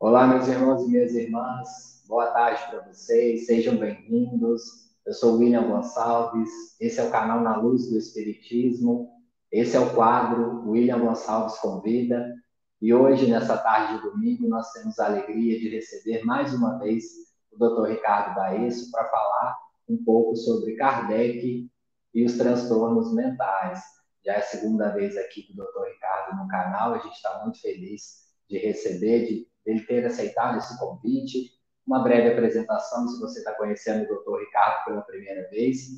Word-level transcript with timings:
Olá, 0.00 0.26
meus 0.26 0.48
irmãos 0.48 0.82
e 0.82 0.88
minhas 0.88 1.14
irmãs, 1.14 2.02
boa 2.08 2.26
tarde 2.26 2.60
para 2.68 2.80
vocês, 2.80 3.46
sejam 3.46 3.76
bem-vindos. 3.76 4.90
Eu 5.06 5.12
sou 5.14 5.38
William 5.38 5.68
Gonçalves, 5.68 6.50
esse 6.80 7.00
é 7.00 7.04
o 7.04 7.10
canal 7.10 7.40
Na 7.40 7.56
Luz 7.56 7.88
do 7.88 7.96
Espiritismo, 7.96 9.08
esse 9.52 9.76
é 9.76 9.80
o 9.80 9.94
quadro 9.94 10.68
William 10.68 10.98
Gonçalves 10.98 11.56
Convida, 11.58 12.34
e 12.82 12.92
hoje, 12.92 13.30
nessa 13.30 13.56
tarde 13.56 13.94
de 13.94 14.10
domingo, 14.10 14.48
nós 14.48 14.72
temos 14.72 14.98
a 14.98 15.06
alegria 15.06 15.58
de 15.58 15.68
receber 15.68 16.24
mais 16.24 16.52
uma 16.52 16.76
vez 16.78 17.04
o 17.52 17.56
Dr. 17.56 17.88
Ricardo 17.90 18.34
Baesso 18.34 18.90
para 18.90 19.08
falar 19.08 19.56
um 19.88 20.04
pouco 20.04 20.36
sobre 20.36 20.74
Kardec 20.74 21.70
e 22.12 22.24
os 22.24 22.36
transtornos 22.36 23.14
mentais. 23.14 23.80
Já 24.26 24.34
é 24.34 24.38
a 24.38 24.42
segunda 24.42 24.90
vez 24.90 25.16
aqui 25.16 25.46
do 25.54 25.62
Dr. 25.62 25.84
Ricardo 25.94 26.36
no 26.36 26.48
canal, 26.48 26.94
a 26.94 26.98
gente 26.98 27.14
está 27.14 27.42
muito 27.42 27.60
feliz 27.60 28.24
de 28.50 28.58
receber, 28.58 29.26
de 29.26 29.53
ele 29.64 29.80
ter 29.80 30.04
aceitado 30.04 30.58
esse 30.58 30.78
convite. 30.78 31.52
Uma 31.86 32.02
breve 32.02 32.32
apresentação, 32.32 33.06
se 33.08 33.20
você 33.20 33.40
está 33.40 33.54
conhecendo 33.54 34.04
o 34.04 34.06
Dr. 34.06 34.40
Ricardo 34.40 34.84
pela 34.84 35.02
primeira 35.02 35.48
vez. 35.50 35.88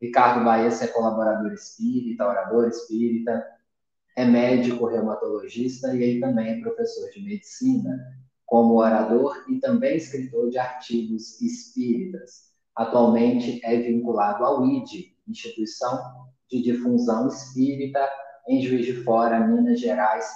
Ricardo 0.00 0.44
Baez 0.44 0.80
é 0.80 0.88
colaborador 0.88 1.52
espírita, 1.52 2.26
orador 2.26 2.68
espírita, 2.68 3.44
é 4.16 4.24
médico 4.24 4.86
reumatologista 4.86 5.94
e 5.94 6.02
ele 6.02 6.20
também 6.20 6.52
é 6.52 6.60
professor 6.60 7.10
de 7.10 7.22
medicina, 7.22 7.98
como 8.46 8.78
orador 8.78 9.44
e 9.48 9.58
também 9.60 9.96
escritor 9.96 10.50
de 10.50 10.58
artigos 10.58 11.40
espíritas. 11.40 12.50
Atualmente 12.74 13.60
é 13.64 13.76
vinculado 13.76 14.44
ao 14.44 14.66
ID, 14.66 15.12
Instituição 15.28 15.98
de 16.48 16.62
Difusão 16.62 17.28
Espírita, 17.28 18.08
em 18.48 18.62
Juiz 18.62 18.86
de 18.86 18.94
Fora, 19.04 19.46
Minas 19.46 19.78
Gerais, 19.80 20.28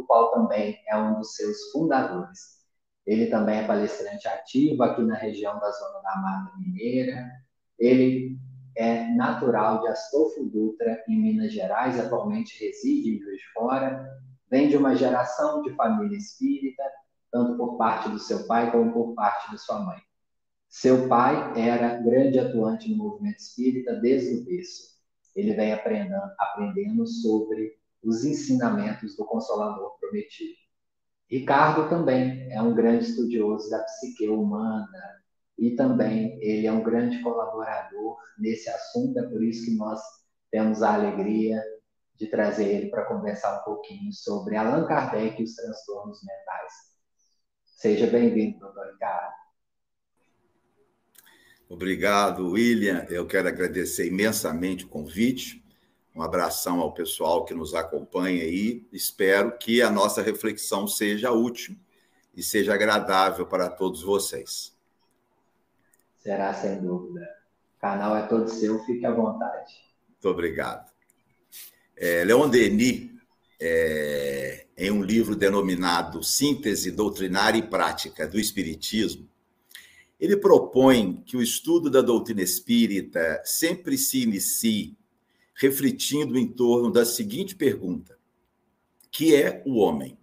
do 0.00 0.06
qual 0.06 0.32
também 0.32 0.78
é 0.88 0.96
um 0.96 1.18
dos 1.18 1.34
seus 1.34 1.70
fundadores. 1.72 2.60
Ele 3.06 3.26
também 3.26 3.58
é 3.58 3.66
palestrante 3.66 4.26
ativo 4.28 4.82
aqui 4.82 5.02
na 5.02 5.14
região 5.14 5.58
da 5.58 5.70
Zona 5.70 6.00
da 6.00 6.16
Mata 6.16 6.56
Mineira. 6.58 7.30
Ele 7.78 8.38
é 8.76 9.08
natural 9.14 9.80
de 9.80 9.88
Astolfo 9.88 10.44
Dutra, 10.44 11.02
em 11.08 11.20
Minas 11.20 11.52
Gerais, 11.52 11.98
atualmente 11.98 12.62
reside 12.62 13.16
em 13.16 13.18
Juiz 13.18 13.38
de 13.38 13.52
Fora. 13.52 14.06
Vem 14.50 14.68
de 14.68 14.76
uma 14.76 14.94
geração 14.94 15.62
de 15.62 15.74
família 15.74 16.16
espírita, 16.16 16.82
tanto 17.30 17.56
por 17.56 17.76
parte 17.76 18.08
do 18.08 18.18
seu 18.18 18.46
pai 18.46 18.70
como 18.70 18.92
por 18.92 19.14
parte 19.14 19.50
de 19.50 19.58
sua 19.58 19.80
mãe. 19.80 19.98
Seu 20.68 21.08
pai 21.08 21.52
era 21.56 22.00
grande 22.00 22.38
atuante 22.38 22.88
no 22.90 22.96
movimento 22.96 23.38
espírita 23.38 23.94
desde 23.96 24.36
o 24.36 24.44
berço. 24.44 24.90
Ele 25.34 25.54
vem 25.54 25.72
aprendendo, 25.72 26.14
aprendendo 26.38 27.06
sobre 27.06 27.79
os 28.02 28.24
ensinamentos 28.24 29.16
do 29.16 29.24
Consolador 29.24 29.98
Prometido. 29.98 30.58
Ricardo 31.28 31.88
também 31.88 32.50
é 32.52 32.60
um 32.60 32.74
grande 32.74 33.04
estudioso 33.04 33.70
da 33.70 33.78
psique 33.84 34.28
humana 34.28 35.20
e 35.58 35.76
também 35.76 36.38
ele 36.42 36.66
é 36.66 36.72
um 36.72 36.82
grande 36.82 37.22
colaborador 37.22 38.16
nesse 38.38 38.68
assunto, 38.68 39.18
é 39.18 39.22
por 39.22 39.42
isso 39.44 39.66
que 39.66 39.76
nós 39.76 40.00
temos 40.50 40.82
a 40.82 40.94
alegria 40.94 41.62
de 42.16 42.26
trazer 42.26 42.68
ele 42.68 42.90
para 42.90 43.04
conversar 43.04 43.60
um 43.60 43.64
pouquinho 43.64 44.12
sobre 44.12 44.56
Allan 44.56 44.86
Kardec 44.86 45.40
e 45.40 45.44
os 45.44 45.54
transtornos 45.54 46.18
mentais. 46.22 46.72
Seja 47.64 48.06
bem-vindo, 48.06 48.58
doutor 48.58 48.86
Ricardo. 48.92 49.40
Obrigado, 51.68 52.50
William. 52.50 53.06
Eu 53.08 53.26
quero 53.26 53.46
agradecer 53.46 54.08
imensamente 54.08 54.84
o 54.84 54.88
convite. 54.88 55.64
Um 56.14 56.22
abração 56.22 56.80
ao 56.80 56.92
pessoal 56.92 57.44
que 57.44 57.54
nos 57.54 57.74
acompanha 57.74 58.42
aí. 58.42 58.86
Espero 58.92 59.56
que 59.56 59.80
a 59.80 59.90
nossa 59.90 60.22
reflexão 60.22 60.86
seja 60.86 61.30
útil 61.30 61.76
e 62.34 62.42
seja 62.42 62.74
agradável 62.74 63.46
para 63.46 63.68
todos 63.68 64.02
vocês. 64.02 64.76
Será 66.18 66.52
sem 66.52 66.80
dúvida. 66.80 67.26
O 67.76 67.80
canal 67.80 68.16
é 68.16 68.26
todo 68.26 68.48
seu, 68.48 68.84
fique 68.84 69.06
à 69.06 69.12
vontade. 69.12 69.72
Muito 70.08 70.28
obrigado. 70.28 70.90
É, 71.96 72.24
Leon 72.24 72.48
Denis, 72.48 73.10
é, 73.60 74.66
em 74.76 74.90
um 74.90 75.02
livro 75.02 75.36
denominado 75.36 76.22
Síntese 76.22 76.90
Doutrinária 76.90 77.58
e 77.58 77.66
Prática 77.66 78.26
do 78.26 78.38
Espiritismo, 78.38 79.28
ele 80.18 80.36
propõe 80.36 81.22
que 81.24 81.36
o 81.36 81.42
estudo 81.42 81.88
da 81.88 82.02
doutrina 82.02 82.42
espírita 82.42 83.40
sempre 83.44 83.96
se 83.96 84.22
inicie 84.22 84.98
refletindo 85.60 86.38
em 86.38 86.48
torno 86.48 86.90
da 86.90 87.04
seguinte 87.04 87.54
pergunta: 87.54 88.18
que 89.10 89.36
é 89.36 89.62
o 89.66 89.76
homem? 89.76 90.18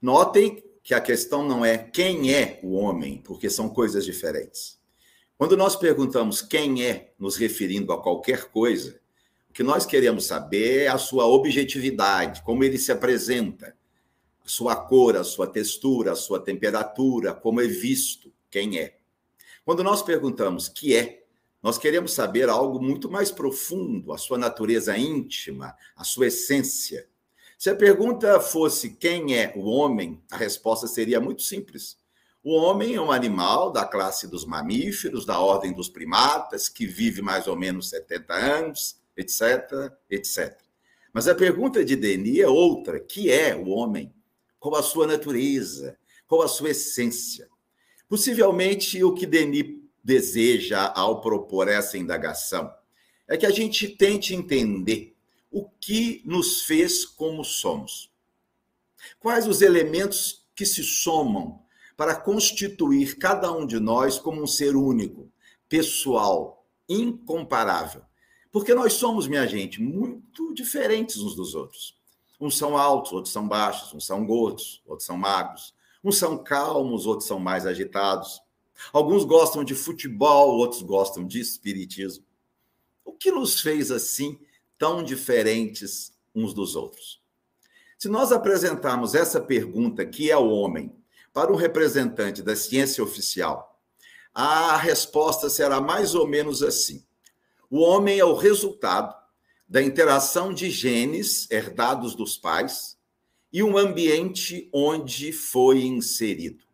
Notem 0.00 0.62
que 0.82 0.92
a 0.92 1.00
questão 1.00 1.46
não 1.46 1.64
é 1.64 1.78
quem 1.78 2.34
é 2.34 2.60
o 2.62 2.74
homem, 2.74 3.22
porque 3.24 3.48
são 3.48 3.68
coisas 3.70 4.04
diferentes. 4.04 4.78
Quando 5.38 5.56
nós 5.56 5.74
perguntamos 5.74 6.42
quem 6.42 6.84
é, 6.84 7.14
nos 7.18 7.36
referindo 7.36 7.92
a 7.92 8.02
qualquer 8.02 8.50
coisa, 8.50 9.00
o 9.48 9.52
que 9.52 9.62
nós 9.62 9.86
queremos 9.86 10.26
saber 10.26 10.82
é 10.82 10.88
a 10.88 10.98
sua 10.98 11.26
objetividade, 11.26 12.42
como 12.42 12.62
ele 12.62 12.78
se 12.78 12.92
apresenta, 12.92 13.74
a 14.44 14.48
sua 14.48 14.76
cor, 14.76 15.16
a 15.16 15.24
sua 15.24 15.46
textura, 15.46 16.12
a 16.12 16.16
sua 16.16 16.40
temperatura, 16.40 17.32
como 17.32 17.60
é 17.60 17.66
visto, 17.66 18.30
quem 18.50 18.78
é. 18.78 18.98
Quando 19.64 19.82
nós 19.82 20.02
perguntamos 20.02 20.68
que 20.68 20.94
é, 20.94 21.21
nós 21.62 21.78
queremos 21.78 22.12
saber 22.12 22.48
algo 22.48 22.82
muito 22.82 23.08
mais 23.08 23.30
profundo, 23.30 24.12
a 24.12 24.18
sua 24.18 24.36
natureza 24.36 24.98
íntima, 24.98 25.76
a 25.94 26.02
sua 26.02 26.26
essência. 26.26 27.06
Se 27.56 27.70
a 27.70 27.76
pergunta 27.76 28.40
fosse 28.40 28.90
quem 28.90 29.36
é 29.38 29.52
o 29.54 29.60
homem, 29.66 30.20
a 30.30 30.36
resposta 30.36 30.88
seria 30.88 31.20
muito 31.20 31.42
simples. 31.42 31.96
O 32.42 32.56
homem 32.56 32.96
é 32.96 33.00
um 33.00 33.12
animal 33.12 33.70
da 33.70 33.84
classe 33.84 34.26
dos 34.26 34.44
mamíferos, 34.44 35.24
da 35.24 35.38
ordem 35.38 35.72
dos 35.72 35.88
primatas, 35.88 36.68
que 36.68 36.84
vive 36.84 37.22
mais 37.22 37.46
ou 37.46 37.54
menos 37.54 37.88
70 37.90 38.34
anos, 38.34 38.96
etc, 39.16 39.92
etc. 40.10 40.58
Mas 41.12 41.28
a 41.28 41.36
pergunta 41.36 41.84
de 41.84 41.94
Denis 41.94 42.40
é 42.40 42.48
outra: 42.48 42.98
que 42.98 43.30
é 43.30 43.54
o 43.54 43.68
homem? 43.68 44.12
Qual 44.58 44.74
a 44.74 44.82
sua 44.82 45.06
natureza? 45.06 45.96
Qual 46.26 46.42
a 46.42 46.48
sua 46.48 46.70
essência? 46.70 47.48
Possivelmente 48.08 49.04
o 49.04 49.14
que 49.14 49.24
Denis 49.24 49.81
deseja 50.02 50.92
ao 50.94 51.20
propor 51.20 51.68
essa 51.68 51.96
indagação 51.96 52.72
é 53.28 53.36
que 53.36 53.46
a 53.46 53.50
gente 53.50 53.88
tente 53.88 54.34
entender 54.34 55.16
o 55.50 55.68
que 55.80 56.22
nos 56.24 56.62
fez 56.62 57.04
como 57.04 57.44
somos. 57.44 58.10
Quais 59.18 59.46
os 59.46 59.62
elementos 59.62 60.46
que 60.54 60.66
se 60.66 60.82
somam 60.82 61.62
para 61.96 62.14
constituir 62.14 63.16
cada 63.16 63.50
um 63.52 63.66
de 63.66 63.78
nós 63.78 64.18
como 64.18 64.42
um 64.42 64.46
ser 64.46 64.76
único, 64.76 65.30
pessoal, 65.68 66.66
incomparável. 66.88 68.02
Porque 68.50 68.74
nós 68.74 68.94
somos, 68.94 69.26
minha 69.26 69.46
gente, 69.46 69.80
muito 69.80 70.52
diferentes 70.52 71.16
uns 71.16 71.34
dos 71.34 71.54
outros. 71.54 71.96
Uns 72.38 72.58
são 72.58 72.76
altos, 72.76 73.12
outros 73.12 73.32
são 73.32 73.48
baixos, 73.48 73.94
uns 73.94 74.04
são 74.04 74.26
gordos, 74.26 74.82
outros 74.84 75.06
são 75.06 75.16
magros. 75.16 75.74
Uns 76.04 76.18
são 76.18 76.36
calmos, 76.36 77.06
outros 77.06 77.26
são 77.26 77.38
mais 77.38 77.64
agitados. 77.64 78.41
Alguns 78.92 79.24
gostam 79.24 79.64
de 79.64 79.74
futebol, 79.74 80.56
outros 80.56 80.82
gostam 80.82 81.26
de 81.26 81.40
espiritismo. 81.40 82.24
O 83.04 83.12
que 83.12 83.30
nos 83.30 83.60
fez 83.60 83.90
assim 83.90 84.38
tão 84.78 85.02
diferentes 85.02 86.12
uns 86.34 86.52
dos 86.54 86.74
outros? 86.76 87.22
Se 87.98 88.08
nós 88.08 88.32
apresentarmos 88.32 89.14
essa 89.14 89.40
pergunta, 89.40 90.04
que 90.04 90.30
é 90.30 90.36
o 90.36 90.50
homem, 90.50 90.92
para 91.32 91.52
um 91.52 91.56
representante 91.56 92.42
da 92.42 92.56
ciência 92.56 93.02
oficial, 93.02 93.80
a 94.34 94.76
resposta 94.76 95.48
será 95.48 95.80
mais 95.80 96.14
ou 96.14 96.26
menos 96.26 96.62
assim: 96.62 97.04
o 97.70 97.80
homem 97.80 98.18
é 98.18 98.24
o 98.24 98.34
resultado 98.34 99.14
da 99.68 99.82
interação 99.82 100.52
de 100.52 100.70
genes 100.70 101.50
herdados 101.50 102.14
dos 102.14 102.36
pais 102.36 102.98
e 103.52 103.62
um 103.62 103.78
ambiente 103.78 104.68
onde 104.72 105.32
foi 105.32 105.82
inserido. 105.84 106.64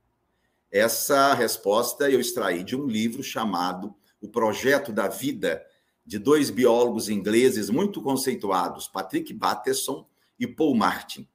Essa 0.71 1.33
resposta 1.33 2.11
eu 2.11 2.21
extraí 2.21 2.63
de 2.63 2.77
um 2.77 2.87
livro 2.87 3.23
chamado 3.23 3.95
O 4.21 4.29
Projeto 4.29 4.93
da 4.93 5.09
Vida, 5.09 5.65
de 6.05 6.19
dois 6.19 6.51
biólogos 6.51 7.09
ingleses 7.09 7.71
muito 7.71 8.03
conceituados, 8.03 8.87
Patrick 8.87 9.33
Bateson 9.33 10.07
e 10.39 10.47
Paul 10.47 10.75
Martin. 10.75 11.27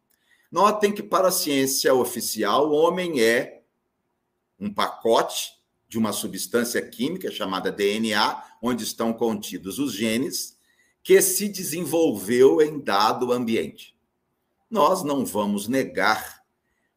Notem 0.52 0.92
que, 0.92 1.02
para 1.02 1.30
a 1.30 1.32
ciência 1.32 1.94
oficial, 1.96 2.70
o 2.70 2.74
homem 2.74 3.22
é 3.22 3.64
um 4.60 4.72
pacote 4.72 5.54
de 5.90 5.98
uma 5.98 6.14
substância 6.14 6.82
química 6.82 7.32
chamada 7.32 7.72
DNA, 7.72 8.44
onde 8.62 8.84
estão 8.84 9.12
contidos 9.14 9.80
os 9.80 9.94
genes, 9.94 10.58
que 11.02 11.22
se 11.22 11.50
desenvolveu 11.50 12.62
em 12.62 12.80
dado 12.80 13.32
ambiente. 13.32 13.98
Nós 14.70 15.04
não 15.04 15.26
vamos 15.26 15.68
negar 15.68 16.43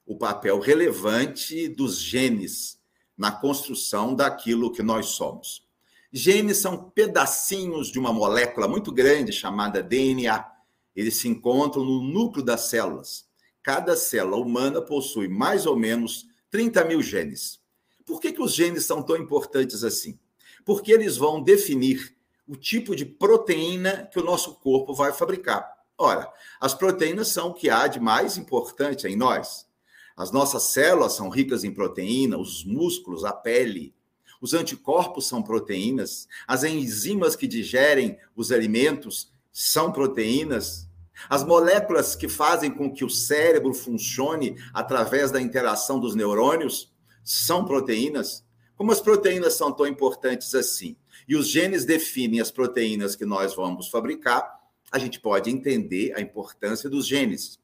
o 0.06 0.16
papel 0.16 0.60
relevante 0.60 1.68
dos 1.68 2.00
genes 2.00 2.78
na 3.18 3.32
construção 3.32 4.14
daquilo 4.14 4.70
que 4.70 4.82
nós 4.82 5.06
somos. 5.06 5.66
Genes 6.12 6.58
são 6.58 6.90
pedacinhos 6.90 7.90
de 7.90 7.98
uma 7.98 8.12
molécula 8.12 8.68
muito 8.68 8.92
grande 8.92 9.32
chamada 9.32 9.82
DNA. 9.82 10.46
Eles 10.94 11.16
se 11.16 11.28
encontram 11.28 11.84
no 11.84 12.02
núcleo 12.02 12.44
das 12.44 12.62
células. 12.62 13.26
cada 13.62 13.96
célula 13.96 14.36
humana 14.36 14.80
possui 14.80 15.26
mais 15.26 15.66
ou 15.66 15.76
menos 15.76 16.24
30 16.50 16.84
mil 16.84 17.02
genes. 17.02 17.60
Por 18.04 18.20
que, 18.20 18.32
que 18.32 18.40
os 18.40 18.54
genes 18.54 18.84
são 18.84 19.02
tão 19.02 19.16
importantes 19.16 19.82
assim? 19.82 20.16
Porque 20.64 20.92
eles 20.92 21.16
vão 21.16 21.42
definir 21.42 22.16
o 22.46 22.54
tipo 22.54 22.94
de 22.94 23.04
proteína 23.04 24.08
que 24.12 24.20
o 24.20 24.24
nosso 24.24 24.54
corpo 24.54 24.94
vai 24.94 25.12
fabricar. 25.12 25.68
Ora, 25.98 26.32
as 26.60 26.74
proteínas 26.74 27.28
são 27.28 27.48
o 27.48 27.54
que 27.54 27.68
há 27.68 27.88
de 27.88 27.98
mais 27.98 28.36
importante 28.36 29.08
em 29.08 29.16
nós. 29.16 29.66
As 30.16 30.32
nossas 30.32 30.62
células 30.64 31.12
são 31.12 31.28
ricas 31.28 31.62
em 31.62 31.70
proteína, 31.70 32.38
os 32.38 32.64
músculos, 32.64 33.22
a 33.22 33.32
pele. 33.32 33.94
Os 34.40 34.54
anticorpos 34.54 35.26
são 35.26 35.42
proteínas, 35.42 36.26
as 36.46 36.64
enzimas 36.64 37.36
que 37.36 37.46
digerem 37.46 38.18
os 38.34 38.50
alimentos 38.50 39.30
são 39.52 39.92
proteínas. 39.92 40.88
As 41.28 41.44
moléculas 41.44 42.14
que 42.14 42.28
fazem 42.28 42.70
com 42.70 42.92
que 42.92 43.04
o 43.04 43.10
cérebro 43.10 43.74
funcione 43.74 44.56
através 44.72 45.30
da 45.30 45.40
interação 45.40 45.98
dos 46.00 46.14
neurônios 46.14 46.92
são 47.22 47.64
proteínas. 47.64 48.44
Como 48.76 48.92
as 48.92 49.00
proteínas 49.00 49.54
são 49.54 49.72
tão 49.72 49.86
importantes 49.86 50.54
assim? 50.54 50.96
E 51.26 51.36
os 51.36 51.48
genes 51.48 51.84
definem 51.84 52.40
as 52.40 52.50
proteínas 52.50 53.16
que 53.16 53.24
nós 53.24 53.54
vamos 53.54 53.88
fabricar, 53.88 54.60
a 54.92 54.98
gente 54.98 55.18
pode 55.18 55.50
entender 55.50 56.14
a 56.14 56.20
importância 56.20 56.88
dos 56.88 57.06
genes. 57.06 57.58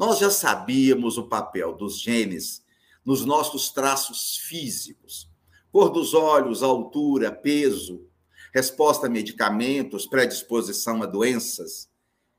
Nós 0.00 0.18
já 0.18 0.30
sabíamos 0.30 1.18
o 1.18 1.28
papel 1.28 1.74
dos 1.74 2.00
genes 2.00 2.64
nos 3.04 3.26
nossos 3.26 3.68
traços 3.68 4.38
físicos: 4.38 5.30
cor 5.70 5.90
dos 5.90 6.14
olhos, 6.14 6.62
altura, 6.62 7.30
peso, 7.30 8.08
resposta 8.54 9.08
a 9.08 9.10
medicamentos, 9.10 10.06
predisposição 10.06 11.02
a 11.02 11.06
doenças. 11.06 11.90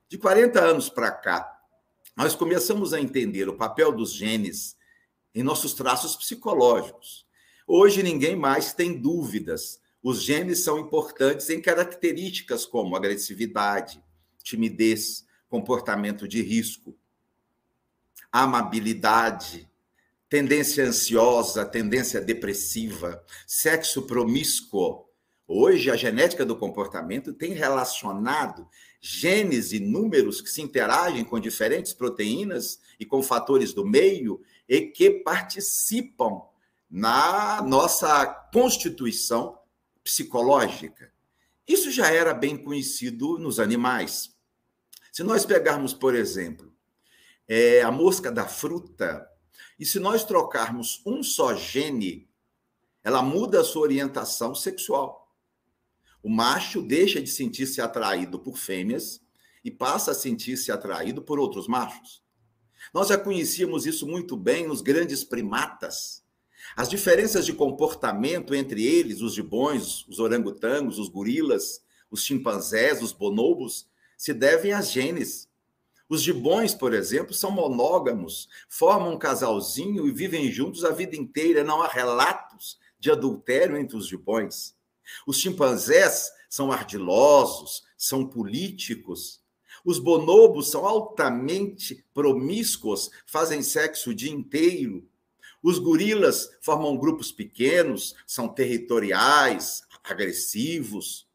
De 0.09 0.17
40 0.17 0.59
anos 0.59 0.89
para 0.89 1.11
cá, 1.11 1.61
nós 2.17 2.33
começamos 2.33 2.95
a 2.95 2.99
entender 2.99 3.47
o 3.47 3.55
papel 3.55 3.91
dos 3.91 4.11
genes 4.11 4.75
em 5.35 5.43
nossos 5.43 5.75
traços 5.75 6.15
psicológicos. 6.15 7.27
Hoje 7.67 8.01
ninguém 8.01 8.35
mais 8.35 8.73
tem 8.73 8.99
dúvidas 8.99 9.79
os 10.03 10.23
genes 10.23 10.63
são 10.63 10.79
importantes 10.79 11.47
em 11.51 11.61
características 11.61 12.65
como 12.65 12.95
agressividade, 12.95 14.03
timidez, 14.43 15.27
comportamento 15.47 16.27
de 16.27 16.41
risco, 16.41 16.97
amabilidade, 18.31 19.69
tendência 20.29 20.85
ansiosa, 20.85 21.65
tendência 21.65 22.21
depressiva, 22.21 23.23
sexo 23.45 24.03
promíscuo. 24.03 25.05
Hoje, 25.47 25.91
a 25.91 25.97
genética 25.97 26.45
do 26.45 26.55
comportamento 26.55 27.33
tem 27.33 27.51
relacionado 27.51 28.67
genes 29.01 29.73
e 29.73 29.79
números 29.79 30.39
que 30.39 30.49
se 30.49 30.61
interagem 30.61 31.25
com 31.25 31.39
diferentes 31.39 31.91
proteínas 31.91 32.79
e 32.99 33.05
com 33.05 33.21
fatores 33.21 33.73
do 33.73 33.85
meio 33.85 34.41
e 34.69 34.81
que 34.81 35.09
participam 35.09 36.43
na 36.89 37.61
nossa 37.61 38.25
constituição 38.53 39.57
psicológica. 40.03 41.11
Isso 41.67 41.91
já 41.91 42.11
era 42.11 42.33
bem 42.33 42.55
conhecido 42.55 43.37
nos 43.37 43.59
animais. 43.59 44.35
Se 45.11 45.23
nós 45.23 45.45
pegarmos, 45.45 45.93
por 45.93 46.15
exemplo, 46.15 46.70
é, 47.53 47.81
a 47.81 47.91
mosca 47.91 48.31
da 48.31 48.47
fruta, 48.47 49.29
e 49.77 49.85
se 49.85 49.99
nós 49.99 50.23
trocarmos 50.23 51.01
um 51.05 51.21
só 51.21 51.53
gene, 51.53 52.29
ela 53.03 53.21
muda 53.21 53.59
a 53.59 53.63
sua 53.65 53.81
orientação 53.81 54.55
sexual. 54.55 55.35
O 56.23 56.29
macho 56.29 56.81
deixa 56.81 57.21
de 57.21 57.29
sentir-se 57.29 57.81
atraído 57.81 58.39
por 58.39 58.57
fêmeas 58.57 59.19
e 59.65 59.69
passa 59.69 60.11
a 60.11 60.13
sentir-se 60.13 60.71
atraído 60.71 61.21
por 61.21 61.39
outros 61.39 61.67
machos. 61.67 62.23
Nós 62.93 63.09
já 63.09 63.17
conhecíamos 63.17 63.85
isso 63.85 64.07
muito 64.07 64.37
bem 64.37 64.65
nos 64.65 64.79
grandes 64.79 65.21
primatas. 65.21 66.23
As 66.73 66.87
diferenças 66.87 67.45
de 67.45 67.51
comportamento 67.51 68.55
entre 68.55 68.81
eles, 68.81 69.19
os 69.19 69.33
gibões, 69.33 70.07
os 70.07 70.19
orangotangos, 70.19 70.97
os 70.97 71.09
gorilas, 71.09 71.83
os 72.09 72.23
chimpanzés, 72.23 73.01
os 73.01 73.11
bonobos, 73.11 73.89
se 74.17 74.33
devem 74.33 74.71
às 74.71 74.89
genes. 74.89 75.50
Os 76.11 76.21
gibões, 76.21 76.75
por 76.75 76.93
exemplo, 76.93 77.33
são 77.33 77.49
monógamos, 77.51 78.49
formam 78.67 79.13
um 79.13 79.17
casalzinho 79.17 80.05
e 80.05 80.11
vivem 80.11 80.51
juntos 80.51 80.83
a 80.83 80.91
vida 80.91 81.15
inteira. 81.15 81.63
Não 81.63 81.81
há 81.81 81.87
relatos 81.87 82.77
de 82.99 83.09
adultério 83.09 83.77
entre 83.77 83.95
os 83.95 84.09
gibões. 84.09 84.75
Os 85.25 85.37
chimpanzés 85.37 86.29
são 86.49 86.69
ardilosos, 86.69 87.83
são 87.95 88.27
políticos. 88.27 89.39
Os 89.85 89.99
bonobos 89.99 90.69
são 90.69 90.85
altamente 90.85 92.03
promíscuos, 92.13 93.09
fazem 93.25 93.63
sexo 93.63 94.09
o 94.09 94.13
dia 94.13 94.33
inteiro. 94.33 95.07
Os 95.63 95.79
gorilas 95.79 96.49
formam 96.59 96.97
grupos 96.97 97.31
pequenos, 97.31 98.15
são 98.27 98.49
territoriais, 98.49 99.83
agressivos. 100.03 101.25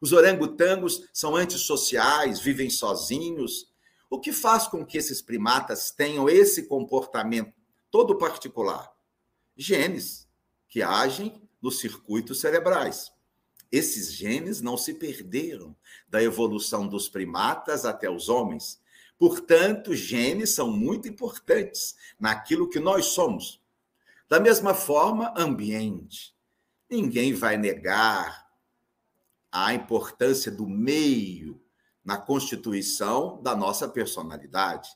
Os 0.00 0.10
orangotangos 0.10 1.08
são 1.12 1.36
antissociais, 1.36 2.40
vivem 2.40 2.68
sozinhos. 2.68 3.72
O 4.14 4.20
que 4.20 4.32
faz 4.32 4.68
com 4.68 4.86
que 4.86 4.96
esses 4.96 5.20
primatas 5.20 5.90
tenham 5.90 6.28
esse 6.28 6.68
comportamento 6.68 7.52
todo 7.90 8.16
particular? 8.16 8.94
Genes 9.56 10.28
que 10.68 10.82
agem 10.84 11.42
nos 11.60 11.80
circuitos 11.80 12.40
cerebrais. 12.40 13.10
Esses 13.72 14.12
genes 14.12 14.60
não 14.60 14.76
se 14.76 14.94
perderam 14.94 15.74
da 16.06 16.22
evolução 16.22 16.86
dos 16.86 17.08
primatas 17.08 17.84
até 17.84 18.08
os 18.08 18.28
homens. 18.28 18.80
Portanto, 19.18 19.96
genes 19.96 20.50
são 20.50 20.70
muito 20.70 21.08
importantes 21.08 21.96
naquilo 22.16 22.70
que 22.70 22.78
nós 22.78 23.06
somos. 23.06 23.60
Da 24.28 24.38
mesma 24.38 24.74
forma, 24.74 25.34
ambiente. 25.36 26.32
Ninguém 26.88 27.34
vai 27.34 27.56
negar 27.56 28.48
a 29.50 29.74
importância 29.74 30.52
do 30.52 30.68
meio 30.68 31.63
na 32.04 32.16
constituição 32.16 33.40
da 33.42 33.56
nossa 33.56 33.88
personalidade. 33.88 34.88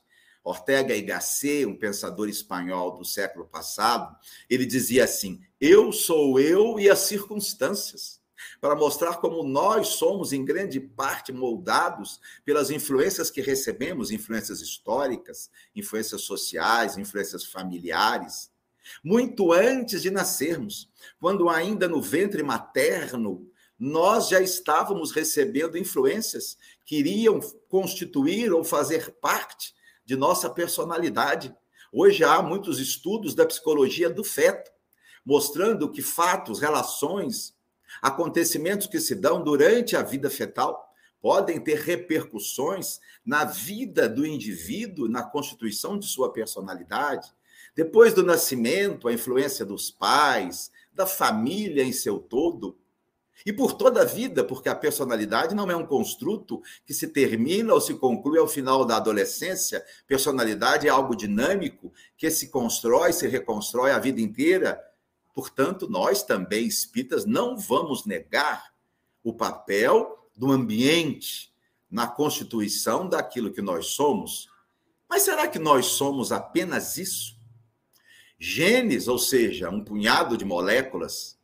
Ortega 0.43 0.95
y 0.95 1.01
Gasset, 1.01 1.65
um 1.65 1.77
pensador 1.77 2.29
espanhol 2.29 2.97
do 2.97 3.03
século 3.03 3.45
passado, 3.45 4.15
ele 4.49 4.65
dizia 4.65 5.03
assim: 5.03 5.41
Eu 5.59 5.91
sou 5.91 6.39
eu 6.39 6.79
e 6.79 6.89
as 6.89 6.99
circunstâncias, 6.99 8.21
para 8.61 8.75
mostrar 8.75 9.17
como 9.17 9.43
nós 9.43 9.89
somos, 9.89 10.31
em 10.31 10.45
grande 10.45 10.79
parte, 10.79 11.33
moldados 11.33 12.19
pelas 12.45 12.69
influências 12.69 13.29
que 13.29 13.41
recebemos 13.41 14.11
influências 14.11 14.61
históricas, 14.61 15.49
influências 15.75 16.21
sociais, 16.21 16.97
influências 16.97 17.43
familiares 17.43 18.49
muito 19.03 19.51
antes 19.51 20.01
de 20.01 20.09
nascermos, 20.09 20.89
quando 21.19 21.49
ainda 21.49 21.87
no 21.87 22.01
ventre 22.01 22.43
materno, 22.43 23.47
nós 23.77 24.27
já 24.27 24.41
estávamos 24.41 25.11
recebendo 25.11 25.77
influências 25.77 26.57
que 26.89 26.97
iriam 26.97 27.39
constituir 27.67 28.51
ou 28.51 28.63
fazer 28.63 29.11
parte 29.21 29.75
de 30.03 30.15
nossa 30.15 30.49
personalidade. 30.49 31.55
Hoje 31.93 32.23
há 32.23 32.41
muitos 32.41 32.79
estudos 32.79 33.35
da 33.35 33.45
psicologia 33.45 34.09
do 34.09 34.23
feto, 34.23 34.71
mostrando 35.23 35.91
que 35.91 36.01
fatos, 36.01 36.59
relações, 36.59 37.55
acontecimentos 38.01 38.87
que 38.87 38.99
se 38.99 39.13
dão 39.13 39.43
durante 39.43 39.95
a 39.95 40.01
vida 40.01 40.31
fetal 40.31 40.91
podem 41.21 41.63
ter 41.63 41.77
repercussões 41.77 42.99
na 43.23 43.45
vida 43.45 44.09
do 44.09 44.25
indivíduo, 44.25 45.07
na 45.07 45.21
constituição 45.21 45.95
de 45.95 46.07
sua 46.07 46.33
personalidade. 46.33 47.31
Depois 47.75 48.15
do 48.15 48.23
nascimento, 48.23 49.07
a 49.07 49.13
influência 49.13 49.63
dos 49.63 49.91
pais, 49.91 50.71
da 50.91 51.05
família 51.05 51.83
em 51.83 51.93
seu 51.93 52.17
todo, 52.17 52.78
e 53.45 53.53
por 53.53 53.73
toda 53.73 54.01
a 54.01 54.05
vida, 54.05 54.43
porque 54.43 54.69
a 54.69 54.75
personalidade 54.75 55.55
não 55.55 55.69
é 55.71 55.75
um 55.75 55.85
construto 55.85 56.61
que 56.85 56.93
se 56.93 57.07
termina 57.07 57.73
ou 57.73 57.81
se 57.81 57.93
conclui 57.93 58.37
ao 58.37 58.47
final 58.47 58.85
da 58.85 58.97
adolescência. 58.97 59.83
Personalidade 60.05 60.87
é 60.87 60.89
algo 60.89 61.15
dinâmico 61.15 61.93
que 62.17 62.29
se 62.29 62.49
constrói, 62.49 63.13
se 63.13 63.27
reconstrói 63.27 63.91
a 63.91 63.99
vida 63.99 64.19
inteira. 64.19 64.79
Portanto, 65.33 65.89
nós 65.89 66.21
também, 66.23 66.67
espíritas, 66.67 67.25
não 67.25 67.57
vamos 67.57 68.05
negar 68.05 68.73
o 69.23 69.33
papel 69.33 70.29
do 70.35 70.51
ambiente 70.51 71.53
na 71.89 72.07
constituição 72.07 73.07
daquilo 73.07 73.51
que 73.51 73.61
nós 73.61 73.87
somos. 73.87 74.49
Mas 75.09 75.23
será 75.23 75.47
que 75.47 75.57
nós 75.57 75.87
somos 75.87 76.31
apenas 76.31 76.97
isso? 76.97 77.37
Genes, 78.37 79.07
ou 79.07 79.17
seja, 79.17 79.69
um 79.69 79.83
punhado 79.83 80.37
de 80.37 80.45
moléculas 80.45 81.38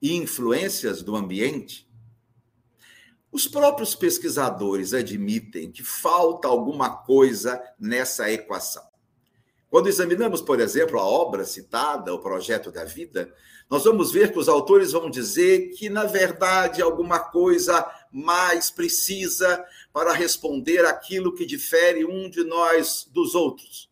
e 0.00 0.16
influências 0.16 1.02
do 1.02 1.14
ambiente, 1.14 1.88
os 3.32 3.46
próprios 3.46 3.94
pesquisadores 3.94 4.92
admitem 4.92 5.70
que 5.70 5.84
falta 5.84 6.48
alguma 6.48 6.96
coisa 6.96 7.62
nessa 7.78 8.30
equação. 8.30 8.82
Quando 9.68 9.88
examinamos, 9.88 10.40
por 10.40 10.58
exemplo, 10.58 10.98
a 10.98 11.04
obra 11.04 11.44
citada, 11.44 12.12
o 12.12 12.18
projeto 12.18 12.72
da 12.72 12.84
vida, 12.84 13.32
nós 13.70 13.84
vamos 13.84 14.10
ver 14.10 14.32
que 14.32 14.38
os 14.38 14.48
autores 14.48 14.90
vão 14.90 15.08
dizer 15.08 15.70
que, 15.76 15.88
na 15.88 16.04
verdade, 16.04 16.82
alguma 16.82 17.20
coisa 17.20 17.88
mais 18.10 18.68
precisa 18.68 19.64
para 19.92 20.12
responder 20.12 20.84
aquilo 20.84 21.32
que 21.34 21.46
difere 21.46 22.04
um 22.04 22.28
de 22.28 22.42
nós 22.42 23.08
dos 23.12 23.36
outros 23.36 23.90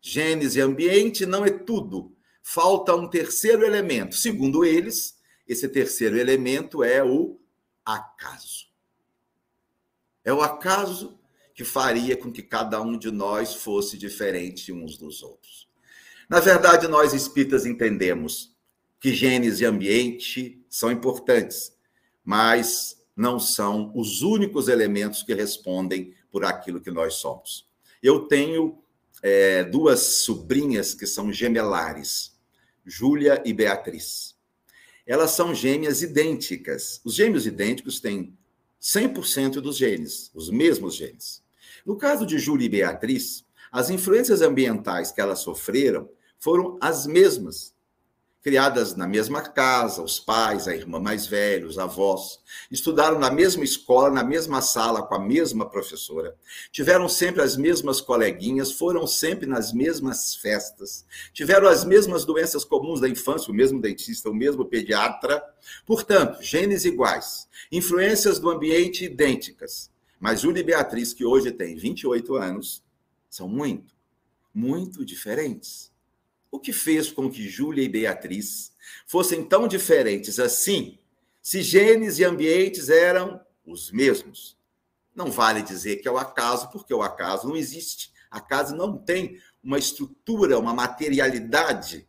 genes 0.00 0.56
e 0.56 0.60
ambiente 0.60 1.26
não 1.26 1.44
é 1.44 1.50
tudo. 1.50 2.16
Falta 2.50 2.94
um 2.94 3.06
terceiro 3.06 3.62
elemento. 3.62 4.16
Segundo 4.16 4.64
eles, 4.64 5.18
esse 5.46 5.68
terceiro 5.68 6.18
elemento 6.18 6.82
é 6.82 7.04
o 7.04 7.38
acaso. 7.84 8.68
É 10.24 10.32
o 10.32 10.40
acaso 10.40 11.20
que 11.54 11.62
faria 11.62 12.16
com 12.16 12.32
que 12.32 12.42
cada 12.42 12.80
um 12.80 12.96
de 12.96 13.10
nós 13.10 13.52
fosse 13.52 13.98
diferente 13.98 14.72
uns 14.72 14.96
dos 14.96 15.22
outros. 15.22 15.68
Na 16.26 16.40
verdade, 16.40 16.88
nós 16.88 17.12
espíritas 17.12 17.66
entendemos 17.66 18.56
que 18.98 19.12
genes 19.12 19.60
e 19.60 19.66
ambiente 19.66 20.64
são 20.70 20.90
importantes, 20.90 21.76
mas 22.24 22.98
não 23.14 23.38
são 23.38 23.92
os 23.94 24.22
únicos 24.22 24.68
elementos 24.68 25.22
que 25.22 25.34
respondem 25.34 26.14
por 26.30 26.46
aquilo 26.46 26.80
que 26.80 26.90
nós 26.90 27.16
somos. 27.16 27.68
Eu 28.02 28.20
tenho 28.20 28.82
é, 29.22 29.64
duas 29.64 30.00
sobrinhas 30.24 30.94
que 30.94 31.06
são 31.06 31.30
gemelares, 31.30 32.37
Júlia 32.88 33.42
e 33.44 33.52
Beatriz. 33.52 34.34
Elas 35.06 35.32
são 35.32 35.54
gêmeas 35.54 36.02
idênticas. 36.02 37.00
Os 37.04 37.14
gêmeos 37.14 37.46
idênticos 37.46 38.00
têm 38.00 38.36
100% 38.80 39.60
dos 39.60 39.76
genes, 39.76 40.30
os 40.34 40.50
mesmos 40.50 40.96
genes. 40.96 41.42
No 41.84 41.96
caso 41.96 42.24
de 42.26 42.38
Júlia 42.38 42.66
e 42.66 42.70
Beatriz, 42.70 43.44
as 43.70 43.90
influências 43.90 44.40
ambientais 44.40 45.12
que 45.12 45.20
elas 45.20 45.40
sofreram 45.40 46.08
foram 46.38 46.78
as 46.80 47.06
mesmas 47.06 47.74
criadas 48.42 48.94
na 48.94 49.06
mesma 49.06 49.42
casa, 49.42 50.02
os 50.02 50.20
pais, 50.20 50.68
a 50.68 50.74
irmã 50.74 51.00
mais 51.00 51.26
velha, 51.26 51.66
os 51.66 51.78
avós, 51.78 52.38
estudaram 52.70 53.18
na 53.18 53.30
mesma 53.30 53.64
escola, 53.64 54.10
na 54.10 54.22
mesma 54.22 54.62
sala, 54.62 55.02
com 55.02 55.14
a 55.14 55.18
mesma 55.18 55.68
professora, 55.68 56.36
tiveram 56.70 57.08
sempre 57.08 57.42
as 57.42 57.56
mesmas 57.56 58.00
coleguinhas, 58.00 58.72
foram 58.72 59.06
sempre 59.06 59.46
nas 59.46 59.72
mesmas 59.72 60.36
festas, 60.36 61.04
tiveram 61.32 61.68
as 61.68 61.84
mesmas 61.84 62.24
doenças 62.24 62.64
comuns 62.64 63.00
da 63.00 63.08
infância, 63.08 63.50
o 63.50 63.54
mesmo 63.54 63.80
dentista, 63.80 64.30
o 64.30 64.34
mesmo 64.34 64.64
pediatra. 64.64 65.42
Portanto, 65.84 66.42
genes 66.42 66.84
iguais, 66.84 67.48
influências 67.72 68.38
do 68.38 68.50
ambiente 68.50 69.04
idênticas. 69.04 69.90
Mas 70.20 70.40
Júlia 70.40 70.60
e 70.60 70.64
Beatriz, 70.64 71.12
que 71.12 71.24
hoje 71.24 71.52
tem 71.52 71.76
28 71.76 72.34
anos, 72.36 72.82
são 73.28 73.48
muito, 73.48 73.94
muito 74.54 75.04
diferentes. 75.04 75.87
O 76.50 76.58
que 76.58 76.72
fez 76.72 77.10
com 77.12 77.30
que 77.30 77.48
Júlia 77.48 77.84
e 77.84 77.88
Beatriz 77.88 78.72
fossem 79.06 79.44
tão 79.44 79.68
diferentes 79.68 80.38
assim, 80.38 80.98
se 81.42 81.62
genes 81.62 82.18
e 82.18 82.24
ambientes 82.24 82.88
eram 82.88 83.40
os 83.66 83.90
mesmos? 83.90 84.56
Não 85.14 85.30
vale 85.30 85.62
dizer 85.62 85.96
que 85.96 86.08
é 86.08 86.10
o 86.10 86.16
acaso, 86.16 86.70
porque 86.70 86.94
o 86.94 87.02
acaso 87.02 87.46
não 87.46 87.56
existe. 87.56 88.12
Acaso 88.30 88.74
não 88.74 88.96
tem 88.96 89.40
uma 89.62 89.78
estrutura, 89.78 90.58
uma 90.58 90.72
materialidade. 90.72 92.08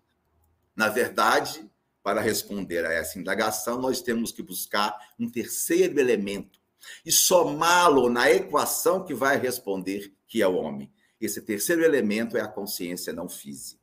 Na 0.76 0.88
verdade, 0.88 1.70
para 2.02 2.22
responder 2.22 2.86
a 2.86 2.94
essa 2.94 3.20
indagação, 3.20 3.82
nós 3.82 4.02
temos 4.02 4.32
que 4.32 4.42
buscar 4.42 4.98
um 5.20 5.30
terceiro 5.30 6.00
elemento 6.00 6.60
e 7.06 7.12
somá-lo 7.12 8.10
na 8.10 8.32
equação 8.32 9.04
que 9.04 9.14
vai 9.14 9.38
responder 9.38 10.14
que 10.28 10.42
é 10.42 10.48
o 10.48 10.56
homem. 10.56 10.90
Esse 11.20 11.42
terceiro 11.42 11.84
elemento 11.84 12.38
é 12.38 12.42
a 12.42 12.48
consciência 12.48 13.12
não 13.12 13.28
física 13.28 13.79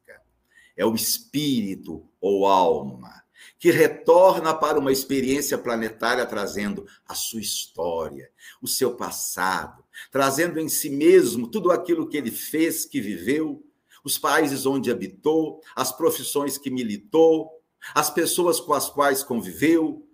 é 0.77 0.85
o 0.85 0.95
espírito 0.95 2.07
ou 2.21 2.47
alma, 2.47 3.25
que 3.59 3.71
retorna 3.71 4.55
para 4.55 4.79
uma 4.79 4.93
experiência 4.93 5.57
planetária 5.57 6.27
trazendo 6.27 6.87
a 7.09 7.15
sua 7.15 7.41
história, 7.41 8.31
o 8.61 8.69
seu 8.69 8.95
passado, 8.95 9.83
trazendo 10.11 10.61
em 10.61 10.69
si 10.69 10.91
mesmo 10.91 11.49
tudo 11.49 11.71
aquilo 11.71 12.09
que 12.09 12.17
ele 12.17 12.31
fez, 12.31 12.85
que 12.85 13.01
viveu, 13.01 13.65
os 14.05 14.19
países 14.19 14.67
onde 14.67 14.91
habitou, 14.91 15.61
as 15.75 15.91
profissões 15.91 16.59
que 16.59 16.71
militou, 16.71 17.51
as 17.95 18.11
pessoas 18.11 18.61
com 18.61 18.75
as 18.75 18.89
quais 18.89 19.23
conviveu, 19.23 20.07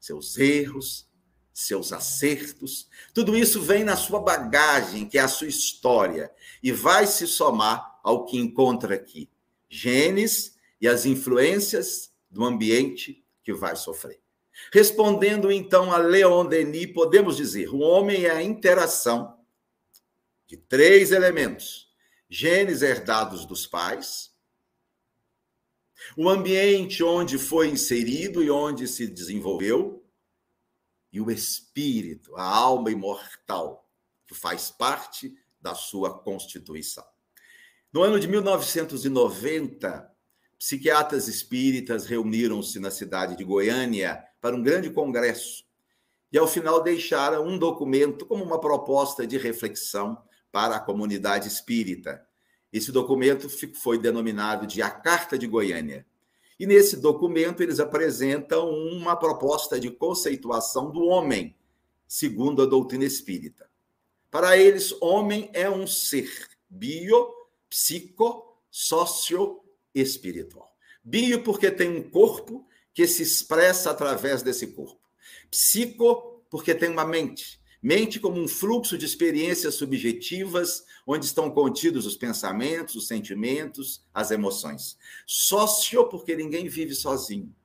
seus 0.00 0.36
erros, 0.38 1.06
seus 1.52 1.92
acertos, 1.92 2.88
tudo 3.12 3.36
isso 3.36 3.60
vem 3.60 3.84
na 3.84 3.96
sua 3.96 4.18
bagagem, 4.18 5.06
que 5.06 5.18
é 5.18 5.20
a 5.20 5.28
sua 5.28 5.46
história, 5.46 6.32
e 6.62 6.72
vai 6.72 7.06
se 7.06 7.26
somar 7.26 8.00
ao 8.02 8.24
que 8.24 8.38
encontra 8.38 8.94
aqui 8.94 9.28
genes 9.72 10.54
e 10.78 10.86
as 10.86 11.06
influências 11.06 12.12
do 12.30 12.44
ambiente 12.44 13.24
que 13.42 13.54
vai 13.54 13.74
sofrer. 13.74 14.20
Respondendo 14.70 15.50
então 15.50 15.90
a 15.90 15.96
Leon 15.96 16.44
Denis, 16.44 16.92
podemos 16.92 17.38
dizer: 17.38 17.70
o 17.70 17.78
homem 17.78 18.26
é 18.26 18.30
a 18.30 18.42
interação 18.42 19.42
de 20.46 20.58
três 20.58 21.10
elementos: 21.10 21.88
genes 22.28 22.82
herdados 22.82 23.46
dos 23.46 23.66
pais, 23.66 24.30
o 26.18 26.28
ambiente 26.28 27.02
onde 27.02 27.38
foi 27.38 27.68
inserido 27.68 28.42
e 28.42 28.50
onde 28.50 28.86
se 28.86 29.06
desenvolveu, 29.06 30.06
e 31.10 31.18
o 31.18 31.30
espírito, 31.30 32.36
a 32.36 32.44
alma 32.44 32.90
imortal, 32.90 33.90
que 34.26 34.34
faz 34.34 34.70
parte 34.70 35.34
da 35.58 35.74
sua 35.74 36.18
constituição. 36.18 37.11
No 37.92 38.02
ano 38.02 38.18
de 38.18 38.26
1990, 38.26 40.10
psiquiatras 40.58 41.28
espíritas 41.28 42.06
reuniram-se 42.06 42.80
na 42.80 42.90
cidade 42.90 43.36
de 43.36 43.44
Goiânia 43.44 44.24
para 44.40 44.56
um 44.56 44.62
grande 44.62 44.88
congresso 44.88 45.62
e, 46.32 46.38
ao 46.38 46.48
final, 46.48 46.82
deixaram 46.82 47.46
um 47.46 47.58
documento 47.58 48.24
como 48.24 48.42
uma 48.42 48.58
proposta 48.58 49.26
de 49.26 49.36
reflexão 49.36 50.16
para 50.50 50.76
a 50.76 50.80
comunidade 50.80 51.48
espírita. 51.48 52.26
Esse 52.72 52.90
documento 52.90 53.46
foi 53.74 53.98
denominado 53.98 54.66
de 54.66 54.80
A 54.80 54.88
Carta 54.88 55.36
de 55.36 55.46
Goiânia. 55.46 56.06
E 56.58 56.64
nesse 56.64 56.96
documento 56.96 57.62
eles 57.62 57.78
apresentam 57.78 58.70
uma 58.70 59.16
proposta 59.16 59.78
de 59.78 59.90
conceituação 59.90 60.90
do 60.90 61.02
homem, 61.02 61.54
segundo 62.08 62.62
a 62.62 62.66
doutrina 62.66 63.04
espírita. 63.04 63.68
Para 64.30 64.56
eles, 64.56 64.94
homem 64.98 65.50
é 65.52 65.68
um 65.68 65.86
ser 65.86 66.30
bio 66.70 67.41
psico, 67.72 68.54
sócio 68.70 69.62
espiritual. 69.94 70.76
Bio, 71.02 71.42
porque 71.42 71.70
tem 71.70 71.88
um 71.88 72.10
corpo 72.10 72.68
que 72.92 73.06
se 73.06 73.22
expressa 73.22 73.90
através 73.90 74.42
desse 74.42 74.66
corpo. 74.66 75.00
Psico, 75.50 76.44
porque 76.50 76.74
tem 76.74 76.90
uma 76.90 77.06
mente. 77.06 77.58
Mente 77.82 78.20
como 78.20 78.38
um 78.38 78.46
fluxo 78.46 78.98
de 78.98 79.06
experiências 79.06 79.74
subjetivas, 79.76 80.84
onde 81.06 81.24
estão 81.24 81.50
contidos 81.50 82.04
os 82.04 82.14
pensamentos, 82.14 82.94
os 82.94 83.06
sentimentos, 83.06 84.04
as 84.12 84.30
emoções. 84.30 84.98
Sócio, 85.26 86.06
porque 86.10 86.36
ninguém 86.36 86.68
vive 86.68 86.94
sozinho. 86.94 87.56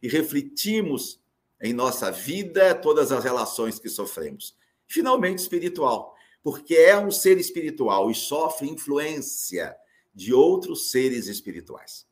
E 0.00 0.06
refletimos 0.06 1.20
em 1.60 1.72
nossa 1.72 2.12
vida 2.12 2.72
todas 2.72 3.10
as 3.10 3.24
relações 3.24 3.80
que 3.80 3.88
sofremos. 3.88 4.56
Finalmente, 4.86 5.40
espiritual, 5.40 6.15
porque 6.46 6.76
é 6.76 6.96
um 6.96 7.10
ser 7.10 7.38
espiritual 7.38 8.08
e 8.08 8.14
sofre 8.14 8.68
influência 8.68 9.76
de 10.14 10.32
outros 10.32 10.92
seres 10.92 11.26
espirituais. 11.26 12.06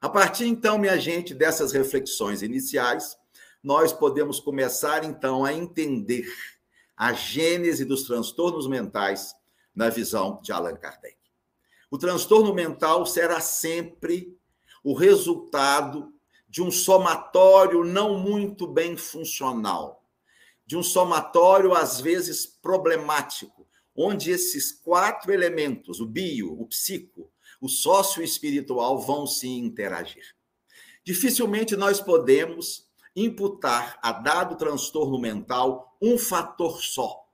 A 0.00 0.08
partir 0.08 0.46
então, 0.46 0.76
minha 0.76 0.98
gente, 0.98 1.32
dessas 1.32 1.70
reflexões 1.70 2.42
iniciais, 2.42 3.16
nós 3.62 3.92
podemos 3.92 4.40
começar 4.40 5.04
então 5.04 5.44
a 5.44 5.52
entender 5.52 6.26
a 6.96 7.12
gênese 7.12 7.84
dos 7.84 8.02
transtornos 8.02 8.66
mentais 8.66 9.36
na 9.72 9.88
visão 9.88 10.40
de 10.42 10.50
Allan 10.50 10.74
Kardec. 10.74 11.16
O 11.92 11.96
transtorno 11.96 12.52
mental 12.52 13.06
será 13.06 13.40
sempre 13.40 14.36
o 14.82 14.94
resultado 14.94 16.12
de 16.48 16.60
um 16.60 16.72
somatório 16.72 17.84
não 17.84 18.18
muito 18.18 18.66
bem 18.66 18.96
funcional, 18.96 20.04
de 20.66 20.76
um 20.76 20.82
somatório 20.82 21.72
às 21.72 22.00
vezes 22.00 22.44
problemático 22.46 23.59
onde 24.02 24.30
esses 24.30 24.72
quatro 24.72 25.30
elementos, 25.30 26.00
o 26.00 26.06
bio, 26.06 26.58
o 26.58 26.66
psico, 26.66 27.30
o 27.60 27.68
sócio 27.68 28.22
espiritual, 28.22 28.98
vão 28.98 29.26
se 29.26 29.46
interagir. 29.46 30.34
Dificilmente 31.04 31.76
nós 31.76 32.00
podemos 32.00 32.88
imputar 33.14 33.98
a 34.02 34.12
dado 34.12 34.56
transtorno 34.56 35.20
mental 35.20 35.98
um 36.00 36.16
fator 36.16 36.82
só. 36.82 37.28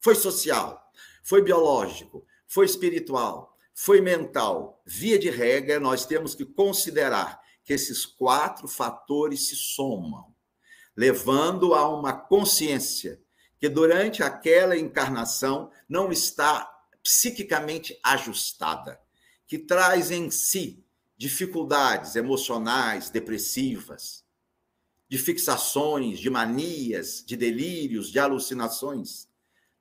Foi 0.00 0.16
social, 0.16 0.90
foi 1.22 1.42
biológico, 1.42 2.26
foi 2.48 2.66
espiritual, 2.66 3.56
foi 3.72 4.00
mental. 4.00 4.82
Via 4.84 5.18
de 5.18 5.30
regra, 5.30 5.78
nós 5.78 6.06
temos 6.06 6.34
que 6.34 6.44
considerar 6.44 7.40
que 7.62 7.72
esses 7.72 8.04
quatro 8.04 8.66
fatores 8.66 9.46
se 9.46 9.54
somam, 9.54 10.34
levando 10.96 11.72
a 11.72 11.88
uma 11.88 12.12
consciência 12.12 13.22
que 13.60 13.68
durante 13.68 14.22
aquela 14.22 14.76
encarnação 14.76 15.70
não 15.86 16.10
está 16.10 16.68
psiquicamente 17.02 17.98
ajustada, 18.02 18.98
que 19.46 19.58
traz 19.58 20.10
em 20.10 20.30
si 20.30 20.82
dificuldades 21.16 22.16
emocionais, 22.16 23.10
depressivas, 23.10 24.24
de 25.06 25.18
fixações, 25.18 26.18
de 26.18 26.30
manias, 26.30 27.22
de 27.26 27.36
delírios, 27.36 28.10
de 28.10 28.18
alucinações. 28.18 29.28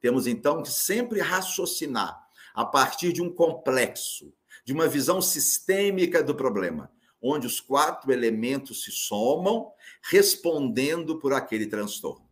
Temos 0.01 0.27
então 0.27 0.61
que 0.61 0.69
sempre 0.69 1.21
raciocinar 1.21 2.27
a 2.53 2.65
partir 2.65 3.13
de 3.13 3.21
um 3.21 3.31
complexo, 3.31 4.33
de 4.65 4.73
uma 4.73 4.87
visão 4.87 5.21
sistêmica 5.21 6.21
do 6.21 6.35
problema, 6.35 6.91
onde 7.21 7.47
os 7.47 7.61
quatro 7.61 8.11
elementos 8.11 8.83
se 8.83 8.91
somam, 8.91 9.71
respondendo 10.01 11.19
por 11.19 11.31
aquele 11.31 11.67
transtorno. 11.67 12.28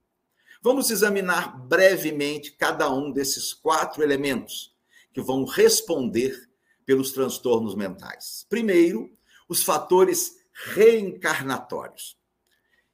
Vamos 0.61 0.89
examinar 0.89 1.57
brevemente 1.67 2.51
cada 2.51 2.91
um 2.91 3.11
desses 3.11 3.53
quatro 3.53 4.03
elementos 4.03 4.75
que 5.13 5.21
vão 5.21 5.45
responder 5.45 6.49
pelos 6.85 7.11
transtornos 7.11 7.75
mentais. 7.75 8.45
Primeiro, 8.49 9.11
os 9.47 9.63
fatores 9.63 10.37
reencarnatórios. 10.73 12.17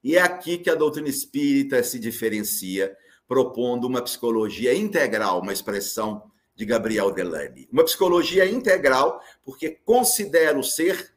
E 0.04 0.18
é 0.18 0.22
aqui 0.22 0.58
que 0.58 0.70
a 0.70 0.76
doutrina 0.76 1.08
espírita 1.08 1.82
se 1.82 1.98
diferencia, 1.98 2.96
propondo 3.28 3.86
uma 3.86 4.02
psicologia 4.02 4.76
integral, 4.76 5.42
uma 5.42 5.54
expressão 5.54 6.30
de 6.56 6.66
Gabriel 6.66 7.12
Delany. 7.12 7.68
Uma 7.72 7.86
psicologia 7.86 8.46
integral, 8.46 9.22
porque 9.44 9.70
considera 9.70 10.60
o 10.60 10.64
ser 10.64 11.14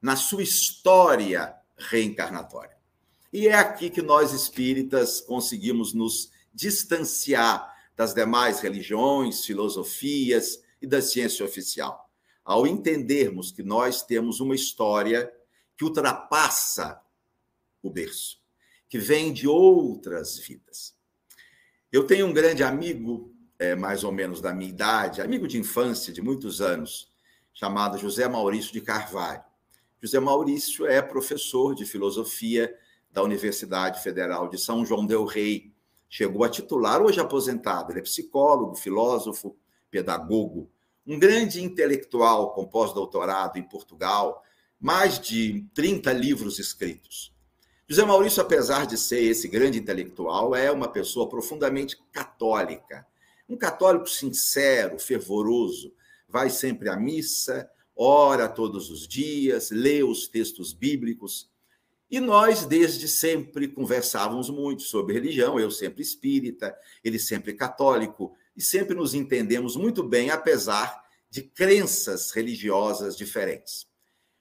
na 0.00 0.16
sua 0.16 0.42
história 0.42 1.54
reencarnatória. 1.76 2.71
E 3.32 3.48
é 3.48 3.54
aqui 3.54 3.88
que 3.88 4.02
nós 4.02 4.32
espíritas 4.32 5.20
conseguimos 5.20 5.94
nos 5.94 6.30
distanciar 6.52 7.74
das 7.96 8.12
demais 8.12 8.60
religiões, 8.60 9.46
filosofias 9.46 10.62
e 10.82 10.86
da 10.86 11.00
ciência 11.00 11.42
oficial, 11.42 12.10
ao 12.44 12.66
entendermos 12.66 13.50
que 13.50 13.62
nós 13.62 14.02
temos 14.02 14.38
uma 14.40 14.54
história 14.54 15.32
que 15.76 15.84
ultrapassa 15.84 17.00
o 17.82 17.88
berço, 17.88 18.38
que 18.86 18.98
vem 18.98 19.32
de 19.32 19.48
outras 19.48 20.38
vidas. 20.38 20.94
Eu 21.90 22.06
tenho 22.06 22.26
um 22.26 22.32
grande 22.34 22.62
amigo, 22.62 23.34
é, 23.58 23.74
mais 23.74 24.04
ou 24.04 24.12
menos 24.12 24.42
da 24.42 24.52
minha 24.52 24.68
idade, 24.68 25.22
amigo 25.22 25.48
de 25.48 25.58
infância, 25.58 26.12
de 26.12 26.20
muitos 26.20 26.60
anos, 26.60 27.10
chamado 27.54 27.96
José 27.96 28.28
Maurício 28.28 28.72
de 28.72 28.82
Carvalho. 28.82 29.42
José 30.02 30.20
Maurício 30.20 30.86
é 30.86 31.00
professor 31.00 31.74
de 31.74 31.86
filosofia 31.86 32.76
da 33.12 33.22
Universidade 33.22 34.02
Federal 34.02 34.48
de 34.48 34.58
São 34.58 34.84
João 34.84 35.04
del 35.04 35.24
Rei. 35.24 35.70
Chegou 36.08 36.44
a 36.44 36.48
titular, 36.48 37.00
hoje 37.02 37.20
aposentado. 37.20 37.92
Ele 37.92 38.00
é 38.00 38.02
psicólogo, 38.02 38.74
filósofo, 38.74 39.56
pedagogo, 39.90 40.70
um 41.06 41.18
grande 41.18 41.62
intelectual 41.62 42.52
com 42.54 42.66
pós-doutorado 42.66 43.58
em 43.58 43.62
Portugal, 43.62 44.42
mais 44.80 45.20
de 45.20 45.66
30 45.74 46.12
livros 46.12 46.58
escritos. 46.58 47.32
José 47.86 48.04
Maurício, 48.04 48.40
apesar 48.40 48.86
de 48.86 48.96
ser 48.96 49.22
esse 49.22 49.48
grande 49.48 49.78
intelectual, 49.78 50.54
é 50.54 50.70
uma 50.70 50.88
pessoa 50.88 51.28
profundamente 51.28 52.00
católica. 52.10 53.06
Um 53.48 53.56
católico 53.56 54.08
sincero, 54.08 54.98
fervoroso, 54.98 55.92
vai 56.26 56.48
sempre 56.48 56.88
à 56.88 56.96
missa, 56.96 57.68
ora 57.94 58.48
todos 58.48 58.90
os 58.90 59.06
dias, 59.06 59.70
lê 59.70 60.02
os 60.02 60.26
textos 60.26 60.72
bíblicos 60.72 61.51
e 62.12 62.20
nós, 62.20 62.66
desde 62.66 63.08
sempre, 63.08 63.66
conversávamos 63.66 64.50
muito 64.50 64.82
sobre 64.82 65.14
religião, 65.14 65.58
eu 65.58 65.70
sempre 65.70 66.02
espírita, 66.02 66.76
ele 67.02 67.18
sempre 67.18 67.54
católico, 67.54 68.36
e 68.54 68.60
sempre 68.60 68.94
nos 68.94 69.14
entendemos 69.14 69.76
muito 69.76 70.02
bem, 70.02 70.28
apesar 70.28 71.02
de 71.30 71.40
crenças 71.40 72.30
religiosas 72.30 73.16
diferentes. 73.16 73.86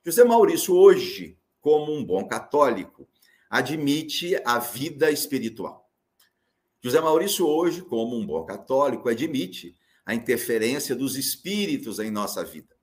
José 0.06 0.22
Maurício, 0.26 0.76
hoje, 0.76 1.40
como 1.62 1.94
um 1.94 2.04
bom 2.04 2.28
católico, 2.28 3.08
admite 3.50 4.36
a 4.44 4.60
vida 4.60 5.10
espiritual. 5.10 5.90
José 6.84 7.00
Maurício, 7.00 7.48
hoje, 7.48 7.82
como 7.84 8.18
um 8.18 8.26
bom 8.26 8.44
católico, 8.44 9.08
admite 9.08 9.78
a 10.06 10.14
interferência 10.14 10.94
dos 10.94 11.16
espíritos 11.16 12.00
em 12.00 12.12
nossa 12.12 12.44
vida. 12.44 12.76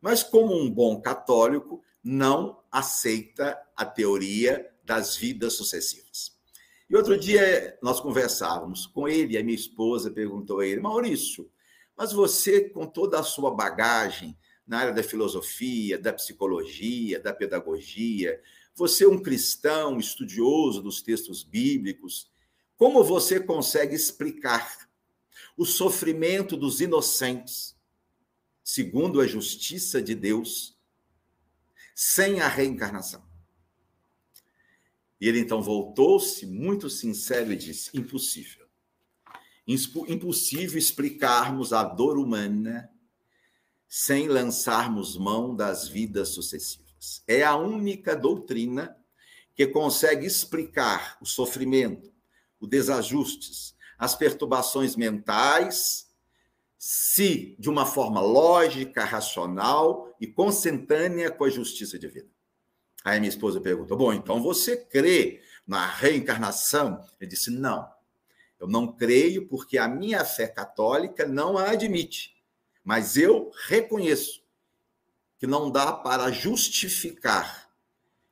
Mas, 0.00 0.22
como 0.22 0.54
um 0.54 0.70
bom 0.70 1.00
católico, 1.00 1.82
não 2.02 2.62
aceita 2.70 3.58
a 3.76 3.84
teoria 3.84 4.70
das 4.84 5.16
vidas 5.16 5.54
sucessivas. 5.54 6.36
E 6.88 6.96
outro 6.96 7.18
dia 7.18 7.76
nós 7.82 8.00
conversávamos 8.00 8.86
com 8.86 9.08
ele, 9.08 9.36
a 9.36 9.42
minha 9.42 9.56
esposa 9.56 10.10
perguntou 10.10 10.60
a 10.60 10.66
ele: 10.66 10.80
Maurício, 10.80 11.50
mas 11.96 12.12
você, 12.12 12.68
com 12.68 12.86
toda 12.86 13.18
a 13.18 13.24
sua 13.24 13.50
bagagem 13.50 14.38
na 14.66 14.78
área 14.78 14.92
da 14.92 15.02
filosofia, 15.02 15.98
da 15.98 16.12
psicologia, 16.12 17.20
da 17.20 17.32
pedagogia, 17.32 18.40
você 18.74 19.04
é 19.04 19.08
um 19.08 19.20
cristão, 19.20 19.98
estudioso 19.98 20.82
dos 20.82 21.00
textos 21.00 21.42
bíblicos, 21.42 22.28
como 22.76 23.02
você 23.02 23.40
consegue 23.40 23.94
explicar 23.94 24.86
o 25.56 25.64
sofrimento 25.64 26.56
dos 26.56 26.80
inocentes, 26.80 27.75
segundo 28.66 29.20
a 29.20 29.26
justiça 29.28 30.02
de 30.02 30.12
Deus, 30.12 30.76
sem 31.94 32.40
a 32.40 32.48
reencarnação. 32.48 33.24
E 35.20 35.28
ele 35.28 35.38
então 35.38 35.62
voltou-se 35.62 36.44
muito 36.44 36.90
sincero 36.90 37.52
e 37.52 37.56
disse: 37.56 37.96
impossível. 37.96 38.66
Impossível 40.08 40.76
explicarmos 40.76 41.72
a 41.72 41.84
dor 41.84 42.18
humana 42.18 42.90
sem 43.88 44.26
lançarmos 44.26 45.16
mão 45.16 45.54
das 45.54 45.86
vidas 45.86 46.30
sucessivas. 46.30 47.22
É 47.28 47.44
a 47.44 47.54
única 47.54 48.16
doutrina 48.16 48.96
que 49.54 49.68
consegue 49.68 50.26
explicar 50.26 51.16
o 51.20 51.24
sofrimento, 51.24 52.12
os 52.58 52.68
desajustes, 52.68 53.76
as 53.96 54.16
perturbações 54.16 54.96
mentais 54.96 56.05
se 56.78 57.56
de 57.58 57.68
uma 57.70 57.86
forma 57.86 58.20
lógica, 58.20 59.04
racional 59.04 60.14
e 60.20 60.26
consentânea 60.26 61.30
com 61.30 61.44
a 61.44 61.50
justiça 61.50 61.98
divina. 61.98 62.28
Aí 63.04 63.18
minha 63.20 63.30
esposa 63.30 63.60
perguntou: 63.60 63.96
Bom, 63.96 64.12
então 64.12 64.42
você 64.42 64.76
crê 64.76 65.40
na 65.66 65.86
reencarnação? 65.86 67.04
Ele 67.20 67.30
disse: 67.30 67.50
Não, 67.50 67.88
eu 68.58 68.66
não 68.66 68.92
creio 68.92 69.46
porque 69.48 69.78
a 69.78 69.88
minha 69.88 70.24
fé 70.24 70.48
católica 70.48 71.26
não 71.26 71.56
a 71.56 71.70
admite, 71.70 72.36
mas 72.84 73.16
eu 73.16 73.50
reconheço 73.66 74.44
que 75.38 75.46
não 75.46 75.70
dá 75.70 75.92
para 75.92 76.30
justificar 76.30 77.70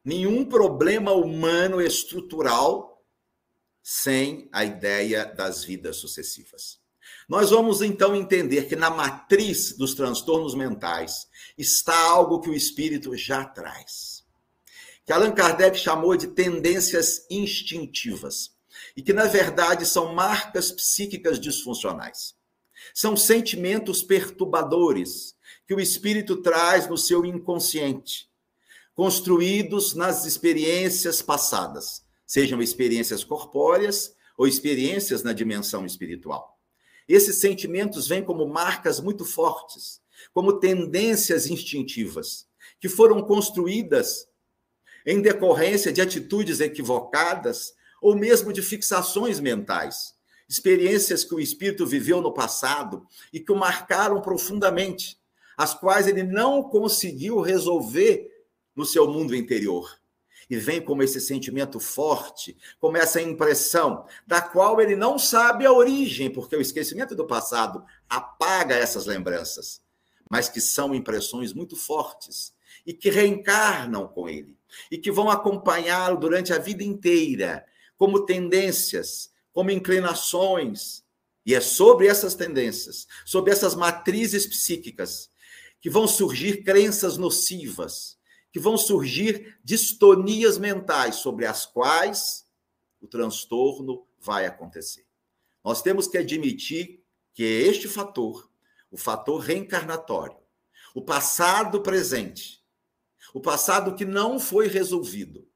nenhum 0.05 0.45
problema 0.45 1.13
humano 1.13 1.81
estrutural 1.81 3.03
sem 3.83 4.49
a 4.53 4.65
ideia 4.65 5.25
das 5.25 5.63
vidas 5.63 5.97
sucessivas. 5.97 6.84
Nós 7.29 7.51
vamos 7.51 7.81
então 7.81 8.15
entender 8.15 8.69
que 8.69 8.77
na 8.77 8.91
matriz 8.91 9.73
dos 9.77 9.95
transtornos 9.95 10.55
mentais 10.55 11.27
está 11.57 11.99
algo 12.09 12.41
que 12.41 12.51
o 12.51 12.55
espírito 12.55 13.17
já 13.17 13.45
traz. 13.45 14.25
Que 15.05 15.13
Allan 15.13 15.33
Kardec 15.33 15.79
chamou 15.79 16.17
de 16.17 16.29
tendências 16.29 17.27
instintivas 17.31 18.53
e 18.97 19.03
que 19.03 19.13
na 19.13 19.25
verdade 19.25 19.87
são 19.87 20.15
marcas 20.15 20.71
psíquicas 20.71 21.39
disfuncionais. 21.41 22.35
São 22.93 23.17
sentimentos 23.17 24.03
perturbadores 24.03 25.35
que 25.67 25.75
o 25.75 25.81
espírito 25.81 26.37
traz 26.37 26.89
no 26.89 26.99
seu 26.99 27.25
inconsciente, 27.25 28.29
construídos 28.95 29.95
nas 29.95 30.27
experiências 30.27 31.23
passadas, 31.23 32.05
sejam 32.27 32.61
experiências 32.61 33.25
corpóreas 33.25 34.15
ou 34.37 34.47
experiências 34.47 35.23
na 35.23 35.33
dimensão 35.33 35.87
espiritual. 35.87 36.54
Esses 37.09 37.41
sentimentos 37.41 38.09
vêm 38.09 38.23
como 38.23 38.47
marcas 38.47 39.01
muito 39.01 39.25
fortes, 39.25 40.01
como 40.33 40.59
tendências 40.59 41.47
instintivas, 41.47 42.47
que 42.81 42.89
foram 42.89 43.23
construídas 43.23 44.27
em 45.07 45.21
decorrência 45.21 45.93
de 45.93 46.01
atitudes 46.01 46.61
equivocadas 46.61 47.75
ou 48.01 48.17
mesmo 48.17 48.53
de 48.53 48.63
fixações 48.63 49.39
mentais, 49.39 50.15
experiências 50.49 51.25
que 51.25 51.35
o 51.35 51.41
espírito 51.41 51.87
viveu 51.87 52.21
no 52.21 52.33
passado 52.33 53.07
e 53.33 53.41
que 53.41 53.53
o 53.53 53.57
marcaram 53.57 54.21
profundamente, 54.21 55.19
as 55.57 55.75
quais 55.75 56.07
ele 56.07 56.23
não 56.23 56.63
conseguiu 56.63 57.41
resolver 57.41 58.31
no 58.75 58.85
seu 58.85 59.07
mundo 59.07 59.35
interior 59.35 59.99
e 60.49 60.57
vem 60.57 60.81
como 60.81 61.03
esse 61.03 61.21
sentimento 61.21 61.81
forte, 61.81 62.57
como 62.79 62.97
essa 62.97 63.21
impressão, 63.21 64.07
da 64.27 64.41
qual 64.41 64.81
ele 64.81 64.97
não 64.97 65.19
sabe 65.19 65.67
a 65.67 65.73
origem, 65.73 66.31
porque 66.31 66.57
o 66.57 66.61
esquecimento 66.61 67.15
do 67.15 67.27
passado 67.27 67.85
apaga 68.09 68.75
essas 68.75 69.07
lembranças, 69.07 69.83
mas 70.31 70.49
que 70.49 70.61
são 70.61 70.95
impressões 70.95 71.53
muito 71.53 71.77
fortes 71.77 72.53
e 72.87 72.93
que 72.93 73.11
reencarnam 73.11 74.07
com 74.09 74.29
ele 74.29 74.57
e 74.91 74.99
que 74.99 75.11
vão 75.11 75.31
acompanhá-lo 75.31 76.19
durante 76.19 76.53
a 76.53 76.59
vida 76.59 76.83
inteira, 76.83 77.65
como 77.97 78.25
tendências, 78.25 79.31
como 79.53 79.71
inclinações. 79.71 81.03
E 81.47 81.55
é 81.55 81.61
sobre 81.61 82.07
essas 82.07 82.35
tendências, 82.35 83.07
sobre 83.25 83.53
essas 83.53 83.75
matrizes 83.75 84.47
psíquicas, 84.47 85.31
que 85.81 85.91
vão 85.91 86.09
surgir 86.09 86.63
crenças 86.65 87.19
nocivas, 87.19 88.17
que 88.55 88.61
vão 88.61 88.79
surgir 88.79 89.59
distonias 89.65 90.59
mentais 90.59 91.17
sobre 91.17 91.45
as 91.45 91.67
quais 91.67 92.47
o 93.01 93.09
transtorno 93.09 94.07
vai 94.17 94.47
acontecer. 94.47 95.05
Nós 95.65 95.83
temos 95.83 96.07
que 96.07 96.17
admitir 96.17 97.03
que 97.33 97.43
este 97.43 97.89
fator, 97.89 98.49
o 98.93 98.97
fator 98.97 99.41
reencarnatório, 99.41 100.39
o 100.95 101.03
passado 101.03 101.81
presente, 101.81 102.65
o 103.35 103.41
passado 103.41 103.97
que 103.97 104.05
não 104.05 104.39
foi 104.39 104.69
resolvido. 104.69 105.49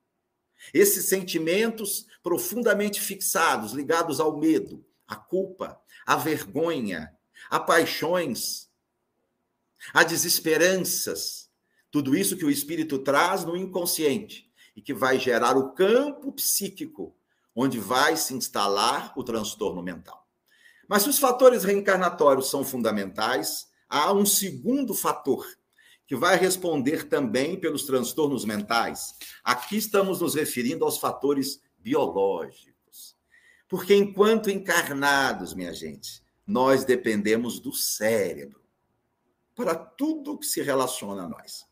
Esses 0.75 1.09
sentimentos 1.09 2.05
profundamente 2.21 3.01
fixados, 3.01 3.75
ligados 3.75 4.19
ao 4.19 4.37
medo, 4.37 4.85
à 5.07 5.15
culpa, 5.15 5.81
à 6.05 6.17
vergonha, 6.17 7.17
a 7.49 7.61
paixões, 7.61 8.69
a 9.95 10.03
desesperanças, 10.03 11.48
tudo 11.91 12.17
isso 12.17 12.37
que 12.37 12.45
o 12.45 12.51
espírito 12.51 12.99
traz 12.99 13.45
no 13.45 13.57
inconsciente 13.57 14.51
e 14.77 14.83
que 14.83 14.95
vai 14.95 15.19
gerar 15.19 15.57
o 15.57 15.73
campo 15.73 16.33
psíquico 16.33 17.15
onde 17.55 17.79
vai 17.79 18.17
se 18.17 18.35
instalar 18.35 19.13
o 19.17 19.25
transtorno 19.25 19.83
mental. 19.83 20.27
Mas 20.89 21.03
se 21.03 21.09
os 21.09 21.19
fatores 21.19 21.65
reencarnatórios 21.65 22.49
são 22.49 22.65
fundamentais, 22.65 23.69
há 23.89 24.13
um 24.13 24.25
segundo 24.25 24.95
fator 24.95 25.47
que 26.07 26.17
vai 26.17 26.39
responder 26.39 27.09
também 27.09 27.61
pelos 27.61 27.85
transtornos 27.85 28.45
mentais. 28.45 29.15
Aqui 29.45 29.77
estamos 29.77 30.21
nos 30.23 30.35
referindo 30.35 30.85
aos 30.85 30.97
fatores 30.97 31.61
biológicos. 31.79 33.15
Porque 33.69 33.95
enquanto 33.95 34.51
encarnados, 34.51 35.53
minha 35.53 35.75
gente, 35.75 36.23
nós 36.47 36.85
dependemos 36.85 37.61
do 37.61 37.75
cérebro 37.75 38.63
para 39.55 39.75
tudo 39.75 40.39
que 40.39 40.47
se 40.47 40.63
relaciona 40.63 41.25
a 41.25 41.29
nós. 41.29 41.68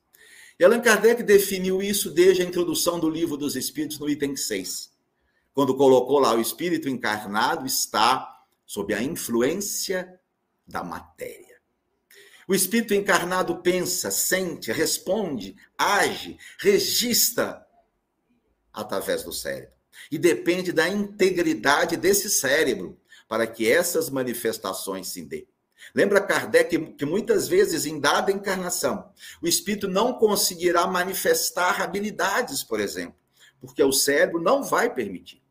E 0.58 0.64
Allan 0.64 0.80
Kardec 0.80 1.22
definiu 1.22 1.82
isso 1.82 2.10
desde 2.10 2.42
a 2.42 2.44
introdução 2.44 2.98
do 2.98 3.10
Livro 3.10 3.36
dos 3.36 3.56
Espíritos, 3.56 3.98
no 3.98 4.08
item 4.08 4.34
6, 4.34 4.90
quando 5.52 5.76
colocou 5.76 6.18
lá: 6.18 6.34
o 6.34 6.40
espírito 6.40 6.88
encarnado 6.88 7.66
está 7.66 8.44
sob 8.64 8.94
a 8.94 9.02
influência 9.02 10.18
da 10.66 10.82
matéria. 10.82 11.60
O 12.48 12.54
espírito 12.54 12.94
encarnado 12.94 13.60
pensa, 13.60 14.10
sente, 14.10 14.72
responde, 14.72 15.56
age, 15.76 16.38
registra 16.58 17.66
através 18.72 19.24
do 19.24 19.32
cérebro. 19.32 19.74
E 20.10 20.18
depende 20.18 20.72
da 20.72 20.88
integridade 20.88 21.96
desse 21.96 22.30
cérebro 22.30 23.00
para 23.28 23.46
que 23.46 23.70
essas 23.70 24.08
manifestações 24.08 25.08
se 25.08 25.22
dêem. 25.22 25.48
Lembra 25.94 26.20
Kardec 26.20 26.94
que 26.94 27.04
muitas 27.04 27.48
vezes, 27.48 27.86
em 27.86 28.00
dada 28.00 28.32
encarnação, 28.32 29.10
o 29.42 29.46
espírito 29.46 29.88
não 29.88 30.14
conseguirá 30.14 30.86
manifestar 30.86 31.80
habilidades, 31.82 32.62
por 32.62 32.80
exemplo, 32.80 33.16
porque 33.60 33.82
o 33.82 33.92
cérebro 33.92 34.40
não 34.40 34.62
vai 34.62 34.92
permitir. 34.92 35.42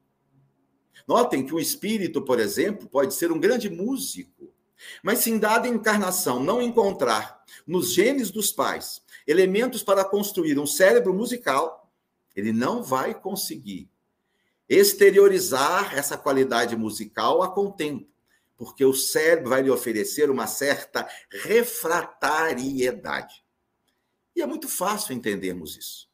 Notem 1.08 1.46
que 1.46 1.54
o 1.54 1.60
espírito, 1.60 2.22
por 2.22 2.40
exemplo, 2.40 2.88
pode 2.90 3.14
ser 3.14 3.32
um 3.32 3.40
grande 3.40 3.70
músico, 3.70 4.52
mas 5.04 5.20
se 5.20 5.32
em 5.32 5.38
dada 5.38 5.68
encarnação 5.68 6.40
não 6.40 6.62
encontrar 6.62 7.44
nos 7.66 7.94
genes 7.94 8.32
dos 8.32 8.52
pais 8.52 9.02
elementos 9.28 9.84
para 9.84 10.04
construir 10.04 10.60
um 10.60 10.66
cérebro 10.68 11.14
musical, 11.14 11.92
ele 12.36 12.52
não 12.52 12.84
vai 12.84 13.14
conseguir 13.14 13.90
exteriorizar 14.68 15.96
essa 15.96 16.18
qualidade 16.18 16.76
musical 16.76 17.42
a 17.42 17.52
contento, 17.52 18.08
porque 18.58 18.86
o 18.86 18.94
cérebro 18.94 19.50
vai 19.50 19.62
lhe 19.62 19.70
oferecer 19.70 20.30
uma 20.30 20.48
certa 20.48 21.08
refratariedade. 21.30 23.44
E 24.36 24.42
é 24.42 24.46
muito 24.46 24.68
fácil 24.68 25.14
entendermos 25.14 25.78
isso. 25.78 26.10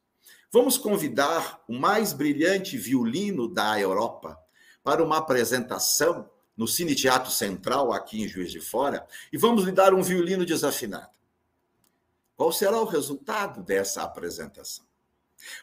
Vamos 0.52 0.78
convidar 0.78 1.64
o 1.68 1.74
mais 1.74 2.14
brilhante 2.14 2.78
violino 2.78 3.48
da 3.48 3.80
Europa 3.80 4.38
para 4.84 5.04
uma 5.04 5.18
apresentação 5.18 6.30
no 6.58 6.68
Cine 6.68 6.94
Teatro 6.94 7.32
Central, 7.32 7.94
aqui 7.94 8.22
em 8.22 8.28
Juiz 8.28 8.52
de 8.52 8.60
Fora, 8.60 9.08
e 9.32 9.38
vamos 9.38 9.64
lhe 9.64 9.72
dar 9.72 9.94
um 9.94 10.04
violino 10.04 10.46
desafinado. 10.46 11.18
Qual 12.36 12.52
será 12.52 12.80
o 12.82 12.86
resultado 12.86 13.64
dessa 13.64 14.04
apresentação? 14.04 14.91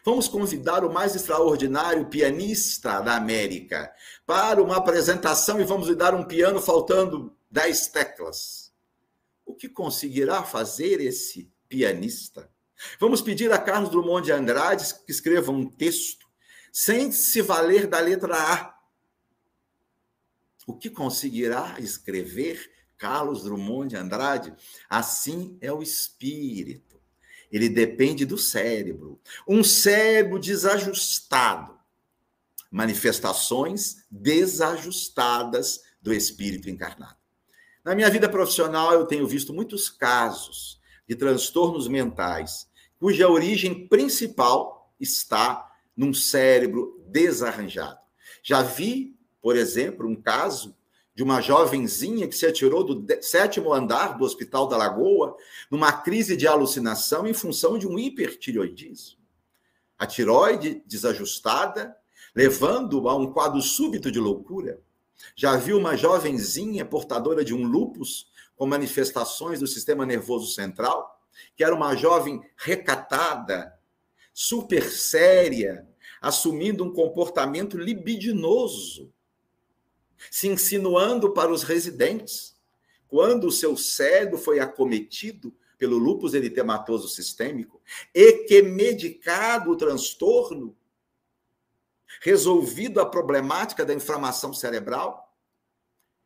Vamos 0.03 0.27
convidar 0.27 0.83
o 0.83 0.91
mais 0.91 1.15
extraordinário 1.15 2.07
pianista 2.07 2.99
da 3.01 3.15
América 3.15 3.91
para 4.25 4.61
uma 4.61 4.77
apresentação 4.77 5.59
e 5.59 5.63
vamos 5.63 5.87
lhe 5.87 5.95
dar 5.95 6.13
um 6.13 6.23
piano 6.23 6.61
faltando 6.61 7.35
dez 7.49 7.87
teclas. 7.87 8.71
O 9.45 9.53
que 9.55 9.67
conseguirá 9.67 10.43
fazer 10.43 11.01
esse 11.01 11.51
pianista? 11.67 12.49
Vamos 12.99 13.21
pedir 13.21 13.51
a 13.51 13.57
Carlos 13.57 13.89
Drummond 13.89 14.25
de 14.25 14.31
Andrade 14.31 14.93
que 15.05 15.11
escreva 15.11 15.51
um 15.51 15.69
texto 15.69 16.27
sem 16.71 17.11
se 17.11 17.41
valer 17.41 17.87
da 17.87 17.99
letra 17.99 18.35
A 18.35 18.79
o 20.69 20.77
que 20.77 20.91
conseguirá 20.91 21.79
escrever 21.79 22.71
Carlos 22.95 23.41
Drummond 23.41 23.89
de 23.89 23.95
Andrade? 23.95 24.53
Assim 24.87 25.57
é 25.61 25.73
o 25.73 25.81
espírito. 25.81 26.88
Ele 27.51 27.69
depende 27.69 28.25
do 28.25 28.37
cérebro. 28.37 29.19
Um 29.47 29.63
cérebro 29.63 30.39
desajustado. 30.39 31.77
Manifestações 32.71 34.05
desajustadas 34.09 35.81
do 36.01 36.13
espírito 36.13 36.69
encarnado. 36.69 37.17
Na 37.83 37.95
minha 37.95 38.09
vida 38.09 38.29
profissional, 38.29 38.93
eu 38.93 39.05
tenho 39.05 39.27
visto 39.27 39.53
muitos 39.53 39.89
casos 39.89 40.79
de 41.07 41.15
transtornos 41.15 41.87
mentais 41.87 42.67
cuja 42.99 43.29
origem 43.29 43.87
principal 43.87 44.93
está 44.99 45.71
num 45.95 46.13
cérebro 46.13 47.01
desarranjado. 47.07 47.97
Já 48.43 48.61
vi 48.61 49.19
por 49.41 49.55
exemplo, 49.55 50.07
um 50.07 50.15
caso 50.15 50.75
de 51.19 51.23
uma 51.23 51.41
jovenzinha 51.41 52.29
que 52.29 52.33
se 52.33 52.45
atirou 52.45 52.81
do 52.81 53.05
sétimo 53.21 53.73
andar 53.73 54.17
do 54.17 54.23
Hospital 54.23 54.69
da 54.69 54.77
Lagoa 54.77 55.35
numa 55.69 55.91
crise 55.91 56.37
de 56.37 56.47
alucinação 56.47 57.27
em 57.27 57.33
função 57.33 57.77
de 57.77 57.85
um 57.85 57.99
hipertireoidismo. 57.99 59.19
A 59.97 60.07
tiroide 60.07 60.81
desajustada, 60.85 61.93
levando 62.33 63.09
a 63.09 63.17
um 63.17 63.33
quadro 63.33 63.61
súbito 63.61 64.09
de 64.09 64.17
loucura. 64.17 64.79
Já 65.35 65.57
viu 65.57 65.77
uma 65.77 65.97
jovenzinha 65.97 66.85
portadora 66.85 67.43
de 67.43 67.53
um 67.53 67.65
lupus 67.65 68.31
com 68.55 68.65
manifestações 68.65 69.59
do 69.59 69.67
sistema 69.67 70.05
nervoso 70.05 70.47
central, 70.53 71.21
que 71.53 71.65
era 71.65 71.75
uma 71.75 71.97
jovem 71.97 72.41
recatada, 72.55 73.77
super 74.33 74.89
séria, 74.89 75.85
assumindo 76.21 76.81
um 76.81 76.93
comportamento 76.93 77.77
libidinoso 77.77 79.11
se 80.31 80.47
insinuando 80.47 81.33
para 81.33 81.51
os 81.51 81.63
residentes. 81.63 82.57
Quando 83.07 83.47
o 83.47 83.51
seu 83.51 83.75
cérebro 83.75 84.37
foi 84.37 84.59
acometido 84.59 85.53
pelo 85.77 85.97
lúpus 85.97 86.33
eritematoso 86.33 87.07
sistêmico 87.07 87.81
e 88.13 88.43
que 88.45 88.61
medicado 88.61 89.71
o 89.71 89.77
transtorno, 89.77 90.75
resolvido 92.21 92.99
a 92.99 93.05
problemática 93.05 93.85
da 93.85 93.93
inflamação 93.93 94.53
cerebral, 94.53 95.33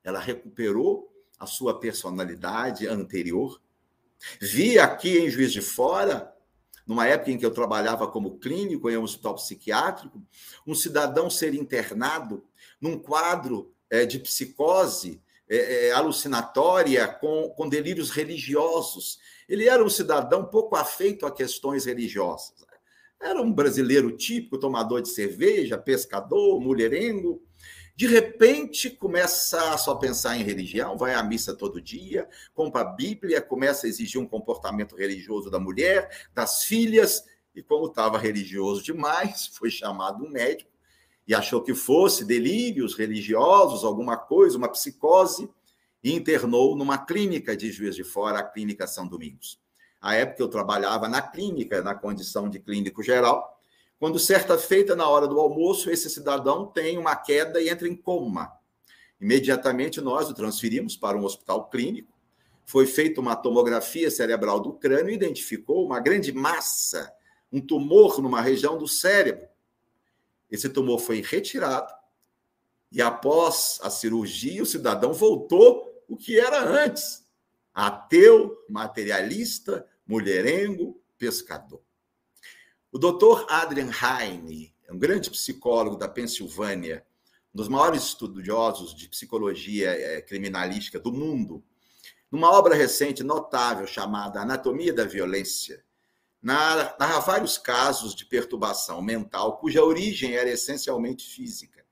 ela 0.04 0.20
recuperou 0.20 1.14
a 1.40 1.46
sua 1.46 1.80
personalidade 1.80 2.88
anterior. 2.88 3.62
Vi 4.40 4.80
aqui 4.80 5.20
em 5.20 5.30
Juiz 5.30 5.52
de 5.52 5.62
Fora, 5.62 6.34
numa 6.86 7.08
época 7.08 7.32
em 7.32 7.38
que 7.38 7.46
eu 7.46 7.52
trabalhava 7.52 8.08
como 8.08 8.40
clínico 8.40 8.90
em 8.90 8.98
um 8.98 9.04
hospital 9.04 9.36
psiquiátrico, 9.36 10.22
um 10.66 10.76
cidadão 10.76 11.30
ser 11.30 11.54
internado 11.54 12.46
num 12.80 12.98
quadro 12.98 13.73
de 14.06 14.20
psicose 14.20 15.22
é, 15.48 15.88
é, 15.88 15.92
alucinatória 15.92 17.08
com, 17.08 17.50
com 17.50 17.70
delírios 17.70 18.10
religiosos. 18.10 19.20
Ele 19.48 19.68
era 19.68 19.84
um 19.84 19.90
cidadão 19.90 20.46
pouco 20.46 20.76
afeito 20.76 21.26
a 21.26 21.32
questões 21.32 21.86
religiosas. 21.86 22.64
Era 23.22 23.42
um 23.42 23.54
brasileiro 23.54 24.18
típico, 24.18 24.58
tomador 24.58 25.02
de 25.02 25.10
cerveja, 25.10 25.78
pescador, 25.78 26.60
mulherengo. 26.60 27.42
De 27.96 28.08
repente, 28.08 28.90
começa 28.90 29.74
a 29.74 29.78
só 29.78 29.96
pensar 29.96 30.36
em 30.36 30.44
religião, 30.44 30.98
vai 30.98 31.14
à 31.14 31.22
missa 31.22 31.54
todo 31.54 31.80
dia, 31.80 32.28
compra 32.54 32.82
a 32.82 32.86
Bíblia, 32.86 33.40
começa 33.40 33.86
a 33.86 33.90
exigir 33.90 34.20
um 34.20 34.28
comportamento 34.28 34.96
religioso 34.96 35.52
da 35.52 35.60
mulher, 35.60 36.10
das 36.34 36.64
filhas, 36.64 37.24
e 37.56 37.62
como 37.62 37.86
estava 37.86 38.18
religioso 38.18 38.82
demais, 38.84 39.48
foi 39.56 39.70
chamado 39.70 40.26
um 40.26 40.30
médico 40.30 40.73
e 41.28 41.34
achou 41.34 41.62
que 41.62 41.74
fosse 41.74 42.26
delírios 42.26 42.96
religiosos, 42.96 43.84
alguma 43.84 44.18
coisa, 44.18 44.58
uma 44.58 44.70
psicose, 44.70 45.50
e 46.04 46.14
internou 46.14 46.76
numa 46.76 46.98
clínica 46.98 47.56
de 47.56 47.72
Juiz 47.72 47.96
de 47.96 48.04
Fora, 48.04 48.40
a 48.40 48.44
Clínica 48.44 48.86
São 48.86 49.08
Domingos. 49.08 49.60
A 50.02 50.16
época 50.16 50.44
eu 50.44 50.50
trabalhava 50.50 51.08
na 51.08 51.22
clínica, 51.22 51.82
na 51.82 51.96
condição 51.96 52.50
de 52.50 52.60
clínico 52.60 53.02
geral, 53.02 53.58
quando 53.98 54.20
certa 54.20 54.58
feita, 54.58 54.98
na 54.98 55.08
hora 55.08 55.26
do 55.26 55.40
almoço, 55.40 55.90
esse 55.90 56.10
cidadão 56.10 56.66
tem 56.66 56.98
uma 56.98 57.16
queda 57.16 57.62
e 57.62 57.70
entra 57.70 57.88
em 57.88 57.96
coma. 57.96 58.52
Imediatamente 59.22 60.02
nós 60.02 60.30
o 60.30 60.34
transferimos 60.34 60.98
para 60.98 61.18
um 61.18 61.24
hospital 61.24 61.70
clínico. 61.70 62.12
Foi 62.66 62.86
feita 62.86 63.22
uma 63.22 63.34
tomografia 63.34 64.12
cerebral 64.12 64.60
do 64.60 64.74
crânio 64.74 65.12
e 65.12 65.16
identificou 65.16 65.86
uma 65.86 66.02
grande 66.02 66.34
massa, 66.34 67.14
um 67.50 67.62
tumor 67.62 68.22
numa 68.22 68.42
região 68.42 68.78
do 68.78 68.90
cérebro 68.90 69.48
esse 70.54 70.70
tumor 70.70 71.00
foi 71.00 71.20
retirado 71.20 71.92
e 72.92 73.02
após 73.02 73.80
a 73.82 73.90
cirurgia 73.90 74.62
o 74.62 74.68
cidadão 74.68 75.12
voltou 75.12 76.04
o 76.08 76.16
que 76.16 76.40
era 76.40 76.64
antes, 76.64 77.26
ateu, 77.74 78.56
materialista, 78.70 79.84
mulherengo, 80.06 81.02
pescador. 81.18 81.82
O 82.92 83.00
doutor 83.00 83.48
Adrian 83.50 83.90
Heine, 83.90 84.76
um 84.92 85.00
grande 85.00 85.32
psicólogo 85.32 85.96
da 85.96 86.08
Pensilvânia, 86.08 87.04
um 87.52 87.58
dos 87.58 87.68
maiores 87.68 88.04
estudiosos 88.04 88.94
de 88.94 89.10
psicologia 89.10 89.90
eh, 89.90 90.22
criminalística 90.22 91.00
do 91.00 91.12
mundo, 91.12 91.64
numa 92.30 92.52
obra 92.52 92.76
recente 92.76 93.24
notável 93.24 93.88
chamada 93.88 94.42
Anatomia 94.42 94.94
da 94.94 95.04
Violência, 95.04 95.83
narra 96.44 97.20
vários 97.22 97.58
casos 97.58 98.14
de 98.14 98.26
perturbação 98.26 99.02
mental 99.02 99.58
cuja 99.58 99.82
origem 99.82 100.36
era 100.36 100.50
essencialmente 100.50 101.26
física. 101.26 101.86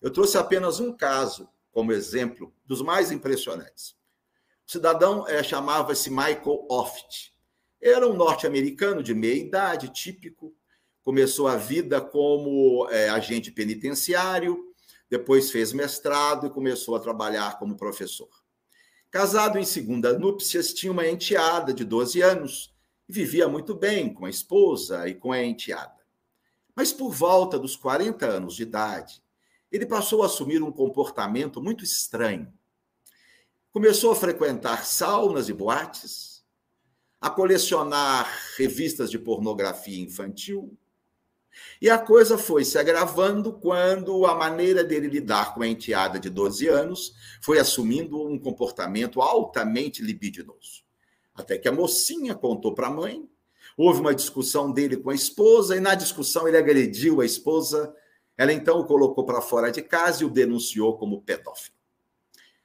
Eu 0.00 0.10
trouxe 0.10 0.36
apenas 0.36 0.78
um 0.78 0.92
caso 0.92 1.48
como 1.72 1.90
exemplo 1.90 2.54
dos 2.66 2.82
mais 2.82 3.10
impressionantes. 3.10 3.96
O 4.66 4.70
cidadão 4.70 5.26
é, 5.26 5.42
chamava-se 5.42 6.10
Michael 6.10 6.66
Oft. 6.70 7.32
Era 7.80 8.06
um 8.06 8.14
norte-americano 8.14 9.02
de 9.02 9.14
meia 9.14 9.34
idade, 9.34 9.88
típico. 9.88 10.54
Começou 11.02 11.48
a 11.48 11.56
vida 11.56 12.00
como 12.00 12.86
é, 12.90 13.08
agente 13.08 13.50
penitenciário, 13.50 14.74
depois 15.08 15.50
fez 15.50 15.72
mestrado 15.72 16.46
e 16.46 16.50
começou 16.50 16.94
a 16.94 17.00
trabalhar 17.00 17.58
como 17.58 17.76
professor. 17.76 18.28
Casado 19.10 19.58
em 19.58 19.64
segunda 19.64 20.18
núpcias, 20.18 20.74
tinha 20.74 20.92
uma 20.92 21.06
enteada 21.06 21.72
de 21.72 21.84
12 21.84 22.20
anos 22.20 22.73
vivia 23.08 23.48
muito 23.48 23.74
bem 23.74 24.12
com 24.12 24.26
a 24.26 24.30
esposa 24.30 25.08
e 25.08 25.14
com 25.14 25.32
a 25.32 25.42
enteada. 25.42 26.04
Mas 26.74 26.92
por 26.92 27.12
volta 27.12 27.58
dos 27.58 27.76
40 27.76 28.26
anos 28.26 28.56
de 28.56 28.62
idade, 28.62 29.22
ele 29.70 29.86
passou 29.86 30.22
a 30.22 30.26
assumir 30.26 30.62
um 30.62 30.72
comportamento 30.72 31.62
muito 31.62 31.84
estranho. 31.84 32.52
Começou 33.72 34.12
a 34.12 34.16
frequentar 34.16 34.84
saunas 34.84 35.48
e 35.48 35.52
boates, 35.52 36.44
a 37.20 37.30
colecionar 37.30 38.30
revistas 38.56 39.10
de 39.10 39.18
pornografia 39.18 40.00
infantil, 40.00 40.76
e 41.80 41.88
a 41.88 41.98
coisa 41.98 42.36
foi 42.36 42.64
se 42.64 42.78
agravando 42.78 43.52
quando 43.52 44.26
a 44.26 44.34
maneira 44.34 44.82
dele 44.82 45.08
lidar 45.08 45.54
com 45.54 45.62
a 45.62 45.66
enteada 45.66 46.18
de 46.18 46.28
12 46.28 46.68
anos 46.68 47.14
foi 47.40 47.58
assumindo 47.58 48.26
um 48.26 48.38
comportamento 48.38 49.20
altamente 49.20 50.02
libidinoso. 50.02 50.83
Até 51.34 51.58
que 51.58 51.68
a 51.68 51.72
mocinha 51.72 52.34
contou 52.34 52.72
para 52.74 52.86
a 52.86 52.90
mãe, 52.90 53.28
houve 53.76 54.00
uma 54.00 54.14
discussão 54.14 54.70
dele 54.70 54.96
com 54.96 55.10
a 55.10 55.14
esposa, 55.14 55.76
e 55.76 55.80
na 55.80 55.94
discussão 55.94 56.46
ele 56.46 56.56
agrediu 56.56 57.20
a 57.20 57.26
esposa. 57.26 57.92
Ela 58.36 58.52
então 58.52 58.78
o 58.78 58.86
colocou 58.86 59.24
para 59.24 59.40
fora 59.40 59.70
de 59.70 59.82
casa 59.82 60.22
e 60.22 60.26
o 60.26 60.30
denunciou 60.30 60.96
como 60.96 61.22
pedófilo. 61.22 61.74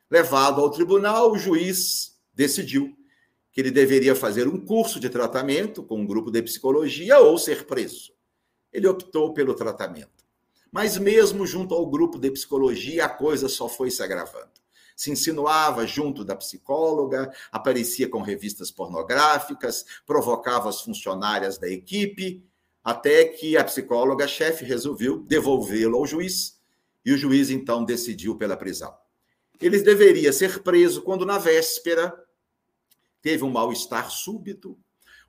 Levado 0.09 0.61
ao 0.61 0.69
tribunal, 0.69 1.31
o 1.31 1.37
juiz 1.37 2.19
decidiu 2.33 2.95
que 3.51 3.61
ele 3.61 3.71
deveria 3.71 4.15
fazer 4.15 4.47
um 4.47 4.63
curso 4.63 4.99
de 4.99 5.09
tratamento 5.09 5.83
com 5.83 5.99
um 5.99 6.05
grupo 6.05 6.31
de 6.31 6.41
psicologia 6.41 7.19
ou 7.19 7.37
ser 7.37 7.65
preso. 7.65 8.13
Ele 8.71 8.87
optou 8.87 9.33
pelo 9.33 9.55
tratamento. 9.55 10.23
Mas 10.71 10.97
mesmo 10.97 11.47
junto 11.47 11.73
ao 11.73 11.87
grupo 11.87 12.19
de 12.19 12.29
psicologia, 12.29 13.05
a 13.05 13.09
coisa 13.09 13.49
só 13.49 13.67
foi 13.67 13.89
se 13.89 14.03
agravando 14.03 14.59
se 14.99 15.09
insinuava 15.09 15.87
junto 15.87 16.25
da 16.25 16.35
psicóloga, 16.35 17.33
aparecia 17.53 18.09
com 18.09 18.21
revistas 18.21 18.69
pornográficas, 18.69 19.85
provocava 20.05 20.67
as 20.67 20.81
funcionárias 20.81 21.57
da 21.57 21.69
equipe, 21.69 22.43
até 22.83 23.23
que 23.23 23.55
a 23.55 23.63
psicóloga-chefe 23.63 24.65
resolveu 24.65 25.19
devolvê-lo 25.19 25.95
ao 25.95 26.05
juiz, 26.05 26.59
e 27.05 27.13
o 27.13 27.17
juiz 27.17 27.49
então 27.49 27.85
decidiu 27.85 28.35
pela 28.35 28.57
prisão. 28.57 28.93
Ele 29.61 29.81
deveria 29.81 30.33
ser 30.33 30.61
preso 30.63 31.01
quando, 31.01 31.25
na 31.25 31.37
véspera, 31.37 32.13
teve 33.21 33.45
um 33.45 33.49
mal-estar 33.49 34.11
súbito, 34.11 34.77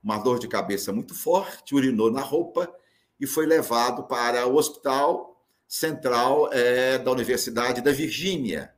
uma 0.02 0.18
dor 0.18 0.40
de 0.40 0.48
cabeça 0.48 0.92
muito 0.92 1.14
forte, 1.14 1.76
urinou 1.76 2.10
na 2.10 2.22
roupa 2.22 2.74
e 3.20 3.24
foi 3.24 3.46
levado 3.46 4.02
para 4.08 4.48
o 4.48 4.56
Hospital 4.56 5.40
Central 5.68 6.52
é, 6.52 6.98
da 6.98 7.12
Universidade 7.12 7.80
da 7.80 7.92
Virgínia, 7.92 8.74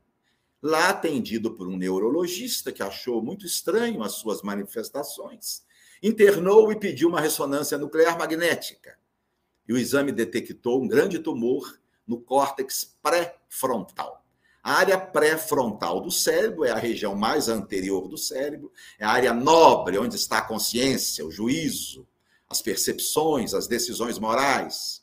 lá 0.63 0.91
atendido 0.91 1.51
por 1.51 1.67
um 1.67 1.77
neurologista 1.77 2.71
que 2.71 2.83
achou 2.83 3.21
muito 3.21 3.45
estranho 3.45 4.03
as 4.03 4.13
suas 4.13 4.43
manifestações, 4.43 5.65
internou 6.01 6.71
e 6.71 6.79
pediu 6.79 7.09
uma 7.09 7.21
ressonância 7.21 7.77
nuclear 7.77 8.17
magnética. 8.17 8.97
E 9.69 9.73
o 9.73 9.79
exame 9.79 10.13
detectou 10.13 10.83
um 10.83 10.87
grande 10.87 11.19
tumor 11.19 11.79
no 12.07 12.21
córtex 12.21 12.97
pré-frontal. 13.03 14.25
A 14.63 14.75
área 14.75 14.99
pré-frontal 14.99 16.01
do 16.01 16.11
cérebro 16.11 16.65
é 16.65 16.71
a 16.71 16.79
região 16.79 17.17
mais 17.17 17.49
anterior 17.49 18.07
do 18.07 18.17
cérebro, 18.17 18.73
é 18.99 19.05
a 19.05 19.11
área 19.11 19.35
nobre, 19.35 19.99
onde 19.99 20.15
está 20.15 20.39
a 20.39 20.47
consciência, 20.47 21.27
o 21.27 21.33
juízo, 21.33 22.07
as 22.49 22.63
percepções, 22.63 23.55
as 23.55 23.67
decisões 23.67 24.21
morais. 24.21 25.03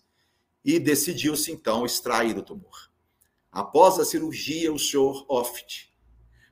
E 0.63 0.79
decidiu-se 0.79 1.51
então 1.51 1.85
extrair 1.85 2.37
o 2.37 2.43
tumor. 2.43 2.88
Após 3.51 3.99
a 3.99 4.05
cirurgia, 4.05 4.71
o 4.71 4.77
senhor 4.79 5.25
Oft 5.27 5.91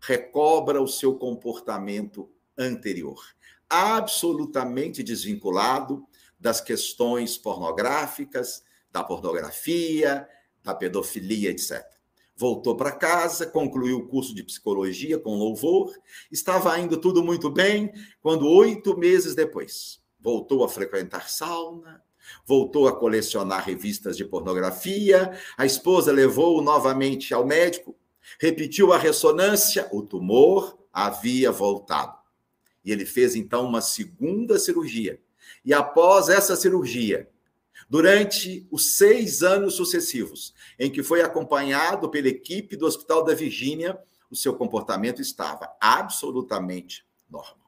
recobra 0.01 0.81
o 0.81 0.87
seu 0.87 1.15
comportamento 1.15 2.29
anterior, 2.57 3.21
absolutamente 3.69 5.03
desvinculado 5.03 6.05
das 6.39 6.61
questões 6.61 7.37
pornográficas, 7.37 8.63
da 8.91 9.03
pornografia, 9.03 10.27
da 10.63 10.73
pedofilia, 10.73 11.51
etc. 11.51 11.85
Voltou 12.35 12.75
para 12.75 12.91
casa, 12.91 13.45
concluiu 13.45 13.97
o 13.97 14.07
curso 14.07 14.33
de 14.33 14.43
psicologia 14.43 15.19
com 15.19 15.35
louvor, 15.35 15.95
estava 16.31 16.77
indo 16.79 16.97
tudo 16.97 17.23
muito 17.23 17.49
bem, 17.49 17.91
quando 18.21 18.47
oito 18.47 18.97
meses 18.97 19.35
depois 19.35 20.01
voltou 20.19 20.63
a 20.63 20.69
frequentar 20.69 21.29
sauna, 21.29 22.03
voltou 22.45 22.87
a 22.87 22.95
colecionar 22.95 23.65
revistas 23.65 24.17
de 24.17 24.25
pornografia, 24.25 25.31
a 25.57 25.65
esposa 25.65 26.11
levou-o 26.11 26.61
novamente 26.61 27.33
ao 27.33 27.45
médico, 27.45 27.95
repetiu 28.39 28.93
a 28.93 28.97
ressonância, 28.97 29.87
o 29.91 30.01
tumor 30.01 30.77
havia 30.91 31.51
voltado. 31.51 32.17
E 32.83 32.91
ele 32.91 33.05
fez 33.05 33.35
então 33.35 33.65
uma 33.65 33.81
segunda 33.81 34.57
cirurgia. 34.57 35.19
E 35.63 35.73
após 35.73 36.29
essa 36.29 36.55
cirurgia, 36.55 37.29
durante 37.89 38.67
os 38.71 38.95
seis 38.95 39.43
anos 39.43 39.75
sucessivos, 39.75 40.53
em 40.79 40.91
que 40.91 41.03
foi 41.03 41.21
acompanhado 41.21 42.09
pela 42.09 42.27
equipe 42.27 42.75
do 42.75 42.85
Hospital 42.85 43.23
da 43.23 43.33
Virgínia, 43.33 43.99
o 44.29 44.35
seu 44.35 44.53
comportamento 44.53 45.21
estava 45.21 45.69
absolutamente 45.79 47.05
normal. 47.29 47.66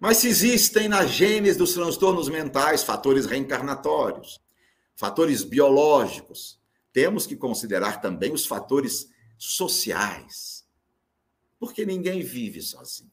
Mas 0.00 0.18
se 0.18 0.28
existem 0.28 0.88
na 0.88 1.04
gênese 1.04 1.58
dos 1.58 1.74
transtornos 1.74 2.28
mentais 2.28 2.84
fatores 2.84 3.26
reencarnatórios, 3.26 4.40
fatores 4.94 5.42
biológicos, 5.42 6.58
temos 6.92 7.26
que 7.26 7.36
considerar 7.36 8.00
também 8.00 8.32
os 8.32 8.46
fatores 8.46 9.10
sociais. 9.36 10.64
Porque 11.58 11.84
ninguém 11.84 12.22
vive 12.22 12.62
sozinho. 12.62 13.10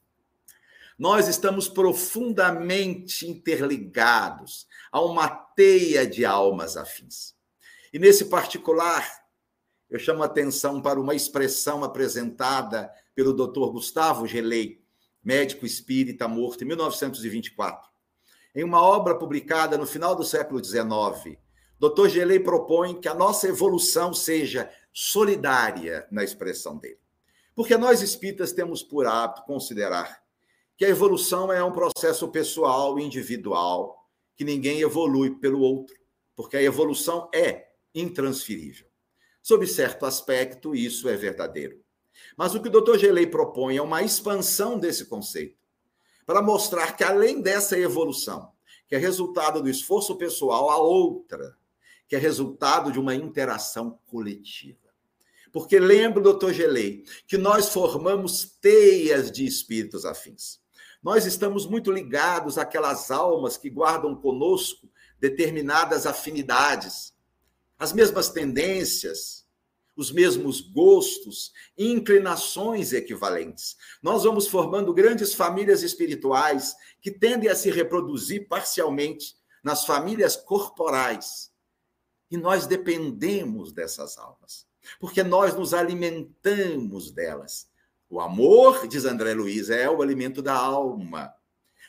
Nós 0.98 1.28
estamos 1.28 1.68
profundamente 1.68 3.28
interligados 3.28 4.68
a 4.92 5.02
uma 5.02 5.28
teia 5.28 6.08
de 6.08 6.24
almas 6.24 6.78
afins. 6.78 7.36
E 7.92 8.00
nesse 8.00 8.26
particular, 8.26 9.26
eu 9.90 10.00
chamo 10.00 10.24
a 10.24 10.28
atenção 10.28 10.82
para 10.82 11.00
uma 11.00 11.16
expressão 11.16 11.84
apresentada 11.84 12.90
pelo 13.14 13.34
Dr. 13.34 13.72
Gustavo 13.72 14.28
Gelei, 14.28 14.85
médico 15.26 15.66
espírita 15.66 16.28
morto 16.28 16.64
em 16.64 16.68
1924. 16.68 17.90
Em 18.54 18.64
uma 18.64 18.80
obra 18.80 19.16
publicada 19.16 19.78
no 19.78 19.88
final 19.88 20.16
do 20.16 20.24
século 20.24 20.64
XIX, 20.64 21.38
Dr. 21.80 22.08
Gelei 22.08 22.40
propõe 22.40 23.02
que 23.02 23.08
a 23.08 23.14
nossa 23.16 23.48
evolução 23.48 24.14
seja 24.14 24.72
solidária 24.94 26.08
na 26.12 26.24
expressão 26.24 26.78
dele. 26.78 27.00
Porque 27.56 27.76
nós 27.76 28.02
espíritas 28.02 28.54
temos 28.54 28.84
por 28.84 29.08
hábito 29.08 29.44
considerar 29.44 30.24
que 30.78 30.86
a 30.86 30.90
evolução 30.90 31.52
é 31.52 31.64
um 31.64 31.72
processo 31.72 32.28
pessoal 32.30 33.00
e 33.00 33.04
individual, 33.04 33.98
que 34.38 34.44
ninguém 34.44 34.82
evolui 34.82 35.32
pelo 35.40 35.60
outro, 35.60 35.96
porque 36.36 36.58
a 36.58 36.62
evolução 36.62 37.30
é 37.34 37.70
intransferível. 37.94 38.86
Sob 39.42 39.66
certo 39.68 40.06
aspecto, 40.06 40.76
isso 40.76 41.08
é 41.08 41.16
verdadeiro. 41.16 41.85
Mas 42.38 42.54
o 42.56 42.62
que 42.62 42.68
o 42.68 42.82
Dr. 42.82 42.98
Gelei 42.98 43.28
propõe 43.28 43.78
é 43.78 43.82
uma 43.82 44.04
expansão 44.04 44.80
desse 44.80 45.06
conceito, 45.06 45.58
para 46.26 46.42
mostrar 46.42 46.96
que 46.96 47.04
além 47.04 47.42
dessa 47.42 47.78
evolução, 47.78 48.52
que 48.88 48.96
é 48.96 48.98
resultado 48.98 49.62
do 49.62 49.70
esforço 49.70 50.16
pessoal, 50.16 50.70
há 50.70 50.78
outra, 50.78 51.58
que 52.08 52.16
é 52.16 52.20
resultado 52.20 52.92
de 52.92 53.00
uma 53.00 53.16
interação 53.16 54.00
coletiva. 54.06 54.86
Porque 55.52 55.80
lembra, 55.80 56.22
doutor 56.22 56.54
Gelei, 56.54 57.04
que 57.26 57.38
nós 57.38 57.70
formamos 57.70 58.58
teias 58.60 59.32
de 59.32 59.46
espíritos 59.46 60.06
afins. 60.06 60.60
Nós 61.02 61.26
estamos 61.26 61.66
muito 61.66 61.92
ligados 61.92 62.58
àquelas 62.58 63.10
almas 63.10 63.58
que 63.58 63.70
guardam 63.70 64.16
conosco 64.16 64.90
determinadas 65.20 66.06
afinidades, 66.06 67.14
as 67.78 67.94
mesmas 67.94 68.30
tendências, 68.30 69.45
os 69.96 70.12
mesmos 70.12 70.62
gostos, 70.62 71.54
inclinações 71.78 72.92
equivalentes. 72.92 73.78
Nós 74.02 74.24
vamos 74.24 74.48
formando 74.48 74.94
grandes 74.94 75.34
famílias 75.34 75.82
espirituais 75.84 76.76
que 77.02 77.10
tendem 77.10 77.50
a 77.50 77.56
se 77.56 77.72
reproduzir 77.72 78.48
parcialmente 78.48 79.36
nas 79.64 79.86
famílias 79.86 80.36
corporais. 80.36 81.52
E 82.30 82.38
nós 82.38 82.68
dependemos 82.68 83.72
dessas 83.72 84.18
almas, 84.18 84.68
porque 85.00 85.24
nós 85.24 85.56
nos 85.56 85.74
alimentamos 85.74 87.12
delas. 87.12 87.68
O 88.10 88.20
amor, 88.20 88.88
diz 88.88 89.06
André 89.06 89.34
Luiz, 89.34 89.70
é 89.70 89.90
o 89.90 90.02
alimento 90.02 90.42
da 90.42 90.54
alma. 90.54 91.34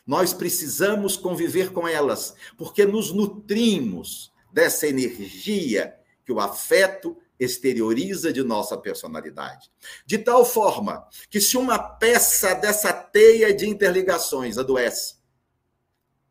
Nós 0.07 0.33
precisamos 0.33 1.17
conviver 1.17 1.73
com 1.73 1.89
elas, 1.89 2.35
porque 2.57 2.87
nos 2.87 3.11
nutrimos 3.11 4.33
dessa 4.53 4.87
energia 4.87 5.99
que 6.25 6.33
o 6.33 6.41
afeto 6.41 7.17
exterioriza 7.39 8.33
de 8.33 8.43
nossa 8.43 8.77
personalidade. 8.77 9.71
De 10.05 10.19
tal 10.19 10.45
forma 10.45 11.07
que, 11.29 11.41
se 11.41 11.57
uma 11.57 11.79
peça 11.79 12.55
dessa 12.55 12.93
teia 12.93 13.55
de 13.55 13.69
interligações 13.69 14.59
adoece, 14.59 15.17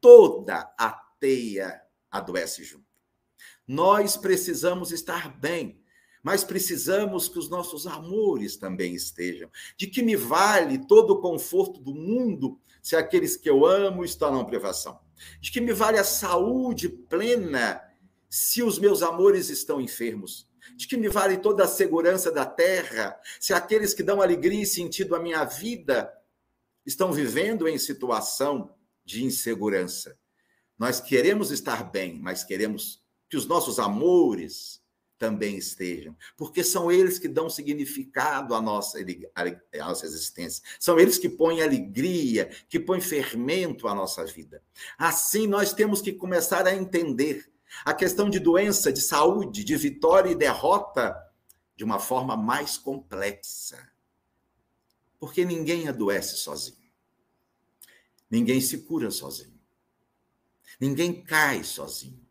toda 0.01 0.73
a 0.77 0.91
teia 1.19 1.81
adoece 2.11 2.63
junto. 2.63 2.85
Nós 3.67 4.15
precisamos 4.15 4.91
estar 4.91 5.37
bem, 5.39 5.81
mas 6.21 6.43
precisamos 6.43 7.27
que 7.27 7.39
os 7.39 7.49
nossos 7.49 7.85
amores 7.87 8.57
também 8.57 8.93
estejam. 8.93 9.49
De 9.77 9.87
que 9.87 10.01
me 10.01 10.15
vale 10.15 10.85
todo 10.87 11.11
o 11.11 11.21
conforto 11.21 11.79
do 11.79 11.93
mundo 11.93 12.59
se 12.81 12.95
aqueles 12.95 13.35
que 13.35 13.49
eu 13.49 13.65
amo 13.65 14.03
estão 14.05 14.35
na 14.35 14.43
privação? 14.43 14.99
De 15.39 15.51
que 15.51 15.61
me 15.61 15.73
vale 15.73 15.97
a 15.97 16.03
saúde 16.03 16.89
plena 16.89 17.81
se 18.29 18.61
os 18.61 18.77
meus 18.77 19.01
amores 19.01 19.49
estão 19.49 19.81
enfermos? 19.81 20.47
De 20.75 20.87
que 20.87 20.97
me 20.97 21.09
vale 21.09 21.37
toda 21.37 21.63
a 21.63 21.67
segurança 21.67 22.31
da 22.31 22.45
terra 22.45 23.19
se 23.39 23.53
aqueles 23.53 23.93
que 23.93 24.03
dão 24.03 24.21
alegria 24.21 24.61
e 24.61 24.65
sentido 24.65 25.15
à 25.15 25.19
minha 25.19 25.43
vida 25.43 26.11
estão 26.85 27.11
vivendo 27.11 27.67
em 27.67 27.77
situação 27.77 28.75
de 29.03 29.23
insegurança? 29.23 30.17
Nós 30.77 30.99
queremos 30.99 31.51
estar 31.51 31.89
bem, 31.89 32.19
mas 32.19 32.43
queremos 32.43 33.03
que 33.29 33.37
os 33.37 33.45
nossos 33.45 33.79
amores 33.79 34.83
também 35.17 35.57
estejam, 35.57 36.15
porque 36.35 36.63
são 36.63 36.91
eles 36.91 37.17
que 37.17 37.27
dão 37.27 37.49
significado 37.49 38.53
à 38.53 38.61
nossa, 38.61 38.99
à 38.99 39.85
nossa 39.87 40.05
existência, 40.05 40.61
são 40.79 40.99
eles 40.99 41.17
que 41.17 41.29
põem 41.29 41.61
alegria, 41.61 42.49
que 42.67 42.79
põem 42.79 42.99
fermento 42.99 43.87
à 43.87 43.95
nossa 43.95 44.25
vida. 44.25 44.61
Assim, 44.97 45.47
nós 45.47 45.73
temos 45.73 46.01
que 46.01 46.11
começar 46.11 46.67
a 46.67 46.75
entender 46.75 47.49
a 47.83 47.93
questão 47.93 48.29
de 48.29 48.39
doença, 48.39 48.93
de 48.93 49.01
saúde, 49.01 49.63
de 49.63 49.75
vitória 49.75 50.29
e 50.29 50.35
derrota 50.35 51.15
de 51.75 51.83
uma 51.83 51.99
forma 51.99 52.37
mais 52.37 52.77
complexa. 52.77 53.91
Porque 55.19 55.43
ninguém 55.43 55.87
adoece 55.87 56.37
sozinho. 56.37 56.77
Ninguém 58.29 58.61
se 58.61 58.79
cura 58.79 59.11
sozinho. 59.11 59.59
Ninguém 60.79 61.23
cai 61.23 61.63
sozinho. 61.63 62.25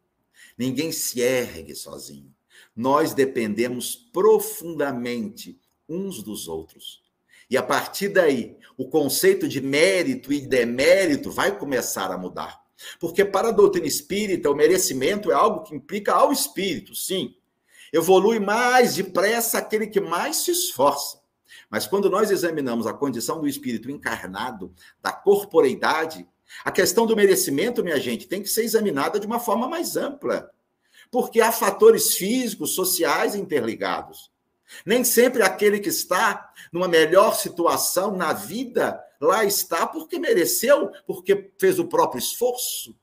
Ninguém 0.57 0.92
se 0.92 1.20
ergue 1.20 1.74
sozinho. 1.74 2.35
Nós 2.74 3.14
dependemos 3.14 3.94
profundamente 3.94 5.61
uns 5.88 6.22
dos 6.22 6.48
outros. 6.48 7.02
E 7.48 7.57
a 7.57 7.62
partir 7.62 8.09
daí, 8.09 8.57
o 8.76 8.88
conceito 8.88 9.46
de 9.46 9.61
mérito 9.61 10.33
e 10.33 10.40
demérito 10.40 11.30
vai 11.30 11.57
começar 11.57 12.11
a 12.11 12.18
mudar. 12.18 12.63
Porque 12.99 13.25
para 13.25 13.49
a 13.49 13.53
doutrina 13.53 13.87
espírita, 13.87 14.51
o 14.51 14.55
merecimento 14.55 15.31
é 15.31 15.35
algo 15.35 15.63
que 15.63 15.75
implica 15.75 16.13
ao 16.13 16.33
espírito, 16.33 16.95
sim. 16.95 17.35
Evolui 17.93 18.41
mais 18.41 18.97
depressa 18.97 19.59
aquele 19.59 19.87
que 19.87 20.01
mais 20.01 20.37
se 20.37 20.51
esforça. 20.51 21.23
Mas 21.71 21.87
quando 21.87 22.11
nós 22.11 22.31
examinamos 22.31 22.87
a 22.87 22.93
condição 22.93 23.41
do 23.41 23.49
espírito 23.49 23.91
encarnado, 23.91 24.75
da 25.01 25.13
corporeidade, 25.13 26.27
a 26.65 26.71
questão 26.71 27.07
do 27.07 27.17
merecimento, 27.17 27.83
minha 27.83 27.99
gente, 27.99 28.27
tem 28.27 28.43
que 28.43 28.49
ser 28.49 28.65
examinada 28.65 29.19
de 29.19 29.27
uma 29.27 29.41
forma 29.41 29.69
mais 29.69 29.97
ampla. 29.97 30.51
Porque 31.11 31.41
há 31.41 31.53
fatores 31.53 32.17
físicos, 32.17 32.75
sociais 32.75 33.35
interligados. 33.35 34.31
Nem 34.85 35.05
sempre 35.05 35.43
aquele 35.43 35.79
que 35.79 35.89
está 35.89 36.53
numa 36.73 36.89
melhor 36.89 37.37
situação 37.37 38.17
na 38.17 38.33
vida 38.33 39.01
lá 39.25 39.45
está 39.45 39.87
porque 39.87 40.19
mereceu, 40.19 40.91
porque 41.07 41.53
fez 41.59 41.79
o 41.79 41.87
próprio 41.87 42.19
esforço. 42.19 42.97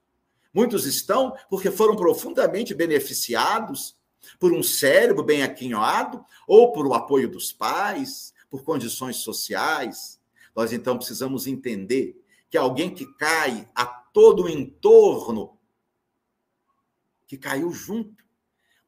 Muitos 0.53 0.85
estão 0.85 1.35
porque 1.49 1.71
foram 1.71 1.95
profundamente 1.95 2.73
beneficiados 2.73 3.95
por 4.39 4.53
um 4.53 4.61
cérebro 4.61 5.23
bem 5.23 5.43
aquinhoado 5.43 6.23
ou 6.47 6.71
por 6.71 6.85
o 6.85 6.93
apoio 6.93 7.29
dos 7.29 7.51
pais, 7.51 8.33
por 8.49 8.63
condições 8.63 9.17
sociais. 9.17 10.19
Nós 10.55 10.73
então 10.73 10.97
precisamos 10.97 11.47
entender 11.47 12.21
que 12.49 12.57
alguém 12.57 12.93
que 12.93 13.05
cai 13.15 13.67
a 13.73 13.85
todo 13.85 14.43
o 14.43 14.49
entorno 14.49 15.57
que 17.25 17.37
caiu 17.37 17.71
junto, 17.71 18.25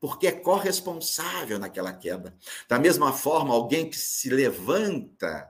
porque 0.01 0.27
é 0.27 0.31
corresponsável 0.33 1.57
naquela 1.57 1.93
queda. 1.93 2.37
Da 2.67 2.77
mesma 2.77 3.13
forma, 3.13 3.53
alguém 3.53 3.89
que 3.89 3.95
se 3.95 4.29
levanta 4.29 5.49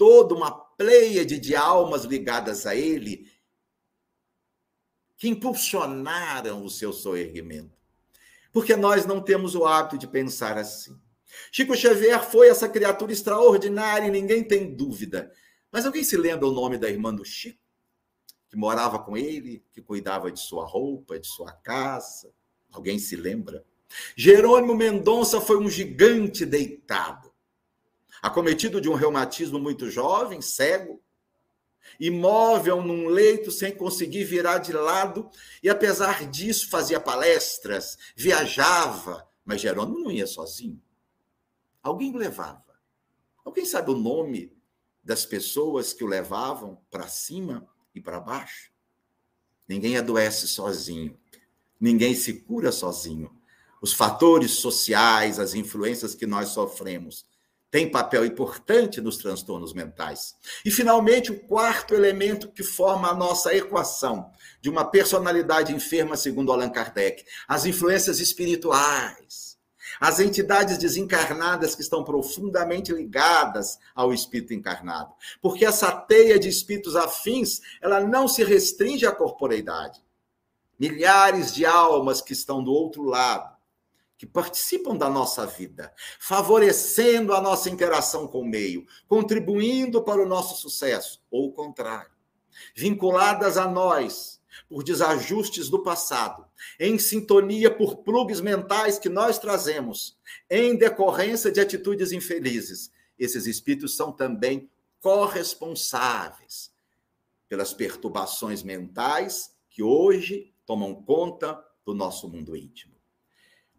toda 0.00 0.34
uma 0.34 0.50
pleiade 0.50 1.38
de 1.38 1.54
almas 1.54 2.04
ligadas 2.04 2.64
a 2.64 2.74
ele 2.74 3.30
que 5.18 5.28
impulsionaram 5.28 6.64
o 6.64 6.70
seu 6.70 6.90
soerguimento. 6.90 7.76
Porque 8.50 8.74
nós 8.74 9.04
não 9.04 9.20
temos 9.20 9.54
o 9.54 9.66
hábito 9.66 9.98
de 9.98 10.06
pensar 10.06 10.56
assim. 10.56 10.98
Chico 11.52 11.76
Xavier 11.76 12.24
foi 12.24 12.48
essa 12.48 12.66
criatura 12.66 13.12
extraordinária 13.12 14.08
e 14.08 14.10
ninguém 14.10 14.42
tem 14.42 14.74
dúvida. 14.74 15.30
Mas 15.70 15.84
alguém 15.84 16.02
se 16.02 16.16
lembra 16.16 16.48
o 16.48 16.52
nome 16.52 16.78
da 16.78 16.88
irmã 16.88 17.14
do 17.14 17.22
Chico? 17.22 17.60
Que 18.48 18.56
morava 18.56 19.00
com 19.00 19.18
ele, 19.18 19.62
que 19.70 19.82
cuidava 19.82 20.32
de 20.32 20.40
sua 20.40 20.64
roupa, 20.64 21.20
de 21.20 21.26
sua 21.26 21.52
casa? 21.52 22.32
Alguém 22.72 22.98
se 22.98 23.16
lembra? 23.16 23.66
Jerônimo 24.16 24.74
Mendonça 24.74 25.42
foi 25.42 25.58
um 25.58 25.68
gigante 25.68 26.46
deitado 26.46 27.29
acometido 28.22 28.80
de 28.80 28.88
um 28.88 28.94
reumatismo 28.94 29.58
muito 29.58 29.90
jovem, 29.90 30.40
cego, 30.40 31.02
imóvel 31.98 32.82
num 32.82 33.08
leito 33.08 33.50
sem 33.50 33.74
conseguir 33.74 34.24
virar 34.24 34.58
de 34.58 34.72
lado, 34.72 35.30
e 35.62 35.68
apesar 35.68 36.28
disso 36.28 36.68
fazia 36.68 37.00
palestras, 37.00 37.96
viajava, 38.14 39.28
mas 39.44 39.60
Jerônimo 39.60 39.98
não 39.98 40.10
ia 40.10 40.26
sozinho. 40.26 40.80
Alguém 41.82 42.14
o 42.14 42.18
levava. 42.18 42.64
Alguém 43.44 43.64
sabe 43.64 43.90
o 43.90 43.96
nome 43.96 44.52
das 45.02 45.24
pessoas 45.24 45.92
que 45.92 46.04
o 46.04 46.06
levavam 46.06 46.78
para 46.90 47.08
cima 47.08 47.66
e 47.94 48.00
para 48.00 48.20
baixo? 48.20 48.70
Ninguém 49.66 49.96
adoece 49.96 50.46
sozinho. 50.46 51.18
Ninguém 51.80 52.14
se 52.14 52.40
cura 52.42 52.70
sozinho. 52.70 53.34
Os 53.80 53.94
fatores 53.94 54.52
sociais, 54.52 55.38
as 55.38 55.54
influências 55.54 56.14
que 56.14 56.26
nós 56.26 56.50
sofremos, 56.50 57.26
tem 57.70 57.88
papel 57.88 58.24
importante 58.26 59.00
nos 59.00 59.16
transtornos 59.16 59.72
mentais. 59.72 60.34
E, 60.64 60.70
finalmente, 60.70 61.30
o 61.30 61.38
quarto 61.38 61.94
elemento 61.94 62.50
que 62.50 62.64
forma 62.64 63.08
a 63.08 63.14
nossa 63.14 63.54
equação 63.54 64.30
de 64.60 64.68
uma 64.68 64.84
personalidade 64.84 65.72
enferma, 65.72 66.16
segundo 66.16 66.52
Allan 66.52 66.70
Kardec, 66.70 67.24
as 67.46 67.64
influências 67.64 68.18
espirituais. 68.18 69.50
As 70.00 70.18
entidades 70.18 70.78
desencarnadas 70.78 71.74
que 71.74 71.82
estão 71.82 72.02
profundamente 72.02 72.92
ligadas 72.92 73.78
ao 73.94 74.14
espírito 74.14 74.54
encarnado. 74.54 75.12
Porque 75.42 75.64
essa 75.64 75.92
teia 75.92 76.38
de 76.38 76.48
espíritos 76.48 76.96
afins, 76.96 77.60
ela 77.82 78.00
não 78.00 78.26
se 78.26 78.42
restringe 78.42 79.06
à 79.06 79.12
corporeidade. 79.12 80.02
Milhares 80.78 81.52
de 81.52 81.66
almas 81.66 82.22
que 82.22 82.32
estão 82.32 82.64
do 82.64 82.72
outro 82.72 83.02
lado, 83.02 83.59
que 84.20 84.26
participam 84.26 84.94
da 84.94 85.08
nossa 85.08 85.46
vida, 85.46 85.94
favorecendo 86.18 87.32
a 87.32 87.40
nossa 87.40 87.70
interação 87.70 88.28
com 88.28 88.42
o 88.42 88.46
meio, 88.46 88.84
contribuindo 89.08 90.04
para 90.04 90.22
o 90.22 90.28
nosso 90.28 90.60
sucesso, 90.60 91.22
ou 91.30 91.46
o 91.46 91.52
contrário, 91.54 92.10
vinculadas 92.76 93.56
a 93.56 93.66
nós 93.66 94.38
por 94.68 94.84
desajustes 94.84 95.70
do 95.70 95.82
passado, 95.82 96.44
em 96.78 96.98
sintonia 96.98 97.74
por 97.74 98.02
plugs 98.02 98.42
mentais 98.42 98.98
que 98.98 99.08
nós 99.08 99.38
trazemos, 99.38 100.18
em 100.50 100.76
decorrência 100.76 101.50
de 101.50 101.58
atitudes 101.58 102.12
infelizes. 102.12 102.92
Esses 103.18 103.46
espíritos 103.46 103.96
são 103.96 104.12
também 104.12 104.68
corresponsáveis 105.00 106.70
pelas 107.48 107.72
perturbações 107.72 108.62
mentais 108.62 109.56
que 109.70 109.82
hoje 109.82 110.52
tomam 110.66 110.94
conta 110.94 111.58
do 111.86 111.94
nosso 111.94 112.28
mundo 112.28 112.54
íntimo. 112.54 112.99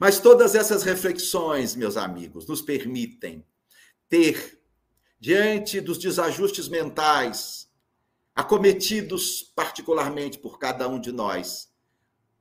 Mas 0.01 0.19
todas 0.19 0.55
essas 0.55 0.81
reflexões, 0.81 1.75
meus 1.75 1.95
amigos, 1.95 2.47
nos 2.47 2.59
permitem 2.59 3.45
ter, 4.09 4.59
diante 5.19 5.79
dos 5.79 5.99
desajustes 5.99 6.67
mentais 6.67 7.69
acometidos 8.33 9.43
particularmente 9.43 10.39
por 10.39 10.57
cada 10.57 10.89
um 10.89 10.99
de 10.99 11.11
nós, 11.11 11.71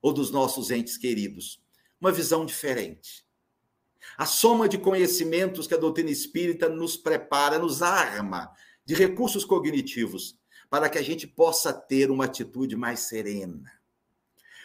ou 0.00 0.10
dos 0.10 0.30
nossos 0.30 0.70
entes 0.70 0.96
queridos, 0.96 1.62
uma 2.00 2.10
visão 2.10 2.46
diferente. 2.46 3.26
A 4.16 4.24
soma 4.24 4.66
de 4.66 4.78
conhecimentos 4.78 5.66
que 5.66 5.74
a 5.74 5.76
doutrina 5.76 6.10
espírita 6.10 6.66
nos 6.66 6.96
prepara, 6.96 7.58
nos 7.58 7.82
arma 7.82 8.50
de 8.86 8.94
recursos 8.94 9.44
cognitivos 9.44 10.34
para 10.70 10.88
que 10.88 10.96
a 10.96 11.02
gente 11.02 11.26
possa 11.26 11.74
ter 11.74 12.10
uma 12.10 12.24
atitude 12.24 12.74
mais 12.74 13.00
serena, 13.00 13.70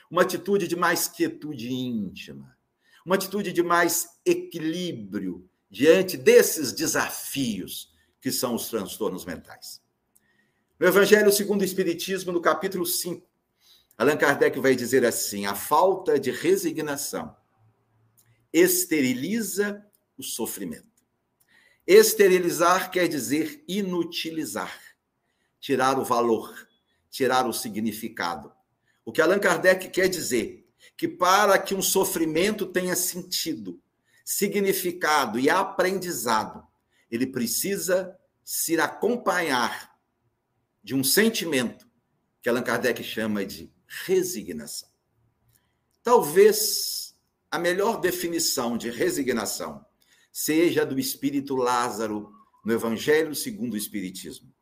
uma 0.09 0.21
atitude 0.21 0.65
de 0.65 0.77
mais 0.77 1.09
quietude 1.09 1.73
íntima, 1.73 2.54
uma 3.05 3.15
atitude 3.15 3.53
de 3.53 3.61
mais 3.61 4.09
equilíbrio 4.25 5.47
diante 5.69 6.17
desses 6.17 6.71
desafios 6.71 7.93
que 8.19 8.31
são 8.31 8.55
os 8.55 8.67
transtornos 8.67 9.23
mentais. 9.23 9.79
No 10.79 10.87
Evangelho 10.87 11.31
segundo 11.31 11.61
o 11.61 11.65
Espiritismo, 11.65 12.31
no 12.31 12.41
capítulo 12.41 12.85
5, 12.85 13.25
Allan 13.97 14.17
Kardec 14.17 14.59
vai 14.59 14.75
dizer 14.75 15.05
assim: 15.05 15.45
a 15.45 15.53
falta 15.53 16.19
de 16.19 16.31
resignação 16.31 17.35
esteriliza 18.51 19.85
o 20.17 20.23
sofrimento. 20.23 20.95
Esterilizar 21.85 22.89
quer 22.89 23.07
dizer 23.07 23.63
inutilizar, 23.67 24.75
tirar 25.59 25.99
o 25.99 26.03
valor, 26.03 26.67
tirar 27.09 27.47
o 27.47 27.53
significado. 27.53 28.51
O 29.05 29.11
que 29.11 29.21
Allan 29.21 29.39
Kardec 29.39 29.89
quer 29.89 30.09
dizer 30.09 30.64
que 30.97 31.07
para 31.07 31.57
que 31.59 31.75
um 31.75 31.81
sofrimento 31.81 32.65
tenha 32.65 32.95
sentido, 32.95 33.81
significado 34.23 35.37
e 35.39 35.49
aprendizado, 35.49 36.65
ele 37.11 37.27
precisa 37.27 38.17
se 38.43 38.79
acompanhar 38.79 39.95
de 40.83 40.95
um 40.95 41.03
sentimento 41.03 41.87
que 42.41 42.49
Allan 42.49 42.61
Kardec 42.61 43.03
chama 43.03 43.45
de 43.45 43.71
resignação. 43.87 44.89
Talvez 46.03 47.15
a 47.49 47.57
melhor 47.57 47.99
definição 47.99 48.77
de 48.77 48.89
resignação 48.89 49.85
seja 50.31 50.85
do 50.85 50.99
espírito 50.99 51.55
Lázaro 51.55 52.31
no 52.63 52.73
Evangelho 52.73 53.33
segundo 53.33 53.73
o 53.73 53.77
Espiritismo, 53.77 54.53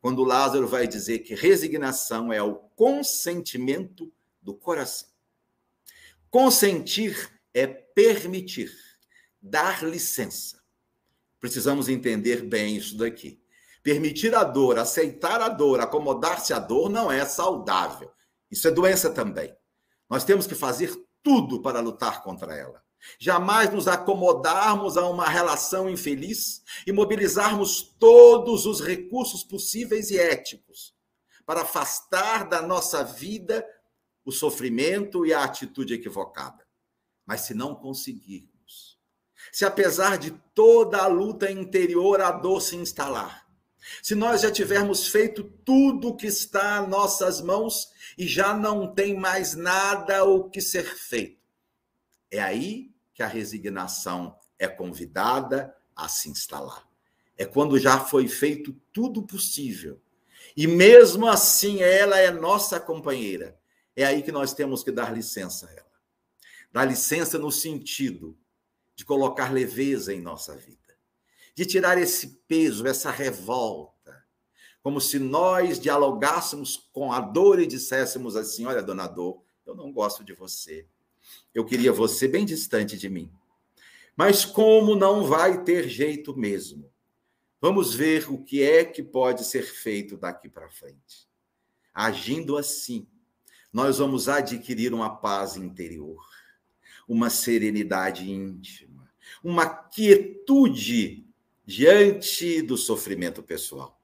quando 0.00 0.24
Lázaro 0.24 0.66
vai 0.66 0.86
dizer 0.86 1.20
que 1.20 1.34
resignação 1.34 2.32
é 2.32 2.42
o 2.42 2.56
consentimento 2.76 4.12
do 4.40 4.54
coração. 4.54 5.11
Consentir 6.32 7.30
é 7.52 7.66
permitir, 7.66 8.72
dar 9.38 9.84
licença. 9.84 10.62
Precisamos 11.38 11.90
entender 11.90 12.40
bem 12.40 12.74
isso 12.74 12.96
daqui. 12.96 13.38
Permitir 13.82 14.34
a 14.34 14.42
dor, 14.42 14.78
aceitar 14.78 15.42
a 15.42 15.50
dor, 15.50 15.80
acomodar-se 15.80 16.54
à 16.54 16.58
dor 16.58 16.88
não 16.88 17.12
é 17.12 17.22
saudável. 17.26 18.10
Isso 18.50 18.66
é 18.66 18.70
doença 18.70 19.10
também. 19.10 19.54
Nós 20.08 20.24
temos 20.24 20.46
que 20.46 20.54
fazer 20.54 20.98
tudo 21.22 21.60
para 21.60 21.80
lutar 21.80 22.22
contra 22.22 22.56
ela. 22.56 22.82
Jamais 23.18 23.70
nos 23.70 23.86
acomodarmos 23.86 24.96
a 24.96 25.06
uma 25.06 25.28
relação 25.28 25.86
infeliz 25.86 26.62
e 26.86 26.92
mobilizarmos 26.92 27.94
todos 27.98 28.64
os 28.64 28.80
recursos 28.80 29.44
possíveis 29.44 30.10
e 30.10 30.18
éticos 30.18 30.94
para 31.44 31.60
afastar 31.60 32.48
da 32.48 32.62
nossa 32.62 33.04
vida 33.04 33.62
o 34.24 34.32
sofrimento 34.32 35.26
e 35.26 35.32
a 35.32 35.44
atitude 35.44 35.94
equivocada. 35.94 36.64
Mas 37.26 37.42
se 37.42 37.54
não 37.54 37.74
conseguirmos, 37.74 38.98
se 39.50 39.64
apesar 39.64 40.18
de 40.18 40.30
toda 40.54 40.98
a 40.98 41.06
luta 41.06 41.50
interior 41.50 42.20
a 42.20 42.30
dor 42.30 42.60
se 42.60 42.76
instalar, 42.76 43.46
se 44.02 44.14
nós 44.14 44.42
já 44.42 44.50
tivermos 44.50 45.08
feito 45.08 45.42
tudo 45.64 46.08
o 46.08 46.16
que 46.16 46.26
está 46.26 46.82
em 46.84 46.88
nossas 46.88 47.40
mãos 47.40 47.90
e 48.16 48.26
já 48.26 48.54
não 48.54 48.92
tem 48.92 49.18
mais 49.18 49.54
nada 49.54 50.24
o 50.24 50.48
que 50.48 50.60
ser 50.60 50.84
feito, 50.84 51.42
é 52.30 52.40
aí 52.40 52.92
que 53.12 53.22
a 53.22 53.26
resignação 53.26 54.36
é 54.58 54.68
convidada 54.68 55.74
a 55.94 56.08
se 56.08 56.28
instalar. 56.28 56.88
É 57.36 57.44
quando 57.44 57.78
já 57.78 57.98
foi 57.98 58.28
feito 58.28 58.72
tudo 58.92 59.22
possível. 59.22 60.00
E 60.56 60.66
mesmo 60.66 61.26
assim 61.26 61.82
ela 61.82 62.18
é 62.18 62.30
nossa 62.30 62.78
companheira. 62.78 63.58
É 63.96 64.04
aí 64.04 64.22
que 64.22 64.32
nós 64.32 64.54
temos 64.54 64.82
que 64.82 64.90
dar 64.90 65.12
licença 65.12 65.66
a 65.68 65.72
ela. 65.72 65.92
Dar 66.72 66.84
licença 66.84 67.38
no 67.38 67.50
sentido 67.52 68.36
de 68.94 69.04
colocar 69.04 69.52
leveza 69.52 70.12
em 70.14 70.20
nossa 70.20 70.56
vida 70.56 70.82
de 71.54 71.66
tirar 71.66 71.98
esse 71.98 72.28
peso, 72.48 72.86
essa 72.86 73.10
revolta, 73.10 74.24
como 74.82 75.00
se 75.00 75.18
nós 75.18 75.78
dialogássemos 75.78 76.88
com 76.92 77.12
a 77.12 77.20
dor 77.20 77.60
e 77.60 77.66
disséssemos 77.66 78.36
assim: 78.36 78.66
Olha, 78.66 78.82
dona 78.82 79.06
Dor, 79.06 79.42
eu 79.66 79.74
não 79.74 79.92
gosto 79.92 80.24
de 80.24 80.32
você. 80.32 80.86
Eu 81.54 81.64
queria 81.64 81.92
você 81.92 82.26
bem 82.26 82.44
distante 82.44 82.96
de 82.98 83.08
mim. 83.08 83.30
Mas 84.16 84.44
como 84.44 84.94
não 84.94 85.24
vai 85.24 85.62
ter 85.62 85.88
jeito 85.88 86.36
mesmo? 86.36 86.90
Vamos 87.60 87.94
ver 87.94 88.28
o 88.28 88.42
que 88.42 88.62
é 88.62 88.84
que 88.84 89.02
pode 89.02 89.44
ser 89.44 89.62
feito 89.62 90.16
daqui 90.16 90.48
para 90.48 90.68
frente. 90.68 91.28
Agindo 91.94 92.56
assim, 92.56 93.06
nós 93.72 93.98
vamos 93.98 94.28
adquirir 94.28 94.92
uma 94.92 95.16
paz 95.16 95.56
interior, 95.56 96.22
uma 97.08 97.30
serenidade 97.30 98.30
íntima, 98.30 99.10
uma 99.42 99.66
quietude 99.66 101.26
diante 101.64 102.60
do 102.60 102.76
sofrimento 102.76 103.42
pessoal. 103.42 103.98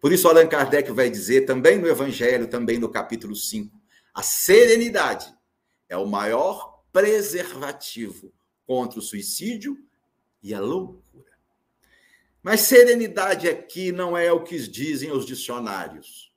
Por 0.00 0.12
isso, 0.12 0.28
Allan 0.28 0.46
Kardec 0.46 0.90
vai 0.92 1.10
dizer 1.10 1.42
também 1.42 1.78
no 1.78 1.86
Evangelho, 1.86 2.48
também 2.48 2.78
no 2.78 2.88
capítulo 2.88 3.34
5, 3.34 3.76
a 4.14 4.22
serenidade 4.22 5.32
é 5.88 5.96
o 5.96 6.06
maior 6.06 6.82
preservativo 6.92 8.32
contra 8.66 8.98
o 8.98 9.02
suicídio 9.02 9.78
e 10.42 10.54
a 10.54 10.60
loucura. 10.60 11.32
Mas 12.42 12.60
serenidade 12.60 13.48
aqui 13.48 13.92
não 13.92 14.16
é 14.16 14.32
o 14.32 14.42
que 14.42 14.58
dizem 14.58 15.10
os 15.12 15.26
dicionários. 15.26 16.27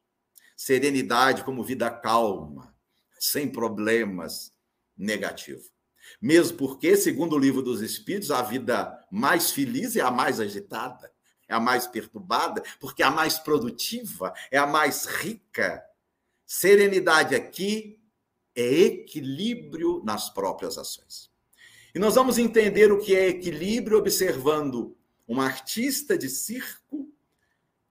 Serenidade 0.64 1.44
como 1.44 1.64
vida 1.64 1.90
calma, 1.90 2.72
sem 3.20 3.50
problemas, 3.50 4.54
negativo. 4.96 5.68
Mesmo 6.22 6.56
porque, 6.56 6.96
segundo 6.96 7.36
o 7.36 7.40
livro 7.40 7.64
dos 7.64 7.82
Espíritos, 7.82 8.30
a 8.30 8.44
vida 8.44 9.04
mais 9.12 9.50
feliz 9.50 9.96
é 9.96 10.02
a 10.02 10.12
mais 10.12 10.40
agitada, 10.40 11.12
é 11.48 11.56
a 11.56 11.60
mais 11.60 11.88
perturbada, 11.88 12.62
porque 12.80 13.02
é 13.02 13.08
a 13.08 13.10
mais 13.10 13.40
produtiva, 13.40 14.32
é 14.52 14.60
a 14.60 14.68
mais 14.68 15.08
rica. 15.08 15.84
Serenidade 16.46 17.34
aqui 17.34 18.00
é 18.56 18.72
equilíbrio 18.72 20.04
nas 20.06 20.30
próprias 20.30 20.78
ações. 20.78 21.32
E 21.96 21.98
nós 21.98 22.14
vamos 22.14 22.38
entender 22.38 22.92
o 22.92 23.00
que 23.00 23.16
é 23.16 23.30
equilíbrio 23.30 23.98
observando 23.98 24.96
um 25.28 25.42
artista 25.42 26.16
de 26.16 26.30
circo 26.30 27.12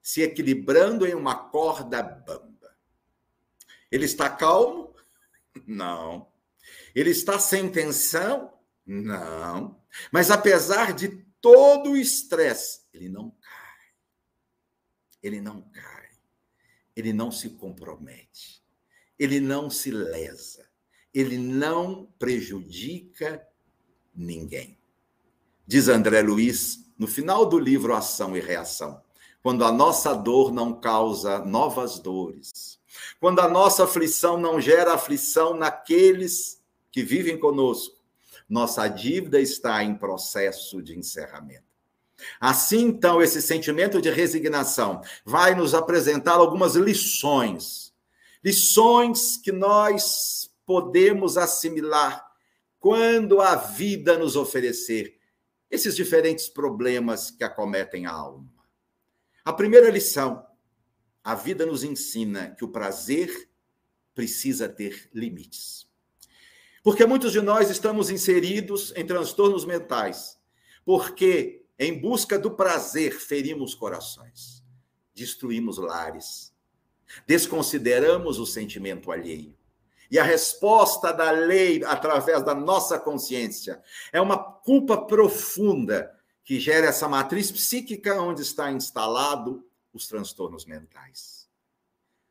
se 0.01 0.23
equilibrando 0.23 1.05
em 1.05 1.17
uma 1.17 1.35
corda 1.35 2.01
bamba. 2.01 2.50
Ele 3.91 4.05
está 4.05 4.29
calmo? 4.31 4.95
Não. 5.67 6.31
Ele 6.95 7.11
está 7.11 7.39
sem 7.39 7.71
tensão? 7.71 8.53
Não. 8.87 9.81
Mas 10.13 10.31
apesar 10.31 10.93
de 10.93 11.09
todo 11.41 11.93
o 11.93 11.97
estresse, 11.97 12.83
ele 12.93 13.09
não 13.09 13.31
cai. 13.31 13.61
Ele 15.23 15.41
não 15.41 15.63
cai. 15.63 16.09
Ele 16.95 17.13
não 17.13 17.31
se 17.31 17.51
compromete. 17.51 18.63
Ele 19.19 19.41
não 19.41 19.71
se 19.71 19.91
lesa. 19.91 20.69
Ele 21.13 21.39
não 21.39 22.07
prejudica 22.19 23.47
ninguém. 24.15 24.79
Diz 25.67 25.89
André 25.89 26.23
Luiz, 26.23 26.91
no 26.99 27.07
final 27.07 27.47
do 27.47 27.59
livro 27.59 27.95
Ação 27.95 28.37
e 28.37 28.41
Reação, 28.41 29.03
quando 29.43 29.65
a 29.65 29.73
nossa 29.73 30.15
dor 30.15 30.53
não 30.53 30.79
causa 30.79 31.39
novas 31.45 31.99
dores, 31.99 32.80
quando 33.21 33.41
a 33.41 33.49
nossa 33.49 33.85
aflição 33.85 34.39
não 34.39 34.61
gera 34.61 34.95
aflição 34.95 35.55
naqueles 35.55 36.61
que 36.91 37.03
vivem 37.03 37.39
conosco, 37.39 37.97
nossa 38.49 38.89
dívida 38.89 39.41
está 39.41 39.83
em 39.85 39.95
processo 39.95 40.83
de 40.83 40.99
encerramento. 40.99 41.71
Assim, 42.41 42.87
então, 42.87 43.23
esse 43.23 43.41
sentimento 43.41 44.01
de 44.01 44.11
resignação 44.11 45.01
vai 45.25 45.55
nos 45.55 45.75
apresentar 45.75 46.35
algumas 46.35 46.75
lições. 46.75 47.95
Lições 48.45 49.37
que 49.37 49.53
nós 49.53 50.51
podemos 50.67 51.37
assimilar 51.37 52.27
quando 52.79 53.41
a 53.41 53.55
vida 53.55 54.19
nos 54.19 54.37
oferecer 54.37 55.19
esses 55.71 55.95
diferentes 55.95 56.49
problemas 56.49 57.31
que 57.31 57.45
acometem 57.45 58.07
a 58.07 58.13
alma. 58.13 58.51
A 59.45 59.53
primeira 59.53 59.91
lição: 59.91 60.45
a 61.23 61.35
vida 61.35 61.67
nos 61.67 61.85
ensina 61.85 62.55
que 62.57 62.65
o 62.65 62.69
prazer 62.69 63.49
precisa 64.15 64.69
ter 64.69 65.09
limites. 65.13 65.89
Porque 66.83 67.05
muitos 67.05 67.33
de 67.33 67.41
nós 67.41 67.69
estamos 67.69 68.11
inseridos 68.11 68.93
em 68.97 69.07
transtornos 69.07 69.65
mentais, 69.65 70.39
porque 70.85 71.67
em 71.79 71.99
busca 71.99 72.39
do 72.39 72.51
prazer 72.51 73.13
ferimos 73.13 73.75
corações, 73.75 74.65
destruímos 75.15 75.79
lares, 75.79 76.55
desconsideramos 77.27 78.39
o 78.39 78.47
sentimento 78.47 79.11
alheio, 79.11 79.57
E 80.11 80.19
a 80.19 80.25
resposta 80.25 81.13
da 81.13 81.31
lei 81.31 81.85
através 81.85 82.43
da 82.43 82.55
nossa 82.55 82.99
consciência 82.99 83.81
é 84.13 84.21
uma 84.21 84.37
culpa 84.37 85.07
profunda 85.07 86.11
que 86.43 86.59
gera 86.59 86.89
essa 86.89 87.09
matriz 87.09 87.53
psíquica 87.53 88.21
onde 88.21 88.43
está 88.43 88.73
instalado 88.73 89.65
os 89.93 90.07
transtornos 90.07 90.65
mentais. 90.65 91.49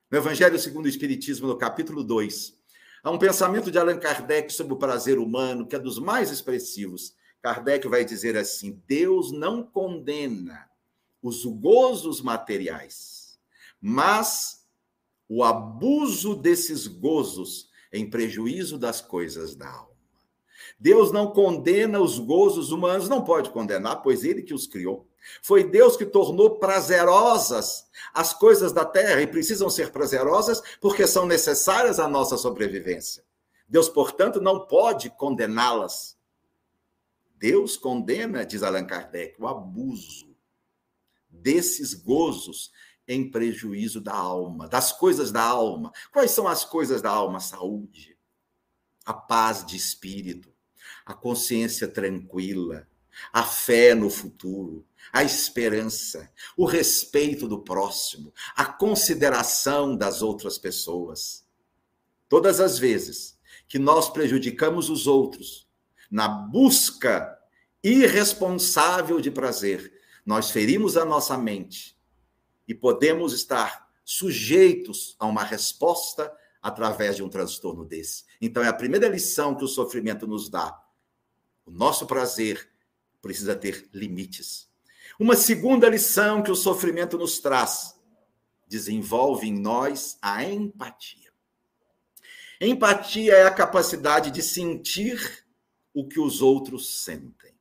No 0.10 0.18
Evangelho 0.18 0.58
segundo 0.58 0.86
o 0.86 0.90
Espiritismo, 0.90 1.48
no 1.48 1.58
capítulo 1.58 2.04
2, 2.04 2.56
há 3.04 3.12
um 3.12 3.20
pensamento 3.20 3.72
de 3.72 3.78
Allan 3.78 4.00
Kardec 4.00 4.52
sobre 4.52 4.74
o 4.74 4.78
prazer 4.78 5.20
humano, 5.20 5.68
que 5.68 5.76
é 5.76 5.80
dos 5.80 6.00
mais 6.00 6.32
expressivos. 6.32 7.14
Kardec 7.42 7.88
vai 7.88 8.04
dizer 8.04 8.36
assim: 8.36 8.82
Deus 8.88 9.32
não 9.32 9.64
condena 9.64 10.70
os 11.22 11.46
gozos 11.46 12.22
materiais, 12.22 13.40
mas 13.80 14.66
o 15.28 15.44
abuso 15.44 16.36
desses 16.36 16.88
gozos 16.88 17.70
em 17.92 18.10
prejuízo 18.10 18.78
das 18.78 19.02
coisas 19.02 19.56
da 19.56 19.70
alma. 19.70 19.90
Deus 20.80 21.12
não 21.12 21.32
condena 21.32 22.00
os 22.00 22.20
gozos 22.20 22.72
humanos, 22.72 23.10
não 23.10 23.24
pode 23.24 23.50
condenar, 23.50 24.02
pois 24.02 24.24
ele 24.24 24.42
que 24.42 24.54
os 24.54 24.66
criou. 24.66 25.09
Foi 25.42 25.64
Deus 25.64 25.96
que 25.96 26.06
tornou 26.06 26.58
prazerosas 26.60 27.88
as 28.14 28.34
coisas 28.34 28.72
da 28.72 28.86
terra 28.86 29.22
e 29.22 29.28
precisam 29.28 29.70
ser 29.70 29.92
prazerosas 29.92 30.62
porque 30.80 31.06
são 31.06 31.26
necessárias 31.26 32.00
à 32.00 32.08
nossa 32.08 32.38
sobrevivência. 32.38 33.24
Deus, 33.68 33.88
portanto, 33.88 34.42
não 34.42 34.66
pode 34.66 35.10
condená-las. 35.12 36.18
Deus 37.36 37.78
condena, 37.78 38.46
diz 38.46 38.64
Allan 38.64 38.86
Kardec, 38.86 39.36
o 39.40 39.48
abuso 39.48 40.36
desses 41.30 41.94
gozos 41.94 42.72
em 43.08 43.30
prejuízo 43.30 44.02
da 44.02 44.14
alma, 44.14 44.68
das 44.68 44.92
coisas 44.92 45.32
da 45.32 45.42
alma. 45.44 45.92
Quais 46.12 46.32
são 46.32 46.48
as 46.48 46.66
coisas 46.66 47.02
da 47.02 47.10
alma? 47.10 47.40
Saúde, 47.40 48.18
a 49.06 49.14
paz 49.14 49.66
de 49.66 49.76
espírito, 49.76 50.54
a 51.06 51.14
consciência 51.14 51.88
tranquila, 51.88 52.88
a 53.32 53.44
fé 53.44 53.96
no 53.96 54.10
futuro, 54.10 54.86
a 55.12 55.24
esperança, 55.24 56.32
o 56.56 56.66
respeito 56.66 57.48
do 57.48 57.60
próximo, 57.60 58.34
a 58.56 58.66
consideração 58.66 59.96
das 59.96 60.22
outras 60.22 60.58
pessoas. 60.58 61.46
Todas 62.28 62.60
as 62.60 62.78
vezes 62.78 63.38
que 63.68 63.80
nós 63.80 64.10
prejudicamos 64.10 64.90
os 64.90 65.08
outros 65.08 65.68
na 66.10 66.28
busca 66.28 67.38
irresponsável 67.84 69.22
de 69.22 69.32
prazer, 69.32 69.94
nós 70.26 70.52
ferimos 70.52 70.98
a 70.98 71.06
nossa 71.06 71.38
mente 71.38 71.98
e 72.68 72.74
podemos 72.74 73.34
estar 73.34 73.90
sujeitos 74.06 75.16
a 75.20 75.26
uma 75.26 75.44
resposta 75.44 76.32
através 76.62 77.16
de 77.16 77.24
um 77.24 77.30
transtorno 77.30 77.86
desse. 77.86 78.26
Então, 78.42 78.62
é 78.62 78.68
a 78.68 78.74
primeira 78.74 79.08
lição 79.08 79.56
que 79.56 79.64
o 79.64 79.68
sofrimento 79.68 80.28
nos 80.28 80.50
dá. 80.50 80.78
O 81.66 81.72
nosso 81.72 82.06
prazer 82.06 82.70
precisa 83.22 83.56
ter 83.56 83.90
limites. 83.94 84.69
Uma 85.18 85.36
segunda 85.36 85.90
lição 85.90 86.44
que 86.44 86.52
o 86.52 86.56
sofrimento 86.56 87.18
nos 87.18 87.40
traz: 87.40 87.96
desenvolve 88.68 89.48
em 89.48 89.60
nós 89.60 90.18
a 90.22 90.44
empatia. 90.44 91.30
Empatia 92.62 93.34
é 93.34 93.44
a 93.44 93.52
capacidade 93.52 94.32
de 94.32 94.42
sentir 94.42 95.46
o 95.94 96.08
que 96.08 96.20
os 96.20 96.42
outros 96.42 97.04
sentem. 97.04 97.54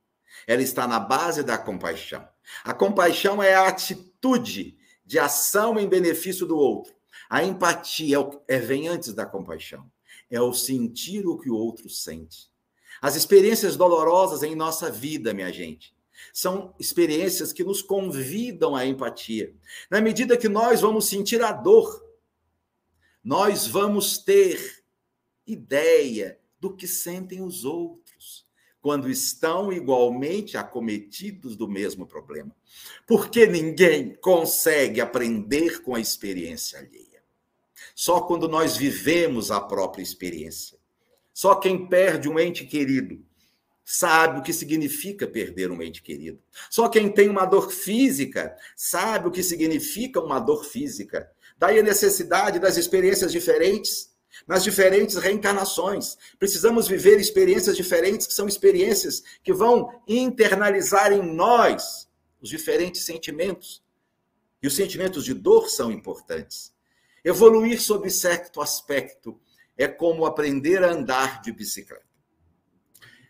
Ela 0.45 0.61
está 0.61 0.87
na 0.87 0.99
base 0.99 1.43
da 1.43 1.57
compaixão. 1.57 2.27
A 2.63 2.73
compaixão 2.73 3.41
é 3.41 3.53
a 3.53 3.67
atitude 3.67 4.77
de 5.05 5.17
ação 5.17 5.79
em 5.79 5.87
benefício 5.87 6.45
do 6.45 6.57
outro. 6.57 6.93
A 7.29 7.43
empatia 7.43 8.17
é, 8.47 8.55
é, 8.55 8.59
vem 8.59 8.87
antes 8.87 9.13
da 9.13 9.25
compaixão. 9.25 9.89
É 10.29 10.41
o 10.41 10.53
sentir 10.53 11.27
o 11.27 11.37
que 11.37 11.49
o 11.49 11.55
outro 11.55 11.89
sente. 11.89 12.49
As 13.01 13.15
experiências 13.15 13.77
dolorosas 13.77 14.43
em 14.43 14.55
nossa 14.55 14.91
vida, 14.91 15.33
minha 15.33 15.51
gente, 15.53 15.95
são 16.33 16.73
experiências 16.79 17.51
que 17.53 17.63
nos 17.63 17.81
convidam 17.81 18.75
à 18.75 18.85
empatia. 18.85 19.53
Na 19.89 20.01
medida 20.01 20.37
que 20.37 20.49
nós 20.49 20.81
vamos 20.81 21.07
sentir 21.07 21.41
a 21.41 21.51
dor, 21.51 22.03
nós 23.23 23.67
vamos 23.67 24.17
ter 24.17 24.83
ideia 25.45 26.39
do 26.59 26.75
que 26.75 26.87
sentem 26.87 27.41
os 27.41 27.65
outros 27.65 28.47
quando 28.81 29.09
estão 29.09 29.73
igualmente 29.73 30.57
acometidos 30.57 31.55
do 31.55 31.67
mesmo 31.67 32.05
problema. 32.05 32.55
Porque 33.05 33.45
ninguém 33.45 34.15
consegue 34.15 35.01
aprender 35.01 35.81
com 35.81 35.95
a 35.95 35.99
experiência 35.99 36.79
alheia. 36.79 37.21
Só 37.93 38.21
quando 38.21 38.47
nós 38.47 38.77
vivemos 38.77 39.51
a 39.51 39.59
própria 39.59 40.01
experiência. 40.01 40.77
Só 41.33 41.55
quem 41.55 41.87
perde 41.87 42.29
um 42.29 42.39
ente 42.39 42.65
querido 42.65 43.23
sabe 43.91 44.39
o 44.39 44.43
que 44.43 44.53
significa 44.53 45.25
perder 45.25 45.71
um 45.71 45.81
ente 45.81 46.03
querido. 46.03 46.39
Só 46.69 46.87
quem 46.87 47.11
tem 47.11 47.27
uma 47.27 47.43
dor 47.43 47.71
física 47.71 48.55
sabe 48.75 49.27
o 49.27 49.31
que 49.31 49.41
significa 49.41 50.21
uma 50.21 50.37
dor 50.39 50.63
física. 50.63 51.27
Daí 51.57 51.79
a 51.79 51.83
necessidade 51.83 52.59
das 52.59 52.77
experiências 52.77 53.31
diferentes 53.31 54.13
nas 54.47 54.63
diferentes 54.63 55.15
reencarnações. 55.15 56.19
Precisamos 56.37 56.87
viver 56.87 57.19
experiências 57.19 57.75
diferentes, 57.75 58.27
que 58.27 58.33
são 58.33 58.47
experiências 58.47 59.23
que 59.43 59.51
vão 59.51 59.89
internalizar 60.07 61.11
em 61.11 61.23
nós 61.23 62.07
os 62.39 62.47
diferentes 62.47 63.03
sentimentos. 63.03 63.83
E 64.61 64.67
os 64.67 64.75
sentimentos 64.75 65.25
de 65.25 65.33
dor 65.33 65.67
são 65.67 65.91
importantes. 65.91 66.71
Evoluir 67.25 67.81
sob 67.81 68.07
certo 68.11 68.61
aspecto 68.61 69.41
é 69.75 69.87
como 69.87 70.27
aprender 70.27 70.83
a 70.83 70.91
andar 70.91 71.41
de 71.41 71.51
bicicleta. 71.51 72.08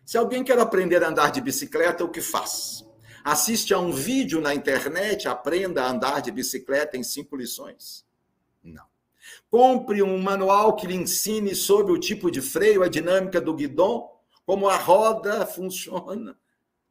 Se 0.09 0.17
alguém 0.17 0.43
quer 0.43 0.57
aprender 0.57 1.03
a 1.03 1.09
andar 1.09 1.31
de 1.31 1.39
bicicleta, 1.39 2.03
o 2.03 2.09
que 2.09 2.19
faz? 2.19 2.83
Assiste 3.23 3.75
a 3.75 3.77
um 3.77 3.91
vídeo 3.91 4.41
na 4.41 4.55
internet, 4.55 5.27
aprenda 5.27 5.83
a 5.83 5.91
andar 5.91 6.19
de 6.19 6.31
bicicleta 6.31 6.97
em 6.97 7.03
cinco 7.03 7.35
lições. 7.35 8.07
Não. 8.63 8.87
Compre 9.51 10.01
um 10.01 10.17
manual 10.17 10.75
que 10.75 10.87
lhe 10.87 10.95
ensine 10.95 11.53
sobre 11.53 11.91
o 11.91 11.99
tipo 11.99 12.31
de 12.31 12.41
freio, 12.41 12.81
a 12.81 12.87
dinâmica 12.87 13.39
do 13.39 13.53
guidão, 13.53 14.09
como 14.47 14.67
a 14.67 14.77
roda 14.77 15.45
funciona. 15.53 16.35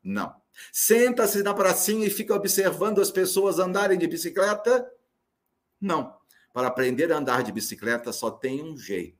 Não. 0.01 0.33
Senta-se 0.73 1.43
na 1.43 1.53
pracinha 1.53 2.07
e 2.07 2.11
fica 2.11 2.37
observando 2.37 3.01
as 3.01 3.11
pessoas 3.11 3.59
andarem 3.59 3.99
de 3.99 4.07
bicicleta? 4.07 4.89
Não. 5.81 6.16
Para 6.53 6.69
aprender 6.69 7.11
a 7.11 7.19
andar 7.19 7.43
de 7.43 7.51
bicicleta 7.51 8.12
só 8.12 8.31
tem 8.31 8.62
um 8.62 8.79
jeito: 8.79 9.19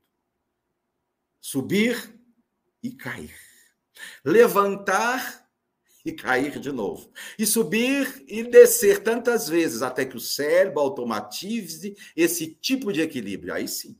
subir 1.41 2.17
e 2.81 2.93
cair. 2.93 3.48
Levantar 4.25 5.49
e 6.05 6.13
cair 6.13 6.59
de 6.59 6.73
novo. 6.73 7.11
E 7.39 7.47
subir 7.47 8.25
e 8.27 8.43
descer 8.43 9.03
tantas 9.03 9.49
vezes 9.49 9.83
até 9.83 10.05
que 10.05 10.17
o 10.17 10.21
cérebro 10.21 10.81
automatize 10.81 11.97
esse 12.17 12.55
tipo 12.55 12.93
de 12.93 13.01
equilíbrio. 13.01 13.53
Aí 13.53 13.69
sim, 13.69 13.97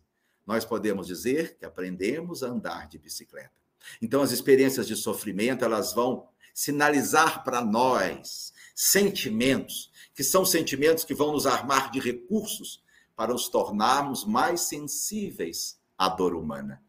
nós 0.47 0.65
podemos 0.65 1.07
dizer 1.07 1.57
que 1.59 1.67
aprendemos 1.67 2.43
a 2.43 2.49
andar 2.49 2.89
de 2.89 2.99
bicicleta. 2.99 3.53
Então, 4.01 4.23
as 4.23 4.33
experiências 4.33 4.87
de 4.87 4.97
sofrimento, 4.97 5.65
elas 5.65 5.93
vão 5.93 6.29
sinalizar 6.55 7.45
para 7.45 7.65
nós 7.65 8.53
sentimentos, 8.75 9.91
que 10.15 10.25
são 10.25 10.45
sentimentos 10.45 11.05
que 11.05 11.15
vão 11.15 11.33
nos 11.33 11.47
armar 11.47 11.91
de 11.91 12.01
recursos 12.01 12.83
para 13.15 13.33
nos 13.33 13.49
tornarmos 13.49 14.25
mais 14.25 14.63
sensíveis 14.63 15.79
à 15.97 16.09
dor 16.09 16.35
humana. 16.35 16.83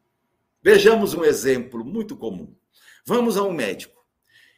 Vejamos 0.61 1.13
um 1.13 1.23
exemplo 1.23 1.83
muito 1.83 2.15
comum. 2.15 2.55
Vamos 3.05 3.37
a 3.37 3.43
um 3.43 3.51
médico. 3.51 3.99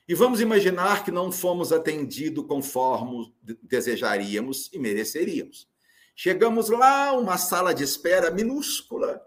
E 0.08 0.14
vamos 0.14 0.42
imaginar 0.42 1.06
que 1.06 1.12
não 1.12 1.32
fomos 1.32 1.72
atendidos 1.72 2.46
conforme 2.46 3.34
desejaríamos 3.64 4.70
e 4.74 4.80
mereceríamos. 4.80 5.70
Chegamos 6.16 6.70
lá, 6.70 7.14
uma 7.14 7.38
sala 7.38 7.74
de 7.74 7.84
espera 7.84 8.30
minúscula, 8.30 9.22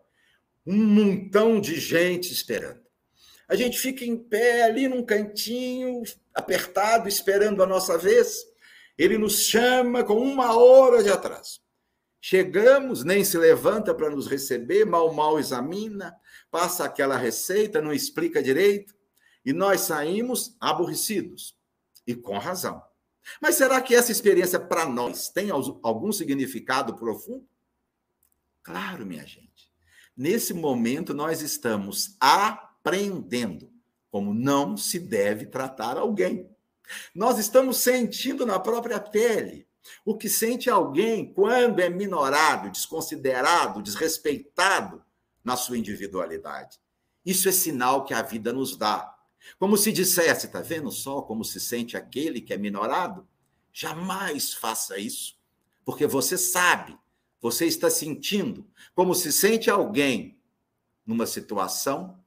um 0.66 0.76
montão 0.76 1.60
de 1.60 1.80
gente 1.80 2.32
esperando. 2.32 2.84
A 3.48 3.54
gente 3.54 3.78
fica 3.78 4.04
em 4.04 4.16
pé 4.16 4.62
ali 4.62 4.88
num 4.88 5.04
cantinho, 5.04 6.02
apertado, 6.34 7.08
esperando 7.08 7.62
a 7.62 7.66
nossa 7.66 7.96
vez. 7.98 8.44
Ele 8.96 9.18
nos 9.18 9.40
chama 9.40 10.04
com 10.04 10.18
uma 10.18 10.56
hora 10.56 11.02
de 11.02 11.10
atraso. 11.10 11.63
Chegamos, 12.26 13.04
nem 13.04 13.22
se 13.22 13.36
levanta 13.36 13.94
para 13.94 14.08
nos 14.08 14.26
receber, 14.26 14.86
mal, 14.86 15.12
mal 15.12 15.38
examina, 15.38 16.18
passa 16.50 16.86
aquela 16.86 17.18
receita, 17.18 17.82
não 17.82 17.92
explica 17.92 18.42
direito. 18.42 18.94
E 19.44 19.52
nós 19.52 19.82
saímos 19.82 20.56
aborrecidos, 20.58 21.54
e 22.06 22.14
com 22.14 22.38
razão. 22.38 22.82
Mas 23.42 23.56
será 23.56 23.78
que 23.78 23.94
essa 23.94 24.10
experiência 24.10 24.58
para 24.58 24.86
nós 24.86 25.28
tem 25.28 25.50
algum 25.50 26.10
significado 26.12 26.96
profundo? 26.96 27.46
Claro, 28.62 29.04
minha 29.04 29.26
gente. 29.26 29.70
Nesse 30.16 30.54
momento, 30.54 31.12
nós 31.12 31.42
estamos 31.42 32.16
aprendendo 32.18 33.70
como 34.10 34.32
não 34.32 34.78
se 34.78 34.98
deve 34.98 35.44
tratar 35.44 35.98
alguém. 35.98 36.48
Nós 37.14 37.38
estamos 37.38 37.76
sentindo 37.76 38.46
na 38.46 38.58
própria 38.58 38.98
pele 38.98 39.68
o 40.04 40.16
que 40.16 40.28
sente 40.28 40.70
alguém 40.70 41.32
quando 41.32 41.80
é 41.80 41.88
minorado, 41.88 42.70
desconsiderado, 42.70 43.82
desrespeitado 43.82 45.02
na 45.42 45.56
sua 45.56 45.78
individualidade. 45.78 46.78
Isso 47.24 47.48
é 47.48 47.52
sinal 47.52 48.04
que 48.04 48.14
a 48.14 48.22
vida 48.22 48.52
nos 48.52 48.76
dá. 48.76 49.14
Como 49.58 49.76
se 49.76 49.92
dissesse, 49.92 50.48
tá 50.48 50.60
vendo 50.60 50.90
só 50.90 51.22
como 51.22 51.44
se 51.44 51.60
sente 51.60 51.96
aquele 51.96 52.40
que 52.40 52.52
é 52.52 52.56
minorado? 52.56 53.26
Jamais 53.72 54.54
faça 54.54 54.98
isso, 54.98 55.36
porque 55.84 56.06
você 56.06 56.38
sabe, 56.38 56.96
você 57.40 57.66
está 57.66 57.90
sentindo 57.90 58.66
como 58.94 59.14
se 59.14 59.32
sente 59.32 59.70
alguém 59.70 60.38
numa 61.04 61.26
situação 61.26 62.18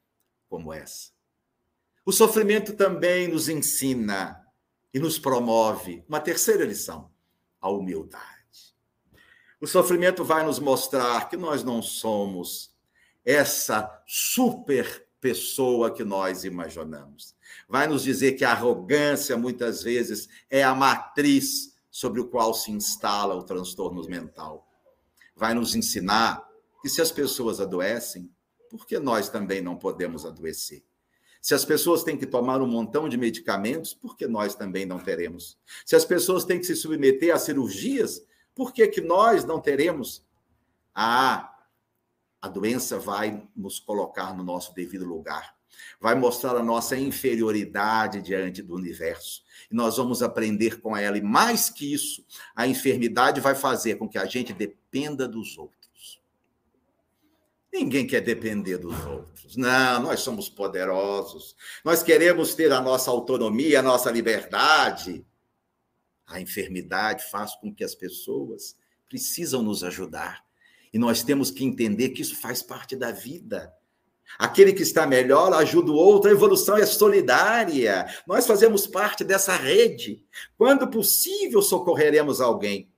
como 0.49 0.71
essa. 0.71 1.11
O 2.05 2.11
sofrimento 2.11 2.73
também 2.73 3.27
nos 3.27 3.49
ensina 3.49 4.45
e 4.93 4.99
nos 4.99 5.19
promove 5.19 6.03
uma 6.07 6.19
terceira 6.19 6.65
lição: 6.65 7.11
a 7.67 7.71
humildade. 7.71 8.75
O 9.59 9.67
sofrimento 9.67 10.23
vai 10.23 10.45
nos 10.45 10.59
mostrar 10.59 11.29
que 11.29 11.35
nós 11.35 11.63
não 11.63 11.81
somos 11.81 12.75
essa 13.25 14.03
super 14.05 15.07
pessoa 15.19 15.91
que 15.91 16.03
nós 16.03 16.43
imaginamos. 16.43 17.35
Vai 17.67 17.87
nos 17.87 18.03
dizer 18.03 18.33
que 18.33 18.45
a 18.45 18.51
arrogância, 18.51 19.35
muitas 19.35 19.83
vezes, 19.83 20.29
é 20.49 20.63
a 20.63 20.73
matriz 20.73 21.75
sobre 21.89 22.21
o 22.21 22.27
qual 22.27 22.53
se 22.53 22.71
instala 22.71 23.35
o 23.35 23.43
transtorno 23.43 24.07
mental. 24.07 24.65
Vai 25.35 25.53
nos 25.53 25.75
ensinar 25.75 26.47
que 26.81 26.87
se 26.87 27.01
as 27.01 27.11
pessoas 27.11 27.59
adoecem, 27.59 28.31
por 28.69 28.85
que 28.85 28.99
nós 28.99 29.27
também 29.27 29.61
não 29.61 29.75
podemos 29.75 30.25
adoecer? 30.25 30.85
Se 31.47 31.53
as 31.53 31.63
pessoas 31.63 32.03
têm 32.03 32.17
que 32.17 32.25
tomar 32.25 32.61
um 32.61 32.67
montão 32.67 33.07
de 33.07 33.15
medicamentos, 33.15 33.93
por 33.93 34.17
que 34.17 34.27
nós 34.27 34.53
também 34.53 34.85
não 34.85 34.99
teremos? 34.99 35.57
Se 35.85 35.95
as 35.95 36.03
pessoas 36.03 36.43
têm 36.43 36.59
que 36.59 36.65
se 36.65 36.75
submeter 36.75 37.33
a 37.33 37.39
cirurgias, 37.39 38.21
por 38.53 38.73
que, 38.73 38.85
que 38.89 38.99
nós 38.99 39.45
não 39.45 39.57
teremos? 39.57 40.25
Ah, 40.93 41.57
a 42.41 42.49
doença 42.49 42.99
vai 42.99 43.47
nos 43.55 43.79
colocar 43.79 44.35
no 44.35 44.43
nosso 44.43 44.75
devido 44.75 45.05
lugar, 45.05 45.55
vai 46.01 46.15
mostrar 46.15 46.53
a 46.57 46.61
nossa 46.61 46.97
inferioridade 46.97 48.21
diante 48.21 48.61
do 48.61 48.75
universo. 48.75 49.41
E 49.71 49.73
nós 49.73 49.95
vamos 49.95 50.21
aprender 50.21 50.81
com 50.81 50.97
ela. 50.97 51.17
E 51.17 51.21
mais 51.21 51.69
que 51.69 51.93
isso, 51.93 52.25
a 52.53 52.67
enfermidade 52.67 53.39
vai 53.39 53.55
fazer 53.55 53.95
com 53.95 54.09
que 54.09 54.17
a 54.17 54.25
gente 54.25 54.51
dependa 54.51 55.25
dos 55.25 55.57
outros. 55.57 55.76
Ninguém 57.77 58.07
quer 58.07 58.21
depender 58.21 58.79
dos 58.79 59.05
outros. 59.05 59.55
Não, 59.55 60.01
nós 60.01 60.21
somos 60.21 60.49
poderosos. 60.49 61.55
Nós 61.85 62.01
queremos 62.01 62.55
ter 62.55 62.71
a 62.71 62.81
nossa 62.81 63.11
autonomia, 63.11 63.79
a 63.79 63.83
nossa 63.83 64.09
liberdade. 64.09 65.23
A 66.25 66.41
enfermidade 66.41 67.29
faz 67.29 67.55
com 67.55 67.71
que 67.71 67.83
as 67.83 67.93
pessoas 67.93 68.75
precisam 69.07 69.61
nos 69.61 69.83
ajudar. 69.83 70.43
E 70.91 70.97
nós 70.97 71.21
temos 71.21 71.51
que 71.51 71.63
entender 71.63 72.09
que 72.09 72.23
isso 72.23 72.35
faz 72.35 72.63
parte 72.63 72.95
da 72.95 73.11
vida. 73.11 73.71
Aquele 74.39 74.73
que 74.73 74.81
está 74.81 75.05
melhor 75.05 75.53
ajuda 75.53 75.91
o 75.91 75.95
outro, 75.95 76.31
a 76.31 76.33
evolução 76.33 76.77
é 76.77 76.85
solidária. 76.85 78.07
Nós 78.25 78.47
fazemos 78.47 78.87
parte 78.87 79.23
dessa 79.23 79.55
rede. 79.55 80.25
Quando 80.57 80.89
possível, 80.89 81.61
socorreremos 81.61 82.41
alguém. 82.41 82.89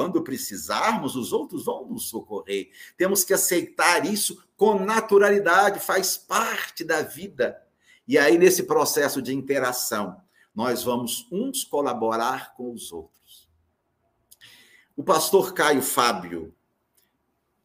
Quando 0.00 0.22
precisarmos, 0.22 1.14
os 1.14 1.30
outros 1.30 1.66
vão 1.66 1.84
nos 1.84 2.08
socorrer. 2.08 2.70
Temos 2.96 3.22
que 3.22 3.34
aceitar 3.34 4.06
isso 4.06 4.42
com 4.56 4.82
naturalidade, 4.82 5.78
faz 5.78 6.16
parte 6.16 6.82
da 6.82 7.02
vida. 7.02 7.62
E 8.08 8.16
aí, 8.16 8.38
nesse 8.38 8.62
processo 8.62 9.20
de 9.20 9.34
interação, 9.34 10.18
nós 10.54 10.82
vamos 10.82 11.28
uns 11.30 11.64
colaborar 11.64 12.54
com 12.54 12.72
os 12.72 12.90
outros. 12.90 13.46
O 14.96 15.04
pastor 15.04 15.52
Caio 15.52 15.82
Fábio, 15.82 16.54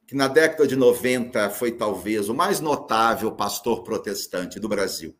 que 0.05 0.13
na 0.13 0.27
década 0.27 0.67
de 0.67 0.75
90 0.75 1.49
foi 1.51 1.71
talvez 1.71 2.27
o 2.27 2.33
mais 2.33 2.59
notável 2.59 3.31
pastor 3.31 3.81
protestante 3.81 4.59
do 4.59 4.67
Brasil. 4.67 5.15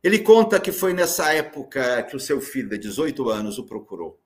Ele 0.00 0.20
conta 0.20 0.60
que 0.60 0.70
foi 0.70 0.94
nessa 0.94 1.34
época 1.34 2.04
que 2.04 2.14
o 2.14 2.20
seu 2.20 2.40
filho 2.40 2.68
de 2.68 2.78
18 2.78 3.28
anos 3.30 3.58
o 3.58 3.64
procurou. 3.64 4.16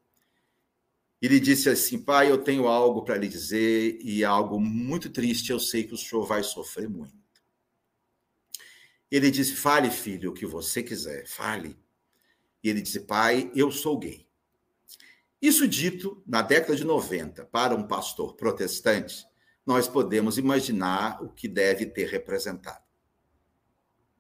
Ele 1.22 1.38
disse 1.38 1.70
assim: 1.70 2.02
Pai, 2.02 2.28
eu 2.28 2.38
tenho 2.38 2.66
algo 2.66 3.04
para 3.04 3.16
lhe 3.16 3.28
dizer 3.28 3.96
e 4.02 4.24
algo 4.24 4.58
muito 4.58 5.08
triste, 5.08 5.52
eu 5.52 5.60
sei 5.60 5.84
que 5.84 5.94
o 5.94 5.96
senhor 5.96 6.26
vai 6.26 6.42
sofrer 6.42 6.88
muito. 6.88 7.14
Ele 9.08 9.30
disse: 9.30 9.54
Fale, 9.54 9.88
filho, 9.88 10.32
o 10.32 10.34
que 10.34 10.44
você 10.44 10.82
quiser, 10.82 11.24
fale. 11.28 11.78
E 12.60 12.68
ele 12.68 12.82
disse: 12.82 12.98
Pai, 12.98 13.52
eu 13.54 13.70
sou 13.70 13.96
gay. 13.96 14.26
Isso 15.40 15.66
dito 15.68 16.20
na 16.26 16.42
década 16.42 16.74
de 16.74 16.84
90 16.84 17.44
para 17.46 17.74
um 17.74 17.86
pastor 17.86 18.34
protestante, 18.34 19.24
nós 19.64 19.86
podemos 19.86 20.38
imaginar 20.38 21.22
o 21.22 21.28
que 21.28 21.46
deve 21.46 21.86
ter 21.86 22.08
representado. 22.08 22.82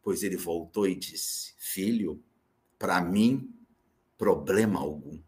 Pois 0.00 0.22
ele 0.22 0.36
voltou 0.36 0.86
e 0.86 0.94
disse: 0.94 1.52
Filho, 1.58 2.22
para 2.78 3.00
mim, 3.00 3.52
problema 4.16 4.78
algum. 4.78 5.20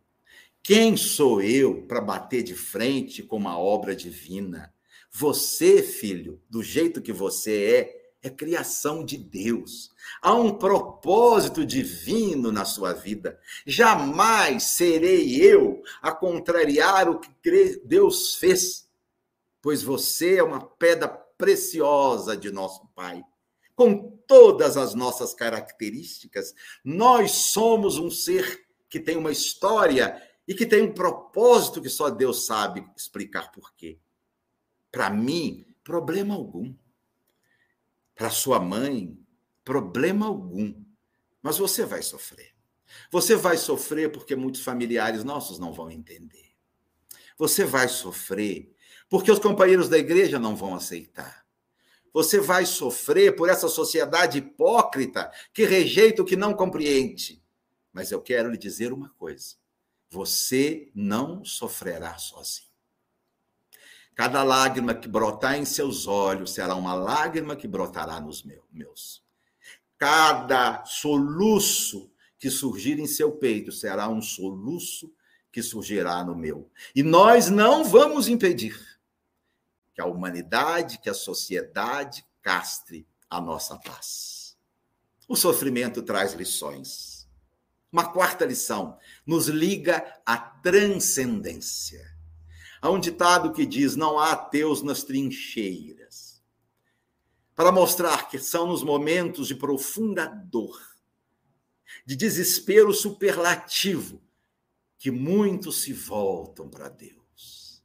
Quem 0.65 0.97
sou 0.97 1.43
eu 1.43 1.83
para 1.83 2.01
bater 2.01 2.43
de 2.43 2.55
frente 2.55 3.23
com 3.23 3.37
uma 3.37 3.59
obra 3.59 3.95
divina? 3.95 4.73
Você, 5.13 5.83
filho, 5.83 6.41
do 6.49 6.63
jeito 6.63 7.03
que 7.03 7.13
você 7.13 7.99
é, 8.23 8.29
é 8.29 8.31
criação 8.31 9.05
de 9.05 9.19
Deus. 9.19 9.91
Há 10.23 10.33
um 10.33 10.57
propósito 10.57 11.67
divino 11.67 12.51
na 12.51 12.65
sua 12.65 12.95
vida. 12.95 13.39
Jamais 13.67 14.63
serei 14.63 15.37
eu 15.37 15.83
a 16.01 16.11
contrariar 16.11 17.11
o 17.11 17.21
que 17.21 17.31
Deus 17.85 18.37
fez, 18.37 18.89
pois 19.61 19.83
você 19.83 20.37
é 20.37 20.43
uma 20.43 20.65
pedra 20.65 21.09
preciosa 21.09 22.35
de 22.35 22.51
nosso 22.51 22.89
Pai. 22.95 23.23
Com 23.77 24.17
todas 24.27 24.79
as 24.79 24.95
nossas 24.95 25.35
características, 25.35 26.55
nós 26.83 27.33
somos 27.33 27.99
um 27.99 28.11
ser 28.11 28.65
que 28.89 28.99
tem 28.99 29.19
uma 29.19 29.31
história 29.31 30.23
e 30.47 30.55
que 30.55 30.67
tem 30.67 30.83
um 30.83 30.93
propósito 30.93 31.81
que 31.81 31.89
só 31.89 32.11
Deus 32.11 32.47
sabe 32.47 32.87
explicar 32.97 33.51
por 33.51 33.75
quê. 33.75 33.99
Para 34.91 35.11
mim, 35.11 35.67
problema 35.83 36.35
algum 36.35 36.75
para 38.15 38.31
sua 38.31 38.61
mãe, 38.61 39.19
problema 39.65 40.27
algum. 40.27 40.75
Mas 41.43 41.59
você 41.59 41.85
vai 41.85 42.03
sofrer. 42.03 42.55
Você 43.11 43.35
vai 43.35 43.57
sofrer 43.57 44.13
porque 44.13 44.37
muitos 44.37 44.63
familiares 44.63 45.25
nossos 45.25 45.59
não 45.59 45.73
vão 45.73 45.91
entender. 45.91 46.53
Você 47.37 47.65
vai 47.65 47.89
sofrer 47.89 48.73
porque 49.09 49.31
os 49.31 49.39
companheiros 49.39 49.89
da 49.89 49.99
igreja 49.99 50.39
não 50.39 50.55
vão 50.55 50.75
aceitar. 50.75 51.45
Você 52.13 52.39
vai 52.39 52.65
sofrer 52.65 53.35
por 53.35 53.49
essa 53.49 53.69
sociedade 53.69 54.39
hipócrita 54.39 55.31
que 55.53 55.65
rejeita 55.65 56.23
o 56.23 56.25
que 56.25 56.37
não 56.37 56.55
compreende. 56.55 57.43
Mas 57.93 58.13
eu 58.13 58.23
quero 58.23 58.51
lhe 58.51 58.57
dizer 58.57 58.93
uma 58.93 59.09
coisa: 59.11 59.57
você 60.15 60.93
não 60.95 61.45
sofrerá 61.45 62.17
sozinho. 62.19 62.69
Cada 64.15 64.45
lágrima 64.45 64.95
que 64.95 65.09
brotar 65.09 65.57
em 65.57 65.65
seus 65.65 66.07
olhos 66.07 66.53
será 66.55 66.77
uma 66.77 66.95
lágrima 66.95 67.57
que 67.57 67.67
brotará 67.67 68.21
nos 68.21 68.45
meus. 68.73 69.25
Cada 69.99 70.85
soluço 70.85 72.13
que 72.39 72.49
surgir 72.49 73.01
em 73.01 73.09
seu 73.09 73.33
peito 73.33 73.73
será 73.73 74.09
um 74.09 74.23
soluço 74.23 75.13
que 75.51 75.61
surgirá 75.61 76.23
no 76.23 76.37
meu. 76.37 76.71
E 76.95 77.03
nós 77.03 77.51
não 77.51 77.83
vamos 77.83 78.29
impedir 78.29 78.81
que 79.95 80.01
a 80.01 80.07
humanidade, 80.07 80.99
que 80.99 81.11
a 81.11 81.15
sociedade 81.15 82.25
castre 82.41 83.05
a 83.29 83.41
nossa 83.41 83.77
paz. 83.79 84.57
O 85.27 85.35
sofrimento 85.35 86.03
traz 86.03 86.35
lições. 86.35 87.14
Uma 87.95 88.11
quarta 88.11 88.45
lição 88.45 88.99
nos 89.25 89.47
liga 89.47 90.05
à 90.27 90.37
transcendência. 90.37 92.05
Há 92.83 92.91
um 92.91 92.99
ditado 92.99 93.53
que 93.53 93.65
diz: 93.65 93.95
não 93.95 94.19
há 94.19 94.33
ateus 94.33 94.83
nas 94.83 95.05
trincheiras. 95.05 96.43
Para 97.55 97.71
mostrar 97.71 98.29
que 98.29 98.37
são 98.37 98.67
nos 98.67 98.83
momentos 98.83 99.47
de 99.47 99.55
profunda 99.55 100.27
dor, 100.27 100.77
de 102.05 102.17
desespero 102.17 102.93
superlativo, 102.93 104.21
que 104.99 105.13
muitos 105.13 105.83
se 105.83 105.93
voltam 105.93 106.69
para 106.69 106.89
Deus, 106.89 107.81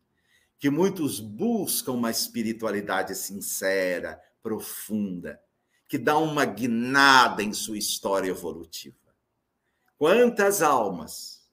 que 0.57 0.71
muitos 0.71 1.19
buscam 1.19 1.91
uma 1.91 2.09
espiritualidade 2.09 3.13
sincera, 3.13 4.19
profunda, 4.41 5.39
que 5.87 5.99
dá 5.99 6.17
uma 6.17 6.45
guinada 6.45 7.43
em 7.43 7.53
sua 7.53 7.77
história 7.77 8.31
evolutiva. 8.31 8.98
Quantas 9.99 10.61
almas 10.61 11.45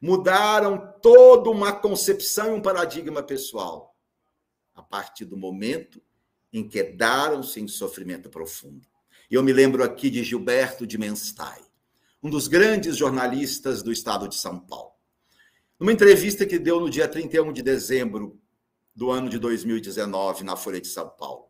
mudaram 0.00 0.94
toda 1.02 1.50
uma 1.50 1.72
concepção 1.72 2.54
e 2.54 2.58
um 2.58 2.62
paradigma 2.62 3.24
pessoal 3.24 3.96
a 4.72 4.80
partir 4.80 5.24
do 5.24 5.36
momento 5.36 6.00
em 6.52 6.66
que 6.68 6.80
daram-se 6.84 7.60
em 7.60 7.66
sofrimento 7.66 8.30
profundo. 8.30 8.86
Eu 9.28 9.42
me 9.42 9.52
lembro 9.52 9.82
aqui 9.82 10.10
de 10.10 10.22
Gilberto 10.22 10.86
de 10.86 10.96
Menstai, 10.96 11.60
um 12.22 12.30
dos 12.30 12.46
grandes 12.46 12.96
jornalistas 12.96 13.82
do 13.82 13.90
estado 13.90 14.28
de 14.28 14.36
São 14.36 14.60
Paulo. 14.60 14.92
Numa 15.76 15.92
entrevista 15.92 16.46
que 16.46 16.60
deu 16.60 16.78
no 16.78 16.88
dia 16.88 17.08
31 17.08 17.52
de 17.52 17.64
dezembro 17.64 18.40
do 18.94 19.10
ano 19.10 19.28
de 19.28 19.40
2019 19.40 20.44
na 20.44 20.54
Folha 20.54 20.80
de 20.80 20.86
São 20.86 21.08
Paulo, 21.08 21.48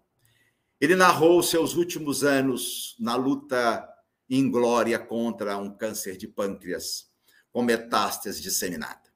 Ele 0.80 0.96
narrou 0.96 1.42
seus 1.42 1.76
últimos 1.76 2.24
anos 2.24 2.96
na 2.98 3.16
luta 3.16 3.91
inglória 4.38 4.98
contra 4.98 5.58
um 5.58 5.76
câncer 5.76 6.16
de 6.16 6.26
pâncreas 6.26 7.10
com 7.50 7.62
metástase 7.62 8.40
disseminada. 8.40 9.12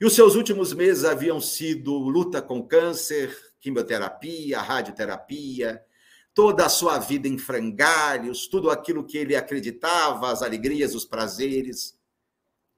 E 0.00 0.04
os 0.04 0.14
seus 0.14 0.34
últimos 0.34 0.72
meses 0.72 1.04
haviam 1.04 1.40
sido 1.40 1.98
luta 1.98 2.40
com 2.40 2.66
câncer, 2.66 3.36
quimioterapia, 3.60 4.60
radioterapia, 4.60 5.84
toda 6.32 6.64
a 6.64 6.68
sua 6.68 6.98
vida 6.98 7.26
em 7.26 7.36
frangalhos, 7.36 8.46
tudo 8.46 8.70
aquilo 8.70 9.04
que 9.04 9.18
ele 9.18 9.34
acreditava, 9.34 10.30
as 10.30 10.40
alegrias, 10.40 10.94
os 10.94 11.04
prazeres, 11.04 11.98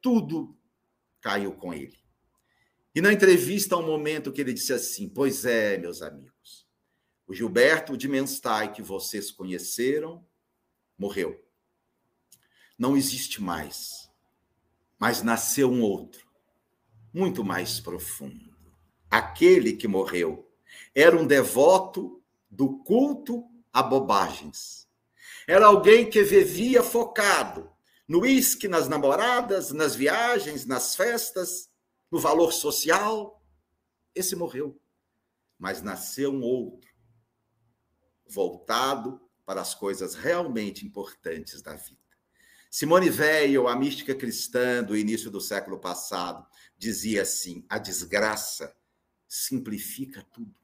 tudo 0.00 0.56
caiu 1.20 1.52
com 1.52 1.74
ele. 1.74 1.98
E 2.94 3.00
na 3.00 3.12
entrevista, 3.12 3.76
um 3.76 3.86
momento 3.86 4.32
que 4.32 4.40
ele 4.40 4.54
disse 4.54 4.72
assim: 4.72 5.08
Pois 5.08 5.44
é, 5.44 5.76
meus 5.76 6.02
amigos, 6.02 6.66
o 7.26 7.34
Gilberto 7.34 7.96
de 7.96 8.08
Menstai, 8.08 8.72
que 8.72 8.82
vocês 8.82 9.30
conheceram, 9.30 10.24
morreu. 10.98 11.49
Não 12.80 12.96
existe 12.96 13.42
mais, 13.42 14.10
mas 14.98 15.22
nasceu 15.22 15.70
um 15.70 15.82
outro, 15.82 16.26
muito 17.12 17.44
mais 17.44 17.78
profundo. 17.78 18.56
Aquele 19.10 19.74
que 19.74 19.86
morreu 19.86 20.50
era 20.94 21.14
um 21.14 21.26
devoto 21.26 22.24
do 22.50 22.78
culto 22.78 23.44
a 23.70 23.82
bobagens. 23.82 24.88
Era 25.46 25.66
alguém 25.66 26.08
que 26.08 26.22
vivia 26.22 26.82
focado 26.82 27.70
no 28.08 28.20
uísque, 28.20 28.66
nas 28.66 28.88
namoradas, 28.88 29.72
nas 29.72 29.94
viagens, 29.94 30.64
nas 30.64 30.96
festas, 30.96 31.70
no 32.10 32.18
valor 32.18 32.50
social. 32.50 33.44
Esse 34.14 34.34
morreu. 34.34 34.80
Mas 35.58 35.82
nasceu 35.82 36.32
um 36.32 36.40
outro, 36.40 36.88
voltado 38.26 39.20
para 39.44 39.60
as 39.60 39.74
coisas 39.74 40.14
realmente 40.14 40.86
importantes 40.86 41.60
da 41.60 41.76
vida. 41.76 41.99
Simone 42.70 43.10
Weil, 43.10 43.66
a 43.66 43.74
mística 43.74 44.14
cristã 44.14 44.80
do 44.80 44.96
início 44.96 45.28
do 45.28 45.40
século 45.40 45.80
passado, 45.80 46.46
dizia 46.78 47.22
assim: 47.22 47.64
a 47.68 47.78
desgraça 47.78 48.72
simplifica 49.26 50.24
tudo. 50.32 50.54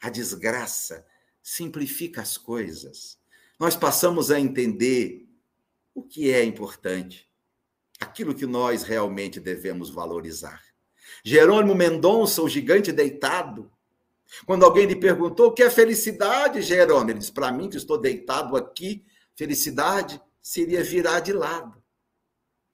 A 0.00 0.10
desgraça 0.10 1.06
simplifica 1.40 2.20
as 2.20 2.36
coisas. 2.36 3.16
Nós 3.60 3.76
passamos 3.76 4.32
a 4.32 4.40
entender 4.40 5.28
o 5.94 6.02
que 6.02 6.32
é 6.32 6.42
importante, 6.42 7.30
aquilo 8.00 8.34
que 8.34 8.46
nós 8.46 8.82
realmente 8.82 9.38
devemos 9.38 9.88
valorizar. 9.88 10.60
Jerônimo 11.24 11.76
Mendonça, 11.76 12.42
o 12.42 12.48
gigante 12.48 12.90
deitado, 12.90 13.70
quando 14.46 14.64
alguém 14.64 14.86
lhe 14.86 14.96
perguntou 14.96 15.48
o 15.48 15.52
que 15.52 15.62
é 15.62 15.70
felicidade, 15.70 16.60
Jerônimo, 16.60 17.10
ele 17.10 17.18
disse: 17.20 17.30
para 17.30 17.52
mim 17.52 17.70
que 17.70 17.76
estou 17.76 17.98
deitado 17.98 18.56
aqui, 18.56 19.04
felicidade 19.36 20.20
seria 20.42 20.82
virar 20.82 21.20
de 21.20 21.32
lado. 21.32 21.82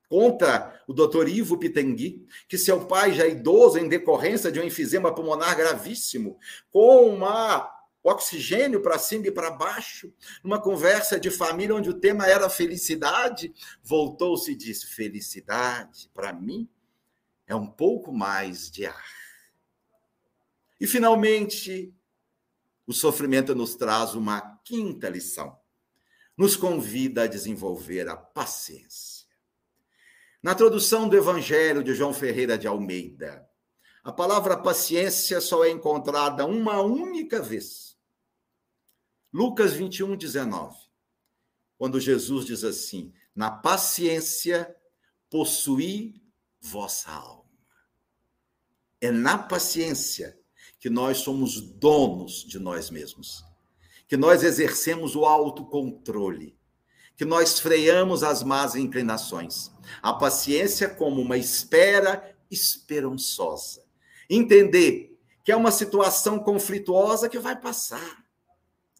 Conta 0.08 0.82
o 0.88 0.94
doutor 0.94 1.28
Ivo 1.28 1.58
Pitangui 1.58 2.26
que 2.48 2.56
seu 2.56 2.86
pai, 2.86 3.12
já 3.12 3.26
idoso, 3.26 3.78
em 3.78 3.88
decorrência 3.88 4.50
de 4.50 4.58
um 4.58 4.64
enfisema 4.64 5.14
pulmonar 5.14 5.54
gravíssimo, 5.54 6.38
com 6.70 7.14
uma 7.14 7.70
oxigênio 8.02 8.80
para 8.80 8.98
cima 8.98 9.26
e 9.26 9.30
para 9.30 9.50
baixo, 9.50 10.10
numa 10.42 10.60
conversa 10.60 11.20
de 11.20 11.30
família 11.30 11.74
onde 11.74 11.90
o 11.90 12.00
tema 12.00 12.26
era 12.26 12.48
felicidade, 12.48 13.52
voltou-se 13.82 14.52
e 14.52 14.56
disse: 14.56 14.86
Felicidade, 14.86 16.10
para 16.14 16.32
mim, 16.32 16.66
é 17.46 17.54
um 17.54 17.66
pouco 17.66 18.10
mais 18.10 18.70
de 18.70 18.86
ar. 18.86 19.06
E, 20.80 20.86
finalmente, 20.86 21.92
o 22.86 22.92
sofrimento 22.92 23.54
nos 23.54 23.74
traz 23.74 24.14
uma 24.14 24.58
quinta 24.64 25.08
lição. 25.08 25.58
Nos 26.38 26.56
convida 26.56 27.24
a 27.24 27.26
desenvolver 27.26 28.08
a 28.08 28.16
paciência. 28.16 29.26
Na 30.42 30.54
tradução 30.54 31.08
do 31.08 31.16
Evangelho 31.16 31.82
de 31.82 31.94
João 31.94 32.14
Ferreira 32.14 32.56
de 32.56 32.66
Almeida, 32.66 33.46
a 34.04 34.12
palavra 34.12 34.56
paciência 34.56 35.40
só 35.40 35.64
é 35.64 35.70
encontrada 35.70 36.46
uma 36.46 36.80
única 36.80 37.42
vez 37.42 37.88
Lucas 39.32 39.74
21, 39.74 40.16
19. 40.16 40.76
Quando 41.76 42.00
Jesus 42.00 42.46
diz 42.46 42.64
assim: 42.64 43.12
Na 43.34 43.50
paciência 43.50 44.74
possuí 45.28 46.22
vossa 46.60 47.10
alma. 47.10 47.44
É 49.00 49.10
na 49.10 49.38
paciência 49.38 50.38
que 50.80 50.88
nós 50.88 51.18
somos 51.18 51.60
donos 51.60 52.44
de 52.44 52.58
nós 52.58 52.90
mesmos, 52.90 53.44
que 54.08 54.16
nós 54.16 54.42
exercemos 54.42 55.14
o 55.14 55.24
autocontrole, 55.24 56.58
que 57.16 57.24
nós 57.24 57.60
freamos 57.60 58.24
as 58.24 58.42
más 58.42 58.74
inclinações. 58.74 59.70
A 60.02 60.12
paciência 60.12 60.88
como 60.88 61.20
uma 61.20 61.36
espera 61.36 62.36
esperançosa. 62.50 63.84
Entender 64.28 65.16
que 65.44 65.52
é 65.52 65.56
uma 65.56 65.70
situação 65.70 66.38
conflituosa 66.38 67.28
que 67.28 67.38
vai 67.38 67.58
passar 67.58 68.28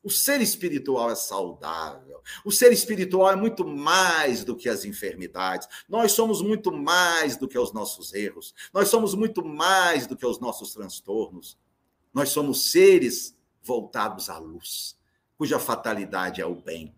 o 0.03 0.11
ser 0.11 0.41
espiritual 0.41 1.11
é 1.11 1.15
saudável. 1.15 2.23
O 2.45 2.51
ser 2.51 2.73
espiritual 2.73 3.31
é 3.31 3.37
muito 3.37 3.67
mais 3.67 4.45
do 4.45 4.57
que 4.57 4.69
as 4.69 4.85
enfermidades. 4.85 5.69
Nós 5.89 6.13
somos 6.13 6.41
muito 6.41 6.73
mais 6.73 7.37
do 7.37 7.49
que 7.49 7.59
os 7.59 7.73
nossos 7.73 8.15
erros. 8.15 8.55
Nós 8.73 8.89
somos 8.89 9.15
muito 9.15 9.45
mais 9.45 10.07
do 10.07 10.17
que 10.17 10.27
os 10.27 10.41
nossos 10.41 10.73
transtornos. 10.73 11.59
Nós 12.15 12.31
somos 12.31 12.71
seres 12.71 13.37
voltados 13.63 14.31
à 14.31 14.39
luz, 14.39 14.98
cuja 15.39 15.61
fatalidade 15.61 16.41
é 16.41 16.47
o 16.47 16.57
bem. 16.57 16.93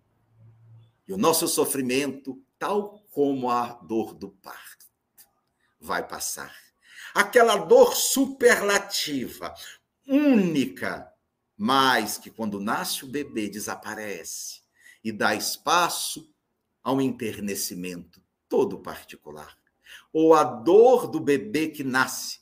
E 1.07 1.13
o 1.13 1.19
nosso 1.19 1.47
sofrimento, 1.47 2.43
tal 2.59 3.01
como 3.11 3.51
a 3.51 3.75
dor 3.83 4.15
do 4.15 4.31
parto, 4.31 4.87
vai 5.79 6.07
passar. 6.09 6.57
Aquela 7.15 7.57
dor 7.57 7.95
superlativa, 7.95 9.55
única, 10.07 11.13
mas 11.55 12.17
que 12.17 12.31
quando 12.31 12.59
nasce 12.59 13.05
o 13.05 13.09
bebê 13.09 13.51
desaparece 13.51 14.63
e 15.05 15.13
dá 15.13 15.35
espaço 15.35 16.33
a 16.83 16.93
um 16.93 17.01
enternecimento 17.01 18.23
todo 18.49 18.79
particular. 18.79 19.59
Ou 20.13 20.33
a 20.33 20.45
dor 20.45 21.09
do 21.09 21.21
bebê 21.21 21.69
que 21.69 21.85
nasce, 21.85 22.41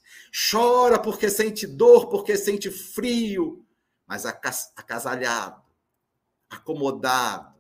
chora 0.51 0.99
porque 0.99 1.29
sente 1.29 1.67
dor, 1.67 2.09
porque 2.09 2.37
sente 2.37 2.71
frio, 2.71 3.67
mas 4.07 4.25
acasalhado, 4.25 5.68
acomodado, 6.51 7.55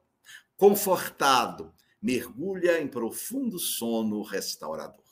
confortado, 0.56 1.74
mergulha 2.00 2.80
em 2.80 2.88
profundo 2.88 3.58
sono 3.58 4.22
restaurador. 4.22 5.04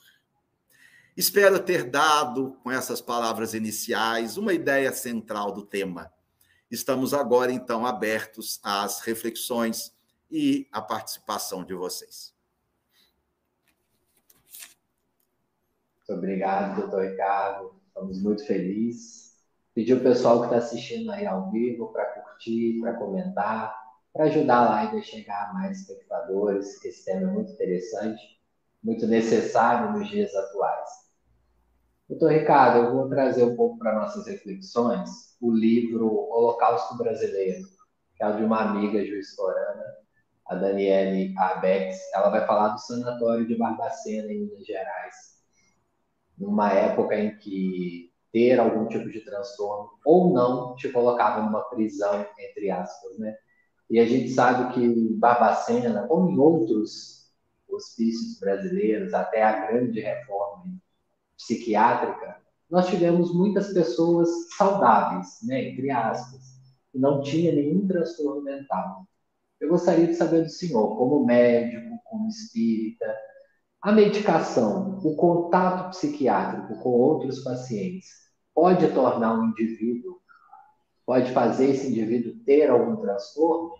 Espero 1.15 1.59
ter 1.59 1.89
dado, 1.89 2.53
com 2.63 2.71
essas 2.71 3.01
palavras 3.01 3.53
iniciais, 3.53 4.37
uma 4.37 4.53
ideia 4.53 4.91
central 4.93 5.51
do 5.51 5.65
tema 5.65 6.11
Estamos 6.69 7.13
agora, 7.13 7.51
então, 7.51 7.85
abertos 7.85 8.59
às 8.61 8.99
reflexões 8.99 9.95
e 10.29 10.67
à 10.69 10.81
participação 10.81 11.63
de 11.63 11.73
vocês. 11.73 12.35
Muito 15.97 16.19
obrigado, 16.19 16.81
doutor 16.81 17.09
Ricardo. 17.09 17.73
Estamos 17.87 18.21
muito 18.21 18.45
felizes. 18.45 19.26
Pedir 19.77 19.93
o 19.93 20.01
pessoal 20.01 20.39
que 20.39 20.45
está 20.45 20.57
assistindo 20.57 21.11
aí 21.11 21.27
ao 21.27 21.51
vivo 21.51 21.93
para 21.93 22.03
curtir, 22.05 22.79
para 22.81 22.95
comentar, 22.95 23.79
para 24.11 24.25
ajudar 24.25 24.57
a 24.57 24.69
live 24.69 24.97
a 24.97 25.01
chegar 25.03 25.51
a 25.51 25.53
mais 25.53 25.81
espectadores. 25.81 26.83
Esse 26.83 27.05
tema 27.05 27.29
é 27.29 27.31
muito 27.31 27.51
interessante, 27.51 28.41
muito 28.83 29.05
necessário 29.05 29.91
nos 29.91 30.09
dias 30.09 30.33
atuais. 30.33 30.89
Doutor 32.09 32.31
Ricardo, 32.31 32.87
eu 32.87 32.95
vou 32.95 33.07
trazer 33.07 33.43
um 33.43 33.55
pouco 33.55 33.77
para 33.77 33.93
nossas 33.93 34.25
reflexões 34.25 35.37
o 35.39 35.51
livro 35.51 36.07
Holocausto 36.07 36.97
Brasileiro, 36.97 37.61
que 38.15 38.23
é 38.23 38.31
de 38.31 38.43
uma 38.43 38.61
amiga 38.61 39.05
juiz 39.05 39.35
forana, 39.35 39.85
a 40.47 40.55
Daniele 40.55 41.35
Arbex. 41.37 41.99
Ela 42.15 42.31
vai 42.31 42.47
falar 42.47 42.69
do 42.69 42.79
sanatório 42.79 43.47
de 43.47 43.55
Barbacena, 43.55 44.33
em 44.33 44.39
Minas 44.39 44.65
Gerais, 44.65 45.15
numa 46.35 46.73
época 46.73 47.15
em 47.15 47.37
que 47.37 48.06
ter 48.31 48.59
algum 48.59 48.87
tipo 48.87 49.09
de 49.09 49.21
transtorno 49.21 49.89
ou 50.05 50.33
não 50.33 50.75
te 50.75 50.89
colocava 50.89 51.43
numa 51.43 51.61
prisão, 51.69 52.25
entre 52.37 52.69
aspas, 52.69 53.17
né? 53.17 53.35
E 53.89 53.99
a 53.99 54.05
gente 54.05 54.29
sabe 54.29 54.73
que 54.73 55.13
Barbacena, 55.15 56.07
como 56.07 56.29
em 56.29 56.37
outros 56.37 57.31
hospícios 57.69 58.39
brasileiros, 58.39 59.13
até 59.13 59.43
a 59.43 59.67
grande 59.67 59.99
reforma 59.99 60.65
psiquiátrica, 61.37 62.41
nós 62.69 62.87
tivemos 62.87 63.33
muitas 63.33 63.71
pessoas 63.71 64.29
saudáveis, 64.57 65.39
né, 65.43 65.69
entre 65.69 65.89
aspas, 65.89 66.41
que 66.91 66.99
não 66.99 67.21
tinha 67.21 67.53
nenhum 67.53 67.87
transtorno 67.87 68.41
mental. 68.41 69.07
Eu 69.59 69.69
gostaria 69.69 70.07
de 70.07 70.15
saber 70.15 70.43
do 70.43 70.49
senhor, 70.49 70.97
como 70.97 71.25
médico, 71.25 71.97
como 72.03 72.27
espírita, 72.27 73.15
a 73.81 73.91
medicação, 73.91 74.99
o 75.03 75.15
contato 75.15 75.91
psiquiátrico 75.91 76.79
com 76.81 76.89
outros 76.89 77.43
pacientes, 77.43 78.09
pode 78.53 78.87
tornar 78.93 79.39
um 79.39 79.45
indivíduo 79.45 80.17
pode 81.07 81.31
fazer 81.31 81.69
esse 81.69 81.87
indivíduo 81.87 82.35
ter 82.43 82.69
algum 82.69 82.97
transtorno? 82.97 83.71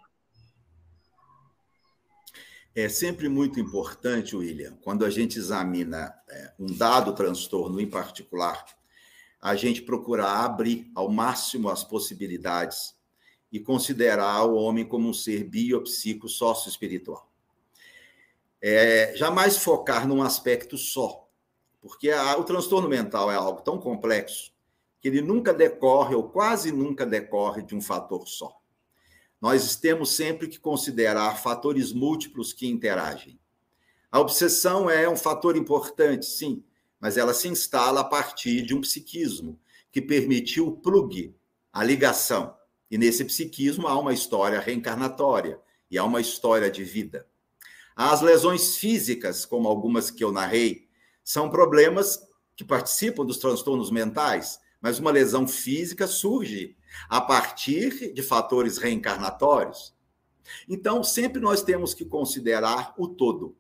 É 2.73 2.87
sempre 2.87 3.27
muito 3.27 3.59
importante, 3.59 4.33
William, 4.33 4.77
quando 4.81 5.03
a 5.03 5.09
gente 5.09 5.37
examina 5.37 6.15
é, 6.29 6.53
um 6.57 6.67
dado 6.67 7.13
transtorno 7.13 7.81
em 7.81 7.89
particular, 7.89 8.65
a 9.41 9.55
gente 9.55 9.81
procurar 9.81 10.45
abrir 10.45 10.89
ao 10.95 11.09
máximo 11.09 11.69
as 11.69 11.83
possibilidades 11.83 12.95
e 13.51 13.59
considerar 13.59 14.45
o 14.45 14.55
homem 14.55 14.85
como 14.85 15.09
um 15.09 15.13
ser 15.13 15.43
biopsico 15.43 16.29
socioespiritual. 16.29 17.26
É, 18.69 19.15
jamais 19.15 19.55
focar 19.59 20.05
num 20.05 20.21
aspecto 20.21 20.77
só, 20.77 21.25
porque 21.79 22.11
a, 22.11 22.35
o 22.35 22.43
transtorno 22.43 22.89
mental 22.89 23.31
é 23.31 23.35
algo 23.35 23.61
tão 23.61 23.79
complexo 23.79 24.51
que 24.99 25.07
ele 25.07 25.21
nunca 25.21 25.53
decorre, 25.53 26.15
ou 26.15 26.27
quase 26.27 26.69
nunca 26.69 27.05
decorre, 27.05 27.61
de 27.61 27.73
um 27.73 27.79
fator 27.81 28.27
só. 28.27 28.59
Nós 29.39 29.77
temos 29.77 30.11
sempre 30.11 30.49
que 30.49 30.59
considerar 30.59 31.41
fatores 31.41 31.93
múltiplos 31.93 32.51
que 32.51 32.67
interagem. 32.67 33.39
A 34.11 34.19
obsessão 34.19 34.89
é 34.89 35.07
um 35.07 35.15
fator 35.15 35.55
importante, 35.55 36.25
sim, 36.25 36.61
mas 36.99 37.15
ela 37.15 37.33
se 37.33 37.47
instala 37.47 38.01
a 38.01 38.03
partir 38.03 38.63
de 38.63 38.75
um 38.75 38.81
psiquismo 38.81 39.57
que 39.93 40.01
permitiu 40.01 40.67
o 40.67 40.75
plug, 40.75 41.33
a 41.71 41.85
ligação. 41.85 42.53
E 42.91 42.97
nesse 42.97 43.23
psiquismo 43.23 43.87
há 43.87 43.97
uma 43.97 44.11
história 44.11 44.59
reencarnatória 44.59 45.57
e 45.89 45.97
há 45.97 46.03
uma 46.03 46.19
história 46.19 46.69
de 46.69 46.83
vida. 46.83 47.25
As 47.99 48.21
lesões 48.21 48.77
físicas, 48.77 49.43
como 49.43 49.67
algumas 49.67 50.11
que 50.11 50.23
eu 50.23 50.31
narrei, 50.31 50.87
são 51.23 51.49
problemas 51.49 52.19
que 52.55 52.63
participam 52.63 53.25
dos 53.25 53.39
transtornos 53.39 53.89
mentais, 53.89 54.59
mas 54.79 54.99
uma 54.99 55.09
lesão 55.09 55.47
física 55.47 56.05
surge 56.05 56.77
a 57.09 57.19
partir 57.19 58.13
de 58.13 58.21
fatores 58.21 58.77
reencarnatórios. 58.77 59.95
Então, 60.69 61.03
sempre 61.03 61.41
nós 61.41 61.63
temos 61.63 61.95
que 61.95 62.05
considerar 62.05 62.93
o 62.99 63.07
todo. 63.07 63.57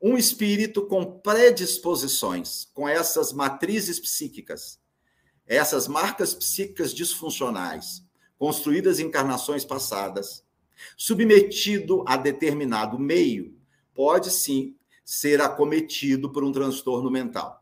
Um 0.00 0.16
espírito 0.16 0.86
com 0.86 1.18
predisposições, 1.18 2.68
com 2.72 2.88
essas 2.88 3.32
matrizes 3.32 3.98
psíquicas, 3.98 4.78
essas 5.44 5.88
marcas 5.88 6.32
psíquicas 6.32 6.94
disfuncionais, 6.94 8.04
construídas 8.38 9.00
em 9.00 9.06
encarnações 9.06 9.64
passadas, 9.64 10.44
submetido 10.96 12.04
a 12.06 12.16
determinado 12.16 12.96
meio, 12.96 13.55
pode 13.96 14.30
sim 14.30 14.76
ser 15.04 15.40
acometido 15.40 16.30
por 16.30 16.44
um 16.44 16.52
transtorno 16.52 17.10
mental. 17.10 17.60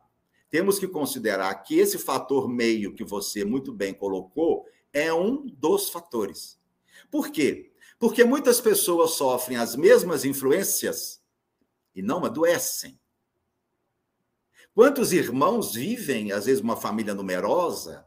Temos 0.50 0.78
que 0.78 0.86
considerar 0.86 1.54
que 1.62 1.78
esse 1.78 1.98
fator 1.98 2.48
meio 2.48 2.94
que 2.94 3.04
você 3.04 3.44
muito 3.44 3.72
bem 3.72 3.94
colocou 3.94 4.66
é 4.92 5.12
um 5.12 5.46
dos 5.46 5.88
fatores. 5.88 6.60
Por 7.10 7.30
quê? 7.30 7.72
Porque 7.98 8.24
muitas 8.24 8.60
pessoas 8.60 9.12
sofrem 9.12 9.56
as 9.56 9.76
mesmas 9.76 10.24
influências 10.24 11.22
e 11.94 12.02
não 12.02 12.24
adoecem. 12.24 12.98
Quantos 14.74 15.12
irmãos 15.12 15.74
vivem, 15.74 16.32
às 16.32 16.46
vezes, 16.46 16.60
uma 16.60 16.76
família 16.76 17.14
numerosa, 17.14 18.06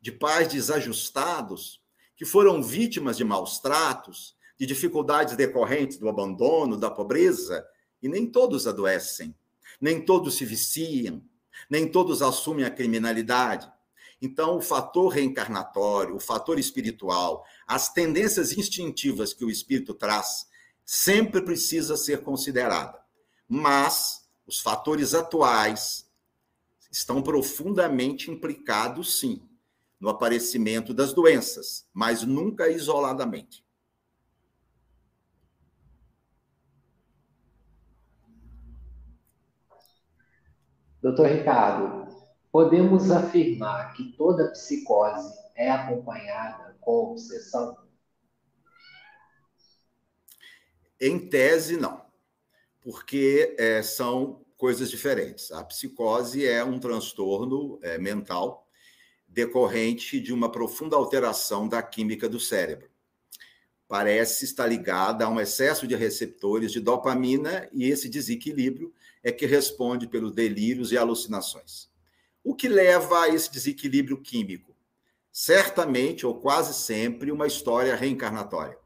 de 0.00 0.10
pais 0.10 0.48
desajustados, 0.48 1.80
que 2.16 2.24
foram 2.24 2.62
vítimas 2.62 3.16
de 3.16 3.24
maus 3.24 3.60
tratos, 3.60 4.36
de 4.60 4.66
dificuldades 4.66 5.34
decorrentes 5.36 5.96
do 5.96 6.06
abandono, 6.06 6.76
da 6.76 6.90
pobreza, 6.90 7.66
e 8.02 8.06
nem 8.10 8.26
todos 8.26 8.66
adoecem, 8.66 9.34
nem 9.80 10.04
todos 10.04 10.34
se 10.34 10.44
viciam, 10.44 11.24
nem 11.70 11.90
todos 11.90 12.20
assumem 12.20 12.66
a 12.66 12.70
criminalidade. 12.70 13.72
Então, 14.20 14.58
o 14.58 14.60
fator 14.60 15.08
reencarnatório, 15.08 16.14
o 16.14 16.20
fator 16.20 16.58
espiritual, 16.58 17.42
as 17.66 17.90
tendências 17.90 18.52
instintivas 18.52 19.32
que 19.32 19.46
o 19.46 19.50
espírito 19.50 19.94
traz, 19.94 20.46
sempre 20.84 21.40
precisa 21.40 21.96
ser 21.96 22.22
considerada. 22.22 23.00
Mas 23.48 24.28
os 24.46 24.60
fatores 24.60 25.14
atuais 25.14 26.06
estão 26.92 27.22
profundamente 27.22 28.30
implicados, 28.30 29.20
sim, 29.20 29.40
no 29.98 30.10
aparecimento 30.10 30.92
das 30.92 31.14
doenças, 31.14 31.86
mas 31.94 32.24
nunca 32.24 32.68
isoladamente. 32.68 33.64
Doutor 41.02 41.26
Ricardo, 41.26 42.00
Podemos 42.52 43.12
afirmar 43.12 43.94
que 43.94 44.12
toda 44.16 44.50
psicose 44.50 45.32
é 45.54 45.70
acompanhada 45.70 46.76
com 46.80 47.12
obsessão? 47.12 47.78
Em 51.00 51.28
tese, 51.28 51.76
não, 51.76 52.04
porque 52.80 53.54
é, 53.56 53.82
são 53.82 54.44
coisas 54.56 54.90
diferentes. 54.90 55.52
A 55.52 55.62
psicose 55.62 56.44
é 56.44 56.64
um 56.64 56.80
transtorno 56.80 57.78
é, 57.82 57.96
mental 57.98 58.66
decorrente 59.28 60.20
de 60.20 60.32
uma 60.32 60.50
profunda 60.50 60.96
alteração 60.96 61.68
da 61.68 61.80
química 61.80 62.28
do 62.28 62.40
cérebro. 62.40 62.90
Parece 63.86 64.44
estar 64.44 64.66
ligada 64.66 65.24
a 65.24 65.28
um 65.28 65.40
excesso 65.40 65.86
de 65.86 65.94
receptores 65.94 66.72
de 66.72 66.80
dopamina 66.80 67.68
e 67.72 67.84
esse 67.84 68.08
desequilíbrio 68.08 68.92
é 69.22 69.30
que 69.30 69.46
responde 69.46 70.06
pelos 70.06 70.32
delírios 70.32 70.92
e 70.92 70.98
alucinações. 70.98 71.88
O 72.42 72.54
que 72.54 72.68
leva 72.68 73.22
a 73.22 73.28
esse 73.28 73.52
desequilíbrio 73.52 74.20
químico? 74.20 74.74
Certamente, 75.30 76.26
ou 76.26 76.40
quase 76.40 76.74
sempre, 76.74 77.30
uma 77.30 77.46
história 77.46 77.94
reencarnatória. 77.94 78.78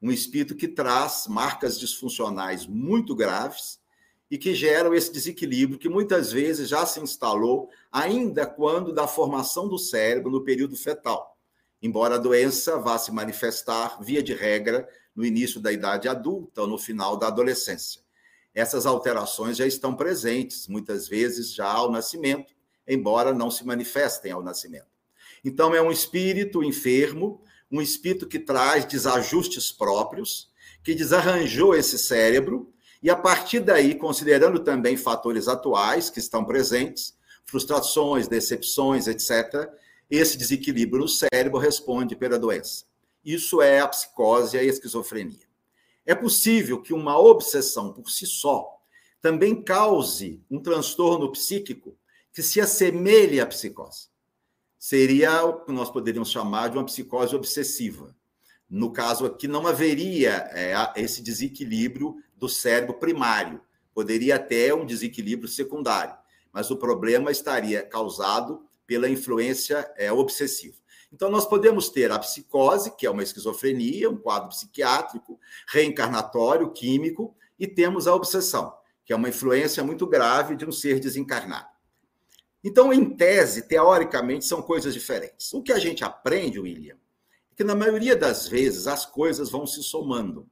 Um 0.00 0.10
espírito 0.10 0.54
que 0.54 0.68
traz 0.68 1.26
marcas 1.28 1.78
disfuncionais 1.78 2.66
muito 2.66 3.14
graves 3.14 3.80
e 4.30 4.38
que 4.38 4.54
geram 4.54 4.94
esse 4.94 5.12
desequilíbrio 5.12 5.78
que 5.78 5.88
muitas 5.88 6.30
vezes 6.30 6.68
já 6.68 6.86
se 6.86 7.00
instalou 7.00 7.68
ainda 7.90 8.46
quando 8.46 8.94
da 8.94 9.06
formação 9.06 9.68
do 9.68 9.76
cérebro 9.76 10.30
no 10.30 10.44
período 10.44 10.76
fetal. 10.76 11.36
Embora 11.82 12.14
a 12.14 12.18
doença 12.18 12.78
vá 12.78 12.96
se 12.96 13.10
manifestar, 13.10 14.00
via 14.00 14.22
de 14.22 14.34
regra, 14.34 14.88
no 15.14 15.24
início 15.24 15.60
da 15.60 15.72
idade 15.72 16.08
adulta 16.08 16.62
ou 16.62 16.68
no 16.68 16.78
final 16.78 17.16
da 17.16 17.26
adolescência. 17.26 18.02
Essas 18.54 18.86
alterações 18.86 19.56
já 19.56 19.66
estão 19.66 19.94
presentes, 19.94 20.66
muitas 20.66 21.06
vezes 21.08 21.54
já 21.54 21.70
ao 21.70 21.90
nascimento, 21.90 22.52
embora 22.86 23.32
não 23.32 23.50
se 23.50 23.64
manifestem 23.64 24.32
ao 24.32 24.42
nascimento. 24.42 24.88
Então, 25.44 25.74
é 25.74 25.80
um 25.80 25.90
espírito 25.90 26.62
enfermo, 26.62 27.42
um 27.70 27.80
espírito 27.80 28.26
que 28.26 28.38
traz 28.38 28.84
desajustes 28.84 29.70
próprios, 29.70 30.50
que 30.82 30.94
desarranjou 30.94 31.74
esse 31.74 31.98
cérebro, 31.98 32.72
e 33.02 33.08
a 33.08 33.16
partir 33.16 33.60
daí, 33.60 33.94
considerando 33.94 34.60
também 34.60 34.96
fatores 34.96 35.48
atuais 35.48 36.10
que 36.10 36.18
estão 36.18 36.44
presentes, 36.44 37.16
frustrações, 37.44 38.28
decepções, 38.28 39.06
etc., 39.06 39.70
esse 40.10 40.36
desequilíbrio 40.36 41.02
no 41.02 41.08
cérebro 41.08 41.58
responde 41.58 42.16
pela 42.16 42.38
doença. 42.38 42.84
Isso 43.24 43.62
é 43.62 43.80
a 43.80 43.88
psicose 43.88 44.56
e 44.56 44.60
a 44.60 44.64
esquizofrenia. 44.64 45.49
É 46.04 46.14
possível 46.14 46.80
que 46.80 46.92
uma 46.92 47.18
obsessão 47.18 47.92
por 47.92 48.10
si 48.10 48.26
só 48.26 48.80
também 49.20 49.62
cause 49.62 50.42
um 50.50 50.60
transtorno 50.60 51.30
psíquico 51.30 51.96
que 52.32 52.42
se 52.42 52.60
assemelhe 52.60 53.40
à 53.40 53.46
psicose. 53.46 54.08
Seria 54.78 55.44
o 55.44 55.64
que 55.64 55.72
nós 55.72 55.90
poderíamos 55.90 56.30
chamar 56.30 56.68
de 56.68 56.78
uma 56.78 56.86
psicose 56.86 57.36
obsessiva. 57.36 58.16
No 58.68 58.92
caso 58.92 59.26
aqui, 59.26 59.46
não 59.46 59.66
haveria 59.66 60.48
é, 60.52 60.72
esse 60.96 61.20
desequilíbrio 61.20 62.16
do 62.36 62.48
cérebro 62.48 62.94
primário. 62.94 63.60
Poderia 63.92 64.36
até 64.36 64.72
um 64.72 64.86
desequilíbrio 64.86 65.48
secundário, 65.48 66.16
mas 66.52 66.70
o 66.70 66.76
problema 66.76 67.30
estaria 67.30 67.82
causado 67.82 68.64
pela 68.86 69.08
influência 69.08 69.92
é, 69.96 70.10
obsessiva. 70.10 70.79
Então, 71.12 71.30
nós 71.30 71.44
podemos 71.44 71.88
ter 71.88 72.12
a 72.12 72.18
psicose, 72.18 72.94
que 72.96 73.04
é 73.04 73.10
uma 73.10 73.22
esquizofrenia, 73.22 74.08
um 74.08 74.16
quadro 74.16 74.48
psiquiátrico, 74.50 75.38
reencarnatório, 75.68 76.70
químico, 76.70 77.34
e 77.58 77.66
temos 77.66 78.06
a 78.06 78.14
obsessão, 78.14 78.72
que 79.04 79.12
é 79.12 79.16
uma 79.16 79.28
influência 79.28 79.82
muito 79.82 80.06
grave 80.06 80.54
de 80.54 80.64
um 80.64 80.72
ser 80.72 81.00
desencarnado. 81.00 81.68
Então, 82.62 82.92
em 82.92 83.16
tese, 83.16 83.66
teoricamente, 83.66 84.44
são 84.44 84.62
coisas 84.62 84.92
diferentes. 84.94 85.52
O 85.52 85.62
que 85.62 85.72
a 85.72 85.78
gente 85.78 86.04
aprende, 86.04 86.60
William, 86.60 86.94
é 86.94 87.54
que 87.56 87.64
na 87.64 87.74
maioria 87.74 88.14
das 88.14 88.46
vezes 88.46 88.86
as 88.86 89.04
coisas 89.06 89.50
vão 89.50 89.66
se 89.66 89.82
somando. 89.82 90.48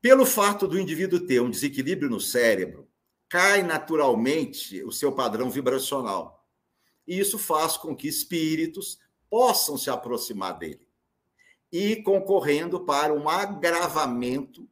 Pelo 0.00 0.24
fato 0.24 0.66
do 0.66 0.78
indivíduo 0.78 1.26
ter 1.26 1.40
um 1.40 1.50
desequilíbrio 1.50 2.08
no 2.08 2.20
cérebro, 2.20 2.88
cai 3.28 3.62
naturalmente 3.62 4.82
o 4.84 4.92
seu 4.92 5.12
padrão 5.12 5.50
vibracional. 5.50 6.35
E 7.06 7.18
isso 7.18 7.38
faz 7.38 7.76
com 7.76 7.94
que 7.94 8.08
espíritos 8.08 8.98
possam 9.30 9.76
se 9.76 9.90
aproximar 9.90 10.58
dele 10.58 10.86
e 11.70 11.96
concorrendo 12.02 12.80
para 12.80 13.12
um 13.12 13.28
agravamento 13.28 14.68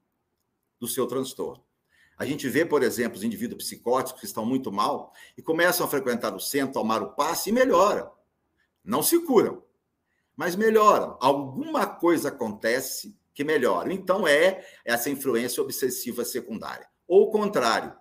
do 0.78 0.86
seu 0.86 1.06
transtorno. 1.06 1.64
A 2.16 2.24
gente 2.24 2.48
vê, 2.48 2.64
por 2.64 2.82
exemplo, 2.82 3.18
os 3.18 3.24
indivíduos 3.24 3.64
psicóticos 3.64 4.20
que 4.20 4.26
estão 4.26 4.46
muito 4.46 4.70
mal 4.70 5.12
e 5.36 5.42
começam 5.42 5.84
a 5.84 5.88
frequentar 5.88 6.34
o 6.34 6.40
centro, 6.40 6.74
tomar 6.74 7.02
o 7.02 7.12
passe 7.12 7.50
e 7.50 7.52
melhoram. 7.52 8.10
Não 8.84 9.02
se 9.02 9.18
curam, 9.20 9.62
mas 10.36 10.54
melhoram. 10.54 11.16
Alguma 11.20 11.86
coisa 11.86 12.28
acontece 12.28 13.18
que 13.32 13.42
melhora. 13.42 13.92
Então, 13.92 14.28
é 14.28 14.64
essa 14.84 15.10
influência 15.10 15.62
obsessiva 15.62 16.24
secundária. 16.24 16.88
Ou 17.06 17.24
o 17.24 17.30
contrário, 17.30 17.94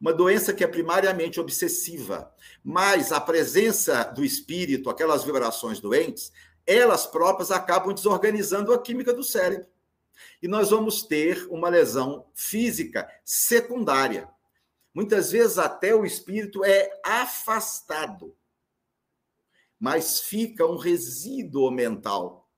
uma 0.00 0.12
doença 0.12 0.52
que 0.52 0.62
é 0.62 0.66
primariamente 0.66 1.40
obsessiva, 1.40 2.32
mas 2.62 3.10
a 3.10 3.20
presença 3.20 4.04
do 4.04 4.24
espírito, 4.24 4.88
aquelas 4.88 5.24
vibrações 5.24 5.80
doentes, 5.80 6.32
elas 6.66 7.06
próprias 7.06 7.50
acabam 7.50 7.92
desorganizando 7.92 8.72
a 8.72 8.80
química 8.80 9.12
do 9.12 9.24
cérebro. 9.24 9.66
E 10.40 10.46
nós 10.46 10.70
vamos 10.70 11.02
ter 11.02 11.46
uma 11.48 11.68
lesão 11.68 12.26
física 12.34 13.08
secundária. 13.24 14.28
Muitas 14.94 15.32
vezes 15.32 15.58
até 15.58 15.94
o 15.94 16.04
espírito 16.04 16.64
é 16.64 16.90
afastado, 17.04 18.36
mas 19.78 20.20
fica 20.20 20.66
um 20.66 20.76
resíduo 20.76 21.70
mental. 21.70 22.48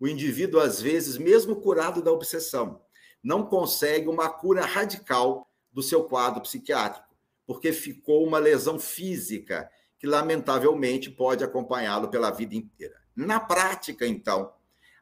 O 0.00 0.06
indivíduo, 0.06 0.60
às 0.60 0.80
vezes, 0.80 1.18
mesmo 1.18 1.60
curado 1.60 2.00
da 2.00 2.12
obsessão, 2.12 2.80
não 3.22 3.44
consegue 3.44 4.08
uma 4.08 4.28
cura 4.28 4.64
radical 4.64 5.47
do 5.78 5.82
seu 5.82 6.02
quadro 6.02 6.40
psiquiátrico, 6.40 7.06
porque 7.46 7.72
ficou 7.72 8.26
uma 8.26 8.40
lesão 8.40 8.80
física 8.80 9.70
que, 9.96 10.08
lamentavelmente, 10.08 11.08
pode 11.08 11.44
acompanhá-lo 11.44 12.08
pela 12.08 12.32
vida 12.32 12.56
inteira. 12.56 12.96
Na 13.14 13.38
prática, 13.38 14.04
então, 14.04 14.52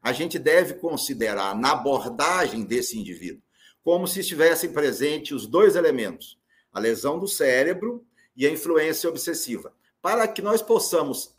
a 0.02 0.12
gente 0.12 0.38
deve 0.38 0.74
considerar 0.74 1.56
na 1.56 1.72
abordagem 1.72 2.62
desse 2.62 2.98
indivíduo 2.98 3.40
como 3.82 4.06
se 4.06 4.20
estivessem 4.20 4.70
presentes 4.70 5.32
os 5.32 5.46
dois 5.46 5.76
elementos, 5.76 6.38
a 6.70 6.78
lesão 6.78 7.18
do 7.18 7.26
cérebro 7.26 8.04
e 8.36 8.46
a 8.46 8.50
influência 8.50 9.08
obsessiva, 9.08 9.72
para 10.02 10.28
que 10.28 10.42
nós 10.42 10.60
possamos 10.60 11.32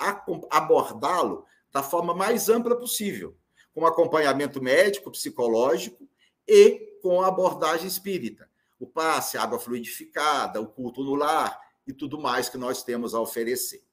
abordá-lo 0.49 1.45
da 1.71 1.83
forma 1.83 2.15
mais 2.15 2.49
ampla 2.49 2.75
possível, 2.75 3.37
com 3.71 3.85
acompanhamento 3.85 4.59
médico, 4.63 5.11
psicológico 5.11 6.09
e 6.47 6.97
com 7.03 7.21
abordagem 7.21 7.85
espírita. 7.85 8.49
O 8.79 8.85
passe, 8.85 9.37
água 9.37 9.59
fluidificada, 9.59 10.61
o 10.61 10.67
culto 10.67 11.03
no 11.03 11.15
lar 11.15 11.59
e 11.85 11.93
tudo 11.93 12.19
mais 12.19 12.49
que 12.49 12.57
nós 12.57 12.83
temos 12.83 13.15
a 13.15 13.19
oferecer. 13.19 13.83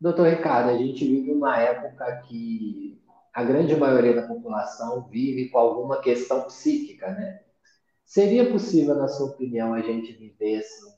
Doutor 0.00 0.28
Ricardo, 0.28 0.70
a 0.70 0.78
gente 0.78 1.04
vive 1.04 1.30
uma 1.30 1.58
época 1.58 2.22
que 2.26 2.98
a 3.34 3.44
grande 3.44 3.76
maioria 3.76 4.14
da 4.14 4.26
população 4.26 5.06
vive 5.08 5.50
com 5.50 5.58
alguma 5.58 6.00
questão 6.00 6.42
psíquica, 6.44 7.10
né? 7.10 7.42
Seria 8.04 8.50
possível, 8.50 8.94
na 8.94 9.08
sua 9.08 9.26
opinião, 9.26 9.74
a 9.74 9.82
gente 9.82 10.12
viver 10.12 10.60
assim, 10.60 10.92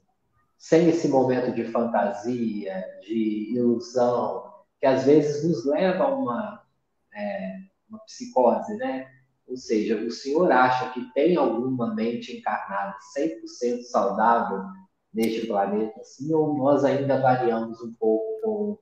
sem 0.57 0.89
esse 0.89 1.09
momento 1.09 1.53
de 1.53 1.65
fantasia, 1.65 2.85
de 3.03 3.53
ilusão, 3.55 4.51
que 4.79 4.87
às 4.87 5.05
vezes 5.05 5.47
nos 5.47 5.67
leva 5.67 6.05
a 6.05 6.15
uma, 6.15 6.65
é, 7.13 7.57
uma 7.89 7.99
psicose, 8.05 8.77
né? 8.77 9.11
Ou 9.53 9.57
seja, 9.59 10.03
o 10.03 10.11
senhor 10.11 10.51
acha 10.51 10.95
que 10.95 11.13
tem 11.13 11.37
alguma 11.37 11.95
mente 11.95 12.35
encarnada 12.35 12.97
100% 13.15 13.83
saudável 13.83 14.65
neste 15.13 15.47
planeta, 15.47 16.01
assim, 16.01 16.33
ou 16.33 16.57
nós 16.57 16.85
ainda 16.85 17.21
variamos 17.21 17.79
um 17.83 17.93
pouco 17.93 18.41
com 18.41 18.79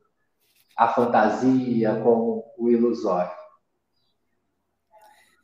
a 0.78 0.86
fantasia, 0.94 2.00
com 2.04 2.44
o 2.56 2.70
ilusório? 2.70 3.36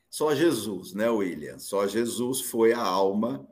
Só 0.09 0.33
Jesus, 0.33 0.95
né, 0.95 1.11
William? 1.11 1.59
Só 1.59 1.89
Jesus 1.89 2.43
foi 2.43 2.73
a 2.73 2.81
alma 2.81 3.45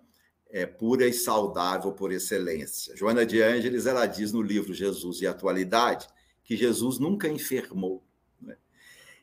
é, 0.48 0.64
pura 0.64 1.08
e 1.08 1.12
saudável 1.12 1.90
por 1.90 2.12
excelência. 2.12 2.96
Joana 2.96 3.26
de 3.26 3.42
Ângeles, 3.42 3.84
ela 3.84 4.06
diz 4.06 4.32
no 4.32 4.40
livro 4.40 4.72
Jesus 4.72 5.20
e 5.20 5.26
Atualidade 5.26 6.06
que 6.44 6.56
Jesus 6.56 7.00
nunca 7.00 7.26
enfermou. 7.28 8.04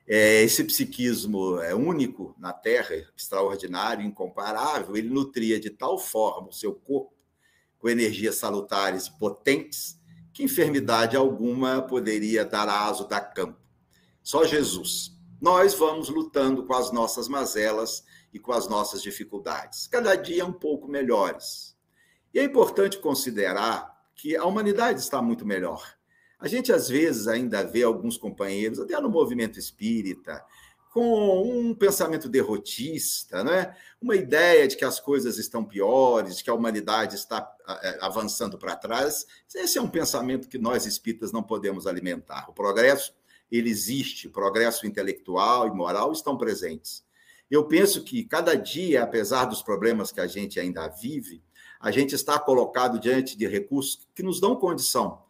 É, 0.08 0.42
esse 0.42 0.64
psiquismo 0.64 1.60
é 1.60 1.74
único 1.74 2.36
na 2.38 2.52
Terra, 2.52 2.96
extraordinário, 3.16 4.06
incomparável. 4.06 4.98
Ele 4.98 5.10
nutria 5.10 5.60
de 5.60 5.70
tal 5.70 5.98
forma 5.98 6.50
o 6.50 6.54
seu 6.54 6.74
corpo 6.74 7.14
com 7.80 7.90
energias 7.90 8.36
salutares 8.36 9.08
e 9.08 9.18
potentes 9.18 10.00
que 10.34 10.44
enfermidade 10.44 11.16
alguma 11.16 11.82
poderia 11.82 12.46
dar 12.46 12.70
aso 12.70 13.08
da 13.08 13.20
campo. 13.20 13.60
Só 14.22 14.46
Jesus 14.46 15.20
nós 15.42 15.74
vamos 15.74 16.08
lutando 16.08 16.68
com 16.68 16.74
as 16.76 16.92
nossas 16.92 17.28
mazelas 17.28 18.06
e 18.32 18.38
com 18.38 18.52
as 18.52 18.68
nossas 18.70 19.02
dificuldades, 19.02 19.88
cada 19.88 20.16
dia 20.16 20.46
um 20.46 20.54
pouco 20.54 20.88
melhores. 20.88 21.76
E 22.32 22.40
é 22.40 22.44
importante 22.44 23.00
considerar 23.00 23.92
que 24.16 24.38
a 24.38 24.46
humanidade 24.46 25.00
está 25.00 25.20
muito 25.20 25.44
melhor. 25.44 25.84
A 26.42 26.48
gente, 26.48 26.74
às 26.74 26.90
vezes, 26.90 27.28
ainda 27.28 27.64
vê 27.64 27.84
alguns 27.84 28.18
companheiros, 28.18 28.80
até 28.80 29.00
no 29.00 29.10
movimento 29.10 29.60
espírita, 29.60 30.44
com 30.92 31.48
um 31.48 31.76
pensamento 31.76 32.28
derrotista, 32.28 33.44
né? 33.44 33.76
uma 34.02 34.16
ideia 34.16 34.68
de 34.68 34.76
que 34.76 34.84
as 34.84 35.00
coisas 35.00 35.38
estão 35.38 35.64
piores, 35.64 36.38
de 36.38 36.44
que 36.44 36.50
a 36.50 36.54
humanidade 36.56 37.16
está 37.16 37.48
é, 37.84 38.00
avançando 38.02 38.58
para 38.58 38.76
trás. 38.76 39.28
Esse 39.54 39.78
é 39.78 39.82
um 39.82 39.88
pensamento 39.88 40.50
que 40.50 40.58
nós 40.58 40.88
espíritas 40.88 41.32
não 41.32 41.44
podemos 41.44 41.86
alimentar. 41.86 42.50
O 42.50 42.54
progresso 42.54 43.14
ele 43.52 43.70
existe, 43.70 44.28
progresso 44.28 44.88
intelectual 44.88 45.68
e 45.68 45.72
moral 45.72 46.12
estão 46.12 46.36
presentes. 46.36 47.06
Eu 47.52 47.66
penso 47.66 48.04
que 48.04 48.24
cada 48.24 48.56
dia, 48.56 49.04
apesar 49.04 49.46
dos 49.46 49.62
problemas 49.62 50.12
que 50.12 50.20
a 50.20 50.28
gente 50.28 50.60
ainda 50.60 50.88
vive, 50.88 51.44
a 51.80 51.92
gente 51.92 52.16
está 52.16 52.40
colocado 52.40 53.00
diante 53.00 53.38
de 53.38 53.46
recursos 53.48 54.10
que 54.16 54.24
nos 54.24 54.42
dão 54.42 54.56
condição 54.56 55.22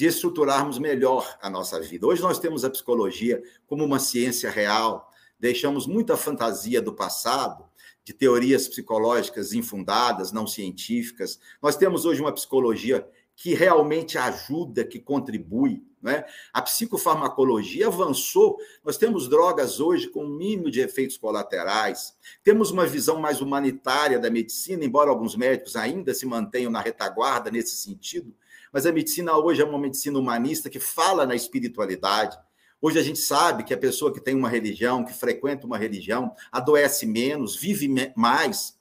de 0.00 0.06
estruturarmos 0.06 0.78
melhor 0.78 1.36
a 1.42 1.50
nossa 1.50 1.78
vida. 1.78 2.06
Hoje 2.06 2.22
nós 2.22 2.38
temos 2.38 2.64
a 2.64 2.70
psicologia 2.70 3.42
como 3.66 3.84
uma 3.84 3.98
ciência 3.98 4.50
real, 4.50 5.10
deixamos 5.38 5.86
muita 5.86 6.16
fantasia 6.16 6.80
do 6.80 6.94
passado, 6.94 7.66
de 8.02 8.14
teorias 8.14 8.66
psicológicas 8.66 9.52
infundadas, 9.52 10.32
não 10.32 10.46
científicas. 10.46 11.38
Nós 11.60 11.76
temos 11.76 12.06
hoje 12.06 12.22
uma 12.22 12.32
psicologia 12.32 13.06
que 13.36 13.52
realmente 13.52 14.16
ajuda, 14.16 14.84
que 14.84 14.98
contribui. 14.98 15.84
Né? 16.00 16.24
A 16.50 16.62
psicofarmacologia 16.62 17.88
avançou. 17.88 18.56
Nós 18.82 18.96
temos 18.96 19.28
drogas 19.28 19.80
hoje 19.80 20.08
com 20.08 20.24
um 20.24 20.34
mínimo 20.34 20.70
de 20.70 20.80
efeitos 20.80 21.18
colaterais. 21.18 22.16
Temos 22.42 22.70
uma 22.70 22.86
visão 22.86 23.20
mais 23.20 23.42
humanitária 23.42 24.18
da 24.18 24.30
medicina, 24.30 24.82
embora 24.82 25.10
alguns 25.10 25.36
médicos 25.36 25.76
ainda 25.76 26.14
se 26.14 26.24
mantenham 26.24 26.72
na 26.72 26.80
retaguarda 26.80 27.50
nesse 27.50 27.76
sentido. 27.76 28.34
Mas 28.72 28.86
a 28.86 28.92
medicina 28.92 29.36
hoje 29.36 29.62
é 29.62 29.64
uma 29.64 29.78
medicina 29.78 30.18
humanista 30.18 30.70
que 30.70 30.80
fala 30.80 31.26
na 31.26 31.34
espiritualidade. 31.34 32.38
Hoje 32.80 32.98
a 32.98 33.02
gente 33.02 33.18
sabe 33.18 33.64
que 33.64 33.74
a 33.74 33.78
pessoa 33.78 34.12
que 34.12 34.20
tem 34.20 34.34
uma 34.34 34.48
religião, 34.48 35.04
que 35.04 35.12
frequenta 35.12 35.66
uma 35.66 35.76
religião, 35.76 36.34
adoece 36.50 37.06
menos, 37.06 37.56
vive 37.56 37.88
mais, 38.16 38.80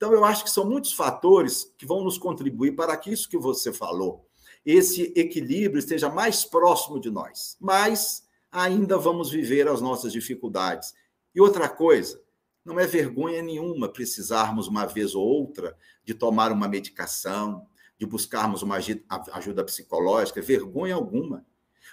então, 0.00 0.14
eu 0.14 0.24
acho 0.24 0.44
que 0.44 0.50
são 0.50 0.64
muitos 0.64 0.94
fatores 0.94 1.74
que 1.76 1.84
vão 1.84 2.02
nos 2.02 2.16
contribuir 2.16 2.74
para 2.74 2.96
que 2.96 3.12
isso 3.12 3.28
que 3.28 3.36
você 3.36 3.70
falou, 3.70 4.26
esse 4.64 5.12
equilíbrio 5.14 5.78
esteja 5.78 6.08
mais 6.08 6.42
próximo 6.42 6.98
de 6.98 7.10
nós. 7.10 7.58
Mas 7.60 8.26
ainda 8.50 8.96
vamos 8.96 9.30
viver 9.30 9.68
as 9.68 9.82
nossas 9.82 10.10
dificuldades. 10.10 10.94
E 11.34 11.40
outra 11.40 11.68
coisa, 11.68 12.18
não 12.64 12.80
é 12.80 12.86
vergonha 12.86 13.42
nenhuma 13.42 13.90
precisarmos 13.90 14.68
uma 14.68 14.86
vez 14.86 15.14
ou 15.14 15.22
outra 15.22 15.76
de 16.02 16.14
tomar 16.14 16.50
uma 16.50 16.66
medicação, 16.66 17.66
de 18.00 18.06
buscarmos 18.06 18.62
uma 18.62 18.78
ajuda 19.34 19.62
psicológica, 19.62 20.40
vergonha 20.40 20.94
alguma. 20.94 21.44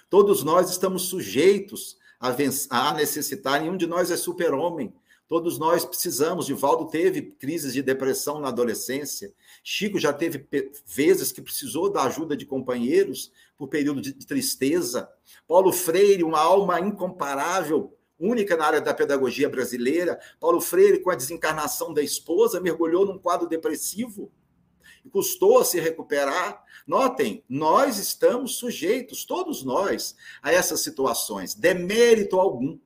Todos 0.08 0.42
nós 0.42 0.70
estamos 0.70 1.02
sujeitos 1.02 1.98
a, 2.18 2.94
necessitar, 2.94 3.60
nenhum 3.60 3.76
de 3.76 3.86
nós 3.86 4.10
é 4.10 4.16
super-homem. 4.16 4.90
Todos 5.28 5.58
nós 5.58 5.84
precisamos. 5.84 6.46
Divaldo 6.46 6.86
teve 6.86 7.20
crises 7.20 7.74
de 7.74 7.82
depressão 7.82 8.40
na 8.40 8.48
adolescência. 8.48 9.34
Chico 9.62 9.98
já 9.98 10.10
teve 10.10 10.48
vezes 10.86 11.30
que 11.30 11.42
precisou 11.42 11.90
da 11.92 12.04
ajuda 12.04 12.34
de 12.34 12.46
companheiros 12.46 13.30
por 13.54 13.68
período 13.68 14.00
de 14.00 14.14
tristeza. 14.14 15.10
Paulo 15.46 15.70
Freire, 15.70 16.24
uma 16.24 16.40
alma 16.40 16.80
incomparável, 16.80 17.94
única 18.18 18.56
na 18.56 18.64
área 18.64 18.80
da 18.80 18.94
pedagogia 18.94 19.50
brasileira. 19.50 20.18
Paulo 20.40 20.58
Freire, 20.58 21.00
com 21.00 21.10
a 21.10 21.14
desencarnação 21.14 21.92
da 21.92 22.02
esposa, 22.02 22.62
mergulhou 22.62 23.04
num 23.04 23.18
quadro 23.18 23.46
depressivo 23.46 24.32
custou 25.08 25.58
a 25.58 25.64
se 25.64 25.80
recuperar. 25.80 26.62
Notem, 26.86 27.44
nós 27.48 27.98
estamos 27.98 28.56
sujeitos, 28.56 29.24
todos 29.24 29.62
nós, 29.64 30.16
a 30.42 30.52
essas 30.52 30.80
situações, 30.80 31.54
demérito 31.54 32.38
algum 32.38 32.78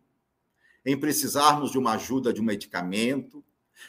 em 0.84 0.98
precisarmos 0.98 1.70
de 1.70 1.78
uma 1.78 1.92
ajuda 1.92 2.32
de 2.32 2.40
um 2.40 2.44
medicamento, 2.44 3.44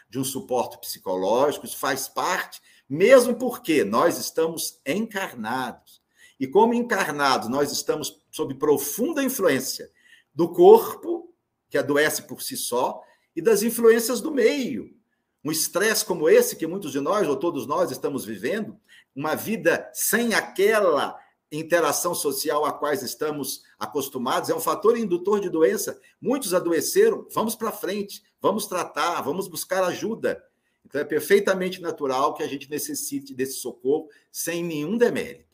de 0.10 0.20
um 0.20 0.24
suporte 0.24 0.78
psicológico, 0.78 1.66
isso 1.66 1.78
faz 1.78 2.08
parte, 2.08 2.62
mesmo 2.88 3.36
porque 3.36 3.84
nós 3.84 4.18
estamos 4.18 4.80
encarnados. 4.86 6.02
E 6.40 6.48
como 6.48 6.74
encarnados, 6.74 7.48
nós 7.48 7.72
estamos 7.72 8.22
sob 8.32 8.56
profunda 8.56 9.24
influência 9.24 9.90
do 10.34 10.50
corpo, 10.50 11.34
que 11.70 11.78
adoece 11.78 12.24
por 12.24 12.42
si 12.42 12.58
só, 12.58 13.02
e 13.36 13.42
das 13.42 13.64
influências 13.64 14.22
do 14.22 14.32
meio. 14.32 14.96
Um 15.44 15.52
estresse 15.52 16.06
como 16.06 16.30
esse 16.30 16.56
que 16.56 16.66
muitos 16.66 16.92
de 16.92 17.00
nós, 17.00 17.28
ou 17.28 17.36
todos 17.36 17.68
nós, 17.68 17.92
estamos 17.92 18.24
vivendo, 18.24 18.80
uma 19.16 19.36
vida 19.36 19.90
sem 19.94 20.34
aquela 20.34 21.20
interação 21.52 22.16
social 22.16 22.66
a 22.66 22.72
quais 22.72 23.04
estamos 23.04 23.64
acostumados, 23.78 24.50
é 24.50 24.56
um 24.56 24.60
fator 24.60 24.98
indutor 24.98 25.40
de 25.40 25.50
doença. 25.50 26.00
Muitos 26.20 26.54
adoeceram, 26.54 27.28
vamos 27.32 27.56
para 27.56 27.72
frente, 27.72 28.24
vamos 28.42 28.66
tratar, 28.66 29.22
vamos 29.22 29.48
buscar 29.48 29.84
ajuda. 29.84 30.44
Então 30.86 31.00
é 31.00 31.04
perfeitamente 31.04 31.82
natural 31.82 32.34
que 32.34 32.44
a 32.44 32.48
gente 32.48 32.70
necessite 32.70 33.34
desse 33.34 33.54
socorro 33.54 34.10
sem 34.32 34.64
nenhum 34.64 34.98
demérito. 34.98 35.53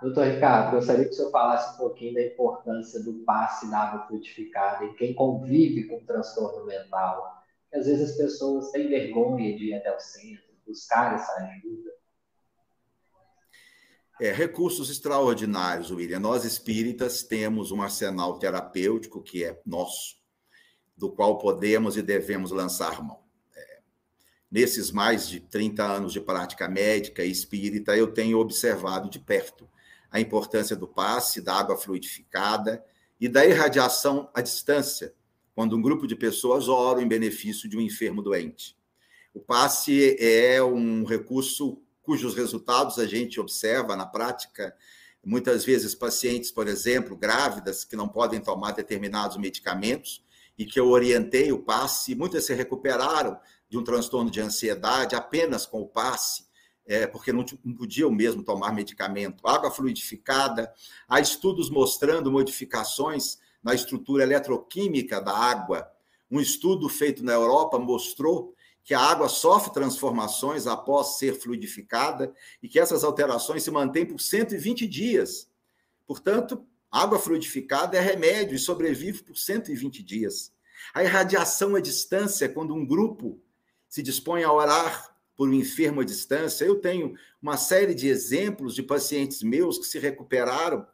Doutor 0.00 0.26
Ricardo, 0.26 0.76
gostaria 0.76 1.06
que 1.06 1.10
o 1.10 1.14
senhor 1.14 1.30
falasse 1.30 1.74
um 1.74 1.78
pouquinho 1.78 2.14
da 2.14 2.22
importância 2.22 3.02
do 3.02 3.14
passe 3.24 3.70
da 3.70 3.78
água 3.78 4.06
frutificada 4.06 4.84
em 4.84 4.94
quem 4.94 5.14
convive 5.14 5.84
com 5.84 6.04
transtorno 6.04 6.66
mental. 6.66 7.42
Às 7.72 7.86
vezes 7.86 8.10
as 8.10 8.16
pessoas 8.16 8.70
têm 8.70 8.88
vergonha 8.88 9.56
de 9.56 9.70
ir 9.70 9.74
até 9.74 9.94
o 9.94 9.98
centro, 9.98 10.44
buscar 10.66 11.14
essa 11.14 11.32
ajuda. 11.32 11.96
É, 14.20 14.32
recursos 14.32 14.90
extraordinários, 14.90 15.90
William. 15.90 16.20
Nós 16.20 16.44
espíritas 16.44 17.22
temos 17.22 17.70
um 17.72 17.80
arsenal 17.80 18.38
terapêutico 18.38 19.22
que 19.22 19.44
é 19.44 19.60
nosso, 19.64 20.16
do 20.96 21.10
qual 21.10 21.38
podemos 21.38 21.96
e 21.96 22.02
devemos 22.02 22.50
lançar 22.50 23.02
mão. 23.02 23.20
É, 23.54 23.78
nesses 24.50 24.90
mais 24.90 25.26
de 25.26 25.40
30 25.40 25.82
anos 25.82 26.12
de 26.12 26.20
prática 26.20 26.68
médica 26.68 27.24
e 27.24 27.30
espírita, 27.30 27.96
eu 27.96 28.12
tenho 28.12 28.38
observado 28.38 29.08
de 29.08 29.18
perto 29.18 29.66
a 30.16 30.20
importância 30.20 30.74
do 30.74 30.88
passe, 30.88 31.42
da 31.42 31.54
água 31.54 31.76
fluidificada 31.76 32.82
e 33.20 33.28
da 33.28 33.44
irradiação 33.44 34.30
à 34.32 34.40
distância, 34.40 35.14
quando 35.54 35.76
um 35.76 35.82
grupo 35.82 36.06
de 36.06 36.16
pessoas 36.16 36.68
ora 36.68 37.02
em 37.02 37.08
benefício 37.08 37.68
de 37.68 37.76
um 37.76 37.80
enfermo 37.80 38.22
doente. 38.22 38.76
O 39.34 39.40
passe 39.40 40.16
é 40.18 40.62
um 40.62 41.04
recurso 41.04 41.82
cujos 42.00 42.34
resultados 42.34 42.98
a 42.98 43.06
gente 43.06 43.38
observa 43.38 43.94
na 43.94 44.06
prática. 44.06 44.74
Muitas 45.22 45.64
vezes, 45.64 45.94
pacientes, 45.94 46.50
por 46.50 46.66
exemplo, 46.66 47.16
grávidas, 47.16 47.84
que 47.84 47.96
não 47.96 48.08
podem 48.08 48.40
tomar 48.40 48.72
determinados 48.72 49.36
medicamentos, 49.36 50.24
e 50.56 50.64
que 50.64 50.80
eu 50.80 50.88
orientei 50.88 51.52
o 51.52 51.58
passe, 51.58 52.14
muitas 52.14 52.46
se 52.46 52.54
recuperaram 52.54 53.38
de 53.68 53.76
um 53.76 53.84
transtorno 53.84 54.30
de 54.30 54.40
ansiedade 54.40 55.14
apenas 55.14 55.66
com 55.66 55.82
o 55.82 55.86
passe, 55.86 56.46
é, 56.86 57.06
porque 57.06 57.32
não, 57.32 57.44
não 57.64 57.74
podiam 57.74 58.10
mesmo 58.10 58.42
tomar 58.42 58.72
medicamento. 58.72 59.46
Água 59.46 59.70
fluidificada, 59.70 60.72
há 61.08 61.20
estudos 61.20 61.68
mostrando 61.68 62.30
modificações 62.30 63.38
na 63.62 63.74
estrutura 63.74 64.22
eletroquímica 64.22 65.20
da 65.20 65.36
água. 65.36 65.90
Um 66.30 66.40
estudo 66.40 66.88
feito 66.88 67.24
na 67.24 67.32
Europa 67.32 67.78
mostrou 67.78 68.54
que 68.84 68.94
a 68.94 69.00
água 69.00 69.28
sofre 69.28 69.72
transformações 69.72 70.68
após 70.68 71.18
ser 71.18 71.34
fluidificada 71.34 72.32
e 72.62 72.68
que 72.68 72.78
essas 72.78 73.02
alterações 73.02 73.64
se 73.64 73.70
mantêm 73.70 74.06
por 74.06 74.20
120 74.20 74.86
dias. 74.86 75.50
Portanto, 76.06 76.64
água 76.88 77.18
fluidificada 77.18 77.96
é 77.96 78.00
remédio 78.00 78.54
e 78.54 78.60
sobrevive 78.60 79.24
por 79.24 79.36
120 79.36 80.04
dias. 80.04 80.52
A 80.94 81.02
irradiação 81.02 81.74
à 81.74 81.80
distância, 81.80 82.48
quando 82.48 82.72
um 82.72 82.86
grupo 82.86 83.42
se 83.88 84.02
dispõe 84.02 84.44
a 84.44 84.52
orar 84.52 85.15
por 85.36 85.48
um 85.48 85.52
enfermo 85.52 86.00
à 86.00 86.04
distância. 86.04 86.64
Eu 86.64 86.76
tenho 86.76 87.14
uma 87.40 87.56
série 87.56 87.94
de 87.94 88.08
exemplos 88.08 88.74
de 88.74 88.82
pacientes 88.82 89.42
meus 89.42 89.78
que 89.78 89.84
se 89.84 89.98
recuperaram 89.98 90.86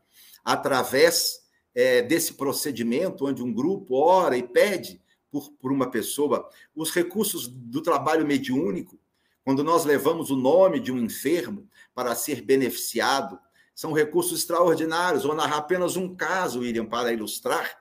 através 0.44 1.40
é, 1.74 2.02
desse 2.02 2.34
procedimento, 2.34 3.26
onde 3.26 3.42
um 3.42 3.52
grupo 3.52 3.94
ora 3.94 4.36
e 4.36 4.42
pede 4.42 5.00
por, 5.30 5.50
por 5.52 5.72
uma 5.72 5.90
pessoa. 5.90 6.48
Os 6.74 6.90
recursos 6.90 7.46
do 7.46 7.80
trabalho 7.80 8.26
mediúnico, 8.26 8.98
quando 9.44 9.64
nós 9.64 9.84
levamos 9.84 10.30
o 10.30 10.36
nome 10.36 10.80
de 10.80 10.92
um 10.92 10.98
enfermo 10.98 11.68
para 11.94 12.14
ser 12.14 12.42
beneficiado, 12.42 13.38
são 13.74 13.92
recursos 13.92 14.40
extraordinários. 14.40 15.24
Vou 15.24 15.34
narrar 15.34 15.58
apenas 15.58 15.96
um 15.96 16.14
caso, 16.14 16.60
William, 16.60 16.84
para 16.84 17.12
ilustrar. 17.12 17.80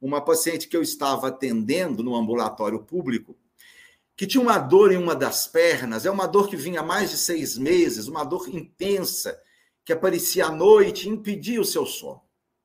Uma 0.00 0.20
paciente 0.20 0.68
que 0.68 0.76
eu 0.76 0.82
estava 0.82 1.28
atendendo 1.28 2.02
no 2.02 2.16
ambulatório 2.16 2.82
público, 2.82 3.36
que 4.16 4.26
tinha 4.26 4.42
uma 4.42 4.58
dor 4.58 4.92
em 4.92 4.96
uma 4.96 5.14
das 5.14 5.46
pernas, 5.46 6.04
é 6.04 6.10
uma 6.10 6.26
dor 6.26 6.48
que 6.48 6.56
vinha 6.56 6.80
há 6.80 6.82
mais 6.84 7.10
de 7.10 7.16
seis 7.16 7.56
meses, 7.56 8.06
uma 8.06 8.24
dor 8.24 8.48
intensa, 8.48 9.40
que 9.84 9.92
aparecia 9.92 10.46
à 10.46 10.50
noite 10.50 11.08
e 11.08 11.10
impedia 11.10 11.60
o 11.60 11.64
seu 11.64 11.86
sono. 11.86 12.22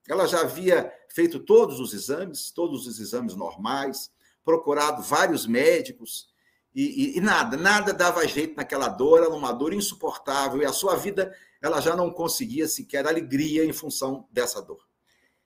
Ela 0.08 0.26
já 0.26 0.40
havia 0.40 0.92
feito 1.08 1.38
todos 1.40 1.80
os 1.80 1.92
exames, 1.92 2.50
todos 2.50 2.86
os 2.86 3.00
exames 3.00 3.34
normais, 3.34 4.10
procurado 4.44 5.02
vários 5.02 5.46
médicos, 5.46 6.28
e, 6.74 7.14
e, 7.14 7.18
e 7.18 7.20
nada, 7.20 7.56
nada 7.56 7.92
dava 7.92 8.26
jeito 8.26 8.56
naquela 8.56 8.88
dor, 8.88 9.22
era 9.22 9.30
uma 9.30 9.52
dor 9.52 9.72
insuportável, 9.72 10.62
e 10.62 10.66
a 10.66 10.72
sua 10.72 10.96
vida 10.96 11.34
ela 11.60 11.80
já 11.80 11.96
não 11.96 12.10
conseguia 12.10 12.68
sequer 12.68 13.06
alegria 13.06 13.64
em 13.64 13.72
função 13.72 14.28
dessa 14.30 14.62
dor. 14.62 14.86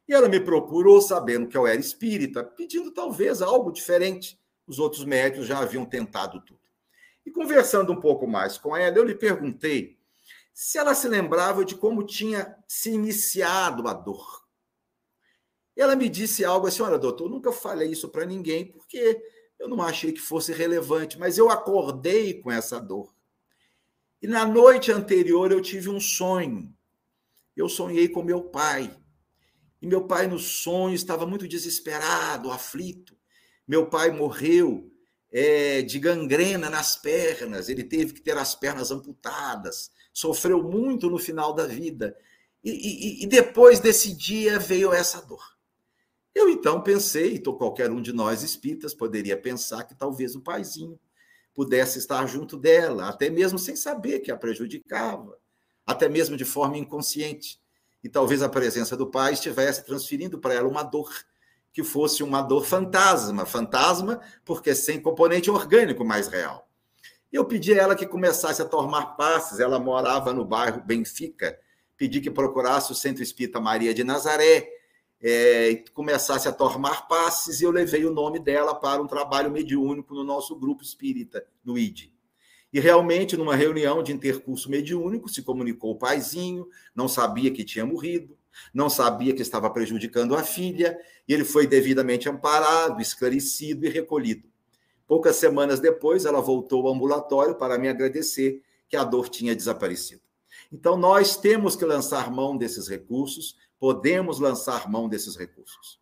E 0.07 0.12
ela 0.12 0.28
me 0.28 0.40
procurou 0.40 1.00
sabendo 1.00 1.48
que 1.48 1.57
eu 1.57 1.66
era 1.66 1.80
espírita, 1.80 2.44
pedindo 2.44 2.90
talvez 2.90 3.40
algo 3.40 3.72
diferente 3.72 4.38
os 4.72 4.78
outros 4.78 5.04
médicos 5.04 5.46
já 5.46 5.58
haviam 5.58 5.84
tentado 5.84 6.40
tudo. 6.40 6.60
E 7.26 7.30
conversando 7.30 7.92
um 7.92 8.00
pouco 8.00 8.26
mais 8.26 8.56
com 8.56 8.74
ela, 8.74 8.96
eu 8.96 9.04
lhe 9.04 9.14
perguntei 9.14 9.98
se 10.52 10.78
ela 10.78 10.94
se 10.94 11.06
lembrava 11.08 11.64
de 11.64 11.74
como 11.74 12.06
tinha 12.06 12.56
se 12.66 12.90
iniciado 12.90 13.86
a 13.86 13.92
dor. 13.92 14.42
Ela 15.76 15.94
me 15.94 16.08
disse 16.08 16.44
algo 16.44 16.66
assim: 16.66 16.82
olha, 16.82 16.98
doutor, 16.98 17.26
eu 17.26 17.30
nunca 17.30 17.52
falei 17.52 17.90
isso 17.90 18.08
para 18.08 18.24
ninguém, 18.24 18.64
porque 18.64 19.22
eu 19.58 19.68
não 19.68 19.82
achei 19.82 20.10
que 20.10 20.20
fosse 20.20 20.52
relevante, 20.52 21.18
mas 21.18 21.36
eu 21.36 21.50
acordei 21.50 22.40
com 22.40 22.50
essa 22.50 22.80
dor. 22.80 23.14
E 24.20 24.26
na 24.26 24.46
noite 24.46 24.90
anterior 24.90 25.52
eu 25.52 25.60
tive 25.60 25.90
um 25.90 26.00
sonho. 26.00 26.74
Eu 27.54 27.68
sonhei 27.68 28.08
com 28.08 28.22
meu 28.22 28.42
pai. 28.44 28.90
E 29.82 29.86
meu 29.86 30.06
pai, 30.06 30.28
no 30.28 30.38
sonho, 30.38 30.94
estava 30.94 31.26
muito 31.26 31.46
desesperado, 31.46 32.50
aflito. 32.50 33.16
Meu 33.72 33.86
pai 33.86 34.10
morreu 34.10 34.92
é, 35.30 35.80
de 35.80 35.98
gangrena 35.98 36.68
nas 36.68 36.94
pernas, 36.94 37.70
ele 37.70 37.82
teve 37.82 38.12
que 38.12 38.20
ter 38.20 38.36
as 38.36 38.54
pernas 38.54 38.90
amputadas, 38.90 39.90
sofreu 40.12 40.62
muito 40.62 41.08
no 41.08 41.18
final 41.18 41.54
da 41.54 41.66
vida. 41.66 42.14
E, 42.62 42.70
e, 42.70 43.24
e 43.24 43.26
depois 43.26 43.80
desse 43.80 44.14
dia 44.14 44.58
veio 44.58 44.92
essa 44.92 45.22
dor. 45.22 45.56
Eu 46.34 46.50
então 46.50 46.82
pensei, 46.82 47.36
então 47.36 47.56
qualquer 47.56 47.90
um 47.90 48.02
de 48.02 48.12
nós 48.12 48.42
espíritas 48.42 48.92
poderia 48.92 49.38
pensar 49.38 49.84
que 49.84 49.94
talvez 49.94 50.36
o 50.36 50.42
paizinho 50.42 51.00
pudesse 51.54 51.98
estar 51.98 52.26
junto 52.26 52.58
dela, 52.58 53.08
até 53.08 53.30
mesmo 53.30 53.58
sem 53.58 53.74
saber 53.74 54.20
que 54.20 54.30
a 54.30 54.36
prejudicava, 54.36 55.38
até 55.86 56.10
mesmo 56.10 56.36
de 56.36 56.44
forma 56.44 56.76
inconsciente. 56.76 57.59
E 58.05 58.09
talvez 58.10 58.42
a 58.42 58.51
presença 58.51 58.98
do 58.98 59.10
pai 59.10 59.32
estivesse 59.32 59.82
transferindo 59.82 60.38
para 60.38 60.52
ela 60.52 60.68
uma 60.68 60.82
dor 60.82 61.10
que 61.73 61.82
fosse 61.82 62.23
uma 62.23 62.43
dor 62.43 62.65
fantasma, 62.65 63.47
fantasma 63.47 64.20
porque 64.44 64.74
sem 64.74 65.01
componente 65.01 65.51
orgânico 65.51 66.05
mais 66.05 66.28
real. 66.28 66.69
Eu 67.32 67.47
pedi 67.47 67.73
a 67.73 67.82
ela 67.82 67.97
que 67.97 68.07
começasse 68.07 68.61
a 68.61 68.65
tomar 68.66 69.16
passes, 69.16 69.59
ela 69.59 69.78
morava 69.78 70.35
no 70.35 70.44
bairro 70.44 70.82
Benfica, 70.82 71.59
pedi 71.97 72.20
que 72.20 72.31
procurasse 72.31 72.93
o 72.93 72.94
Centro 72.94 73.23
Espírita 73.23 73.59
Maria 73.59 73.94
de 73.94 74.05
Nazaré, 74.05 74.69
é, 75.19 75.82
começasse 75.94 76.47
a 76.47 76.53
tomar 76.53 77.09
passes, 77.09 77.61
e 77.61 77.65
eu 77.65 77.70
levei 77.70 78.05
o 78.05 78.12
nome 78.12 78.39
dela 78.39 78.74
para 78.74 79.01
um 79.01 79.07
trabalho 79.07 79.51
mediúnico 79.51 80.15
no 80.15 80.24
nosso 80.24 80.55
grupo 80.57 80.82
espírita, 80.82 81.47
no 81.65 81.78
ID. 81.78 82.11
E 82.73 82.81
realmente, 82.81 83.36
numa 83.36 83.55
reunião 83.55 84.03
de 84.03 84.12
intercurso 84.12 84.70
mediúnico, 84.70 85.28
se 85.28 85.43
comunicou 85.43 85.93
o 85.93 85.99
paizinho, 85.99 86.66
não 86.94 87.07
sabia 87.07 87.51
que 87.51 87.65
tinha 87.65 87.86
morrido, 87.86 88.36
não 88.72 88.88
sabia 88.90 89.34
que 89.34 89.42
estava 89.42 89.70
prejudicando 89.70 90.34
a 90.34 90.42
filha, 90.42 90.98
e 91.26 91.32
ele 91.32 91.44
foi 91.44 91.66
devidamente 91.66 92.28
amparado, 92.28 93.00
esclarecido 93.00 93.86
e 93.86 93.88
recolhido. 93.88 94.48
Poucas 95.06 95.36
semanas 95.36 95.80
depois, 95.80 96.24
ela 96.24 96.40
voltou 96.40 96.86
ao 96.86 96.94
ambulatório 96.94 97.54
para 97.54 97.78
me 97.78 97.88
agradecer 97.88 98.62
que 98.88 98.96
a 98.96 99.04
dor 99.04 99.28
tinha 99.28 99.54
desaparecido. 99.54 100.22
Então, 100.70 100.96
nós 100.96 101.36
temos 101.36 101.76
que 101.76 101.84
lançar 101.84 102.30
mão 102.30 102.56
desses 102.56 102.88
recursos, 102.88 103.56
podemos 103.78 104.38
lançar 104.38 104.90
mão 104.90 105.08
desses 105.08 105.36
recursos. 105.36 106.00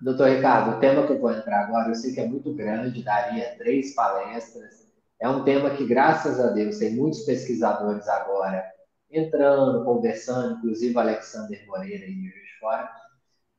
Doutor 0.00 0.28
Ricardo, 0.30 0.76
o 0.76 0.80
tema 0.80 1.06
que 1.06 1.12
eu 1.12 1.20
vou 1.20 1.32
entrar 1.32 1.64
agora, 1.64 1.88
eu 1.88 1.94
sei 1.94 2.14
que 2.14 2.20
é 2.20 2.26
muito 2.26 2.54
grande, 2.54 3.02
daria 3.02 3.56
três 3.56 3.94
palestras, 3.94 4.87
é 5.20 5.28
um 5.28 5.44
tema 5.44 5.70
que, 5.70 5.86
graças 5.86 6.38
a 6.38 6.50
Deus, 6.50 6.78
tem 6.78 6.94
muitos 6.94 7.20
pesquisadores 7.24 8.08
agora 8.08 8.64
entrando, 9.10 9.84
conversando, 9.84 10.58
inclusive 10.58 10.96
Alexander 10.96 11.66
Moreira 11.66 12.04
e 12.04 12.14
de 12.14 12.58
Fora, 12.60 12.88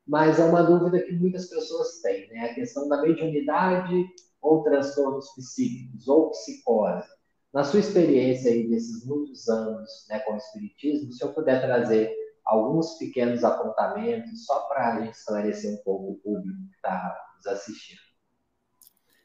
mas 0.08 0.40
é 0.40 0.44
uma 0.44 0.64
dúvida 0.64 1.04
que 1.04 1.12
muitas 1.14 1.48
pessoas 1.48 2.02
têm, 2.02 2.28
né? 2.30 2.50
A 2.50 2.54
questão 2.54 2.88
da 2.88 3.02
mediunidade 3.02 4.08
ou 4.42 4.64
transtornos 4.64 5.34
psíquicos 5.36 6.08
ou 6.08 6.32
psicose. 6.32 7.08
Na 7.54 7.64
sua 7.64 7.80
experiência 7.80 8.52
aí 8.52 8.70
desses 8.70 9.06
muitos 9.06 9.48
anos 9.50 9.90
né, 10.10 10.20
com 10.20 10.34
o 10.34 10.38
Espiritismo, 10.38 11.12
se 11.12 11.24
eu 11.24 11.34
puder 11.34 11.62
trazer 11.62 12.16
alguns 12.46 12.98
pequenos 12.98 13.44
apontamentos 13.44 14.46
só 14.46 14.68
para 14.68 14.94
a 14.94 15.02
gente 15.02 15.14
esclarecer 15.14 15.74
um 15.74 15.84
pouco 15.84 16.12
o 16.12 16.16
público 16.20 16.60
que 16.70 16.76
está 16.76 17.16
nos 17.38 17.48
assistindo. 17.48 18.09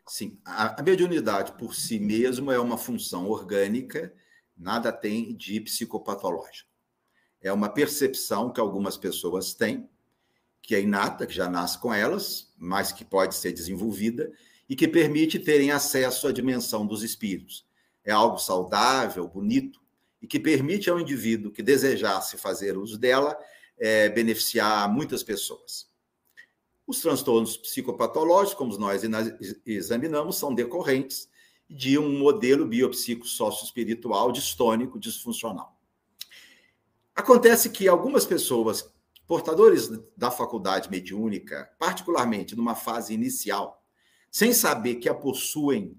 Sim, 0.06 0.38
a, 0.44 0.80
a 0.80 0.82
mediunidade 0.82 1.52
por 1.52 1.74
si 1.74 1.98
mesmo 1.98 2.52
é 2.52 2.58
uma 2.58 2.76
função 2.76 3.28
orgânica, 3.28 4.12
nada 4.56 4.92
tem 4.92 5.34
de 5.34 5.60
psicopatológico. 5.60 6.70
É 7.40 7.52
uma 7.52 7.68
percepção 7.68 8.52
que 8.52 8.60
algumas 8.60 8.96
pessoas 8.96 9.54
têm, 9.54 9.88
que 10.62 10.74
é 10.74 10.80
inata, 10.80 11.26
que 11.26 11.34
já 11.34 11.48
nasce 11.48 11.78
com 11.78 11.92
elas, 11.92 12.52
mas 12.56 12.92
que 12.92 13.04
pode 13.04 13.34
ser 13.34 13.52
desenvolvida 13.52 14.32
e 14.68 14.74
que 14.74 14.88
permite 14.88 15.38
terem 15.38 15.70
acesso 15.70 16.26
à 16.26 16.32
dimensão 16.32 16.86
dos 16.86 17.02
espíritos. 17.02 17.66
É 18.02 18.12
algo 18.12 18.38
saudável, 18.38 19.28
bonito 19.28 19.80
e 20.22 20.26
que 20.26 20.40
permite 20.40 20.88
ao 20.88 20.98
indivíduo 20.98 21.52
que 21.52 21.62
desejasse 21.62 22.38
fazer 22.38 22.78
uso 22.78 22.98
dela 22.98 23.38
é, 23.78 24.08
beneficiar 24.08 24.90
muitas 24.90 25.22
pessoas. 25.22 25.86
Os 26.86 27.00
transtornos 27.00 27.56
psicopatológicos, 27.56 28.54
como 28.54 28.78
nós 28.78 29.02
examinamos, 29.64 30.36
são 30.36 30.54
decorrentes 30.54 31.28
de 31.68 31.98
um 31.98 32.18
modelo 32.18 32.66
biopsico 32.66 33.24
espiritual 33.24 34.30
distônico 34.30 34.98
disfuncional. 34.98 35.78
Acontece 37.14 37.70
que 37.70 37.88
algumas 37.88 38.26
pessoas, 38.26 38.92
portadores 39.26 39.88
da 40.16 40.30
faculdade 40.30 40.90
mediúnica, 40.90 41.70
particularmente 41.78 42.54
numa 42.54 42.74
fase 42.74 43.14
inicial, 43.14 43.82
sem 44.30 44.52
saber 44.52 44.96
que 44.96 45.08
a 45.08 45.14
possuem, 45.14 45.98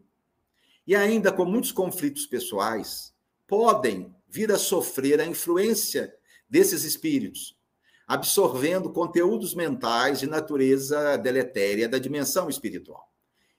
e 0.85 0.95
ainda 0.95 1.31
com 1.31 1.45
muitos 1.45 1.71
conflitos 1.71 2.27
pessoais, 2.27 3.15
podem 3.47 4.13
vir 4.27 4.51
a 4.51 4.57
sofrer 4.57 5.19
a 5.19 5.25
influência 5.25 6.13
desses 6.47 6.83
espíritos, 6.83 7.54
absorvendo 8.07 8.91
conteúdos 8.91 9.55
mentais 9.55 10.19
de 10.19 10.27
natureza 10.27 11.17
deletéria 11.17 11.89
da 11.89 11.97
dimensão 11.97 12.49
espiritual. 12.49 13.11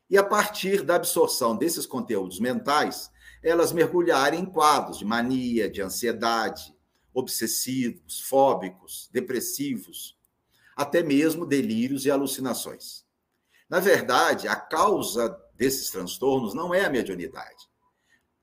E 0.08 0.16
a 0.16 0.22
partir 0.22 0.82
da 0.82 0.94
absorção 0.94 1.56
desses 1.56 1.84
conteúdos 1.84 2.38
mentais, 2.38 3.10
elas 3.42 3.72
mergulharem 3.72 4.40
em 4.40 4.46
quadros 4.46 4.98
de 4.98 5.04
mania, 5.04 5.68
de 5.68 5.82
ansiedade, 5.82 6.74
obsessivos, 7.12 8.20
fóbicos, 8.20 9.08
depressivos, 9.12 10.16
até 10.76 11.02
mesmo 11.02 11.46
delírios 11.46 12.04
e 12.04 12.10
alucinações. 12.10 13.04
Na 13.68 13.80
verdade, 13.80 14.46
a 14.46 14.54
causa 14.54 15.36
desses 15.54 15.90
transtornos 15.90 16.54
não 16.54 16.72
é 16.72 16.84
a 16.84 16.90
mediunidade. 16.90 17.68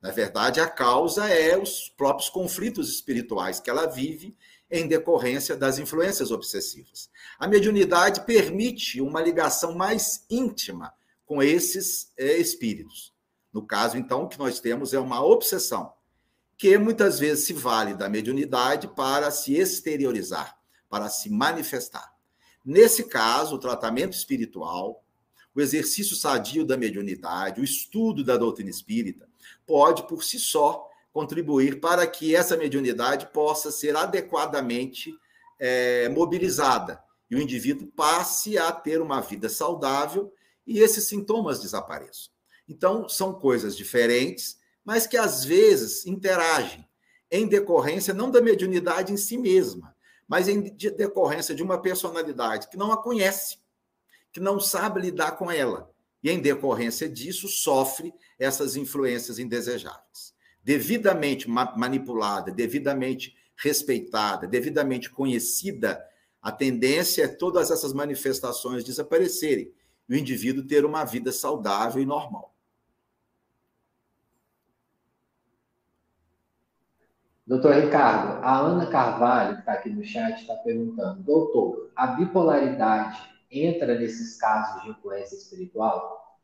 Na 0.01 0.11
verdade, 0.11 0.59
a 0.59 0.67
causa 0.67 1.29
é 1.29 1.57
os 1.57 1.87
próprios 1.95 2.29
conflitos 2.29 2.89
espirituais 2.89 3.61
que 3.61 3.69
ela 3.69 3.85
vive 3.85 4.35
em 4.73 4.87
decorrência 4.87 5.55
das 5.55 5.77
influências 5.77 6.31
obsessivas. 6.31 7.07
A 7.37 7.47
mediunidade 7.47 8.25
permite 8.25 8.99
uma 8.99 9.21
ligação 9.21 9.75
mais 9.75 10.25
íntima 10.27 10.91
com 11.27 11.43
esses 11.43 12.11
é, 12.17 12.37
espíritos. 12.37 13.13
No 13.53 13.63
caso, 13.67 13.97
então, 13.97 14.23
o 14.23 14.27
que 14.27 14.39
nós 14.39 14.59
temos 14.59 14.91
é 14.91 14.99
uma 14.99 15.23
obsessão, 15.23 15.93
que 16.57 16.75
muitas 16.79 17.19
vezes 17.19 17.45
se 17.45 17.53
vale 17.53 17.93
da 17.93 18.09
mediunidade 18.09 18.87
para 18.87 19.29
se 19.29 19.53
exteriorizar, 19.53 20.57
para 20.89 21.07
se 21.07 21.29
manifestar. 21.29 22.11
Nesse 22.65 23.03
caso, 23.03 23.55
o 23.55 23.59
tratamento 23.59 24.13
espiritual, 24.13 25.05
o 25.53 25.61
exercício 25.61 26.15
sadio 26.15 26.65
da 26.65 26.75
mediunidade, 26.75 27.61
o 27.61 27.63
estudo 27.63 28.23
da 28.23 28.37
doutrina 28.37 28.71
espírita, 28.71 29.29
pode, 29.67 30.07
por 30.07 30.23
si 30.23 30.39
só, 30.39 30.89
contribuir 31.13 31.79
para 31.79 32.07
que 32.07 32.35
essa 32.35 32.57
mediunidade 32.57 33.27
possa 33.27 33.71
ser 33.71 33.95
adequadamente 33.95 35.13
é, 35.59 36.09
mobilizada 36.09 37.01
e 37.29 37.35
o 37.35 37.41
indivíduo 37.41 37.87
passe 37.95 38.57
a 38.57 38.71
ter 38.71 38.99
uma 38.99 39.21
vida 39.21 39.47
saudável 39.47 40.33
e 40.65 40.79
esses 40.79 41.07
sintomas 41.07 41.61
desapareçam. 41.61 42.33
Então, 42.67 43.07
são 43.07 43.33
coisas 43.33 43.77
diferentes, 43.77 44.57
mas 44.83 45.05
que 45.05 45.15
às 45.15 45.45
vezes 45.45 46.05
interagem 46.07 46.87
em 47.29 47.47
decorrência 47.47 48.13
não 48.13 48.31
da 48.31 48.41
mediunidade 48.41 49.13
em 49.13 49.17
si 49.17 49.37
mesma, 49.37 49.95
mas 50.27 50.47
em 50.47 50.61
decorrência 50.61 51.53
de 51.53 51.61
uma 51.61 51.79
personalidade 51.79 52.69
que 52.69 52.77
não 52.77 52.91
a 52.91 53.01
conhece, 53.01 53.59
que 54.31 54.39
não 54.39 54.59
sabe 54.59 55.01
lidar 55.01 55.33
com 55.33 55.51
ela, 55.51 55.91
e 56.23 56.31
em 56.31 56.41
decorrência 56.41 57.07
disso 57.07 57.47
sofre 57.47 58.13
essas 58.39 58.75
influências 58.75 59.37
indesejáveis 59.37 60.32
devidamente 60.63 61.49
manipulada, 61.49 62.51
devidamente 62.51 63.35
respeitada, 63.55 64.47
devidamente 64.47 65.09
conhecida, 65.09 66.03
a 66.41 66.51
tendência 66.51 67.23
é 67.23 67.27
todas 67.27 67.69
essas 67.71 67.93
manifestações 67.93 68.83
desaparecerem 68.83 69.71
e 70.09 70.13
o 70.13 70.17
indivíduo 70.17 70.65
ter 70.65 70.85
uma 70.85 71.03
vida 71.03 71.31
saudável 71.31 72.01
e 72.01 72.05
normal. 72.05 72.53
Doutor 77.45 77.75
Ricardo, 77.75 78.43
a 78.43 78.57
Ana 78.57 78.87
Carvalho, 78.87 79.55
que 79.55 79.59
está 79.59 79.73
aqui 79.73 79.89
no 79.89 80.03
chat, 80.03 80.39
está 80.39 80.55
perguntando: 80.55 81.21
Doutor, 81.23 81.91
a 81.93 82.07
bipolaridade 82.07 83.19
entra 83.51 83.99
nesses 83.99 84.37
casos 84.37 84.81
de 84.81 84.89
influência 84.89 85.35
espiritual? 85.35 86.39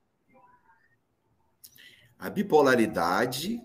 A 2.18 2.30
bipolaridade 2.30 3.62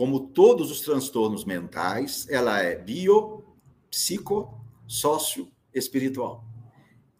como 0.00 0.28
todos 0.28 0.70
os 0.70 0.80
transtornos 0.80 1.44
mentais, 1.44 2.26
ela 2.30 2.58
é 2.58 2.74
bio, 2.74 3.44
psico, 3.90 4.58
sócio, 4.86 5.52
espiritual. 5.74 6.42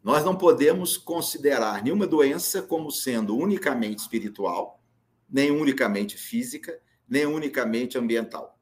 Nós 0.03 0.25
não 0.25 0.35
podemos 0.35 0.97
considerar 0.97 1.85
nenhuma 1.85 2.07
doença 2.07 2.63
como 2.63 2.91
sendo 2.91 3.37
unicamente 3.37 3.99
espiritual, 3.99 4.83
nem 5.29 5.51
unicamente 5.51 6.17
física, 6.17 6.81
nem 7.07 7.27
unicamente 7.27 7.99
ambiental. 7.99 8.59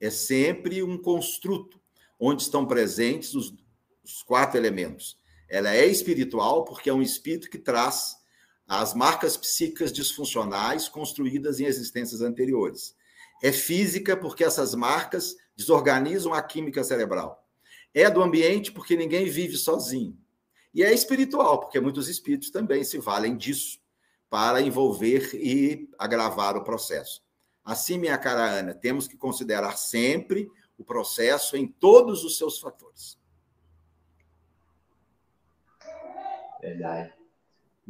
É 0.00 0.10
sempre 0.10 0.82
um 0.82 0.98
construto 0.98 1.80
onde 2.18 2.42
estão 2.42 2.66
presentes 2.66 3.36
os, 3.36 3.54
os 4.02 4.20
quatro 4.24 4.58
elementos. 4.58 5.16
Ela 5.48 5.72
é 5.72 5.86
espiritual 5.86 6.64
porque 6.64 6.90
é 6.90 6.92
um 6.92 7.02
espírito 7.02 7.48
que 7.48 7.56
traz 7.56 8.16
as 8.66 8.94
marcas 8.94 9.36
psíquicas 9.36 9.92
disfuncionais 9.92 10.88
construídas 10.88 11.60
em 11.60 11.66
existências 11.66 12.20
anteriores. 12.20 12.98
É 13.42 13.52
física, 13.52 14.16
porque 14.16 14.44
essas 14.44 14.74
marcas 14.74 15.36
desorganizam 15.56 16.32
a 16.34 16.42
química 16.42 16.84
cerebral. 16.84 17.46
É 17.94 18.10
do 18.10 18.22
ambiente, 18.22 18.70
porque 18.70 18.96
ninguém 18.96 19.28
vive 19.28 19.56
sozinho. 19.56 20.18
E 20.72 20.82
é 20.82 20.92
espiritual, 20.92 21.60
porque 21.60 21.80
muitos 21.80 22.08
espíritos 22.08 22.50
também 22.50 22.84
se 22.84 22.98
valem 22.98 23.36
disso 23.36 23.80
para 24.28 24.60
envolver 24.62 25.34
e 25.34 25.88
agravar 25.98 26.56
o 26.56 26.62
processo. 26.62 27.22
Assim, 27.64 27.98
minha 27.98 28.16
cara 28.16 28.44
Ana, 28.44 28.74
temos 28.74 29.08
que 29.08 29.16
considerar 29.16 29.76
sempre 29.76 30.48
o 30.78 30.84
processo 30.84 31.56
em 31.56 31.66
todos 31.66 32.24
os 32.24 32.38
seus 32.38 32.58
fatores. 32.58 33.18
Verdade. 36.60 37.19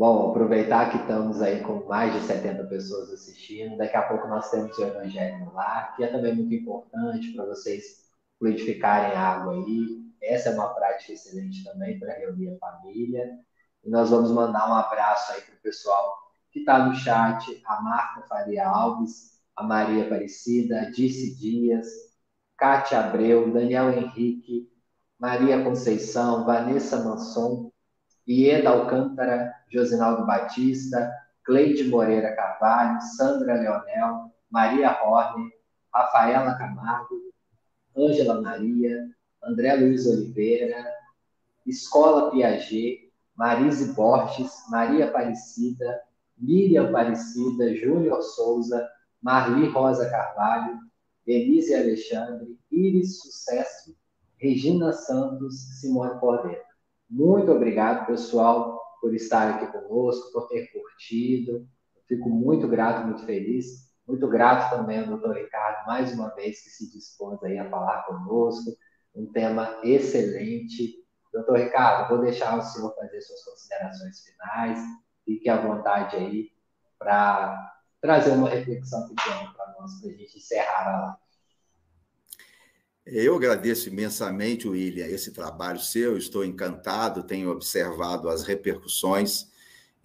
Bom, 0.01 0.31
aproveitar 0.31 0.91
que 0.91 0.97
estamos 0.97 1.43
aí 1.43 1.61
com 1.61 1.85
mais 1.87 2.15
de 2.15 2.21
70 2.21 2.65
pessoas 2.69 3.13
assistindo. 3.13 3.77
Daqui 3.77 3.95
a 3.99 4.09
pouco 4.09 4.27
nós 4.29 4.51
temos 4.51 4.79
o 4.79 4.83
Evangelho 4.83 5.45
no 5.45 5.53
Lar, 5.53 5.95
que 5.95 6.03
é 6.03 6.07
também 6.07 6.35
muito 6.35 6.55
importante 6.55 7.35
para 7.35 7.45
vocês 7.45 8.09
fluidificarem 8.39 9.15
água 9.15 9.53
aí. 9.53 10.03
Essa 10.23 10.49
é 10.49 10.55
uma 10.55 10.73
prática 10.73 11.13
excelente 11.13 11.63
também 11.65 12.01
para 12.01 12.15
reunir 12.15 12.49
a 12.49 12.59
família. 12.59 13.31
E 13.85 13.91
nós 13.91 14.09
vamos 14.09 14.33
mandar 14.33 14.71
um 14.71 14.75
abraço 14.75 15.33
aí 15.33 15.43
para 15.43 15.57
o 15.57 15.61
pessoal 15.61 16.17
que 16.51 16.61
está 16.61 16.79
no 16.83 16.95
chat, 16.95 17.63
a 17.67 17.83
Marta 17.83 18.27
Faria 18.27 18.67
Alves, 18.67 19.39
a 19.55 19.63
Maria 19.63 20.07
Aparecida, 20.07 20.81
a 20.81 20.91
Dice 20.91 21.39
Dias, 21.39 21.87
Cátia 22.57 23.01
Abreu, 23.01 23.53
Daniel 23.53 23.93
Henrique, 23.93 24.67
Maria 25.19 25.63
Conceição, 25.63 26.47
Vanessa 26.47 27.05
Manson, 27.05 27.70
Ieda 28.31 28.71
Alcântara, 28.71 29.53
Josinaldo 29.69 30.25
Batista, 30.25 31.13
Cleide 31.45 31.83
Moreira 31.89 32.33
Carvalho, 32.37 33.01
Sandra 33.17 33.55
Leonel, 33.55 34.31
Maria 34.49 34.97
Horner, 35.03 35.51
Rafaela 35.93 36.57
Camargo, 36.57 37.21
Ângela 37.97 38.41
Maria, 38.41 39.05
André 39.43 39.75
Luiz 39.75 40.07
Oliveira, 40.07 40.87
Escola 41.67 42.31
Piaget, 42.31 43.11
Marise 43.37 43.95
Borges, 43.95 44.53
Maria 44.71 45.07
Aparecida, 45.07 46.01
Miriam 46.39 46.87
Aparecida, 46.87 47.75
Júnior 47.75 48.23
Souza, 48.23 48.89
Marli 49.21 49.67
Rosa 49.67 50.09
Carvalho, 50.09 50.79
Denise 51.27 51.75
Alexandre, 51.75 52.57
Iris 52.71 53.23
Sucesso, 53.23 53.97
Regina 54.41 54.93
Santos, 54.93 55.81
Simone 55.81 56.21
Cordeiro. 56.21 56.70
Muito 57.11 57.51
obrigado, 57.51 58.07
pessoal, 58.07 58.81
por 59.01 59.13
estar 59.15 59.57
aqui 59.57 59.67
conosco, 59.73 60.31
por 60.33 60.47
ter 60.47 60.71
curtido. 60.73 61.67
fico 62.07 62.29
muito 62.29 62.69
grato, 62.69 63.05
muito 63.05 63.25
feliz. 63.25 63.91
Muito 64.07 64.29
grato 64.29 64.77
também 64.77 65.01
ao 65.01 65.07
doutor 65.07 65.37
Ricardo, 65.37 65.87
mais 65.87 66.13
uma 66.13 66.33
vez, 66.35 66.63
que 66.63 66.71
se 66.71 66.91
dispôs 66.93 67.43
aí 67.43 67.59
a 67.59 67.69
falar 67.69 68.05
conosco. 68.07 68.71
Um 69.15 69.27
tema 69.33 69.81
excelente. 69.83 71.05
Doutor 71.33 71.59
Ricardo, 71.59 72.09
vou 72.09 72.19
deixar 72.25 72.57
o 72.57 72.63
senhor 72.63 72.95
fazer 72.95 73.21
suas 73.23 73.45
considerações 73.45 74.21
finais. 74.21 74.81
Fique 75.25 75.49
à 75.49 75.61
vontade 75.61 76.17
aí 76.17 76.51
para 76.97 77.73
trazer 78.01 78.31
uma 78.33 78.49
reflexão 78.49 79.09
pequena 79.09 79.53
para 79.53 79.75
nós, 79.79 80.01
para 80.01 80.11
a 80.11 80.15
gente 80.15 80.39
encerrar 80.39 80.89
a 80.89 81.01
live. 81.01 81.30
Eu 83.13 83.35
agradeço 83.35 83.89
imensamente, 83.89 84.69
William, 84.69 85.05
esse 85.05 85.33
trabalho 85.33 85.81
seu. 85.81 86.17
Estou 86.17 86.45
encantado, 86.45 87.25
tenho 87.25 87.51
observado 87.51 88.29
as 88.29 88.45
repercussões 88.45 89.49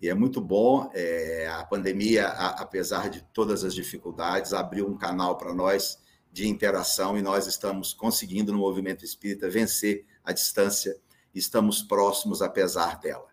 e 0.01 0.09
é 0.09 0.13
muito 0.15 0.41
bom. 0.41 0.89
É, 0.91 1.47
a 1.47 1.63
pandemia, 1.63 2.27
a, 2.27 2.61
apesar 2.63 3.11
de 3.11 3.23
todas 3.31 3.63
as 3.63 3.75
dificuldades, 3.75 4.53
abriu 4.53 4.87
um 4.87 4.97
canal 4.97 5.37
para 5.37 5.53
nós 5.53 5.99
de 6.31 6.47
interação 6.47 7.15
e 7.15 7.21
nós 7.21 7.45
estamos 7.45 7.93
conseguindo, 7.93 8.51
no 8.51 8.57
movimento 8.57 9.05
espírita, 9.05 9.51
vencer 9.51 10.03
a 10.23 10.33
distância. 10.33 10.97
Estamos 11.33 11.83
próximos, 11.83 12.41
apesar 12.41 12.99
dela. 12.99 13.27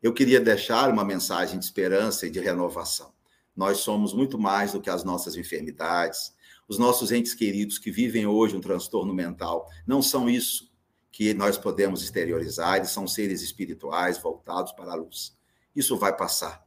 Eu 0.00 0.14
queria 0.14 0.40
deixar 0.40 0.88
uma 0.90 1.04
mensagem 1.04 1.58
de 1.58 1.64
esperança 1.64 2.24
e 2.24 2.30
de 2.30 2.38
renovação. 2.38 3.12
Nós 3.56 3.78
somos 3.78 4.14
muito 4.14 4.38
mais 4.38 4.74
do 4.74 4.80
que 4.80 4.88
as 4.88 5.02
nossas 5.02 5.34
enfermidades. 5.34 6.32
Os 6.68 6.78
nossos 6.78 7.10
entes 7.10 7.32
queridos 7.32 7.78
que 7.78 7.90
vivem 7.90 8.26
hoje 8.26 8.54
um 8.54 8.60
transtorno 8.60 9.14
mental 9.14 9.66
não 9.86 10.02
são 10.02 10.28
isso 10.28 10.70
que 11.10 11.32
nós 11.32 11.56
podemos 11.56 12.02
exteriorizar, 12.02 12.76
eles 12.76 12.90
são 12.90 13.08
seres 13.08 13.40
espirituais 13.40 14.18
voltados 14.18 14.72
para 14.72 14.92
a 14.92 14.94
luz. 14.94 15.34
Isso 15.74 15.96
vai 15.96 16.14
passar. 16.14 16.62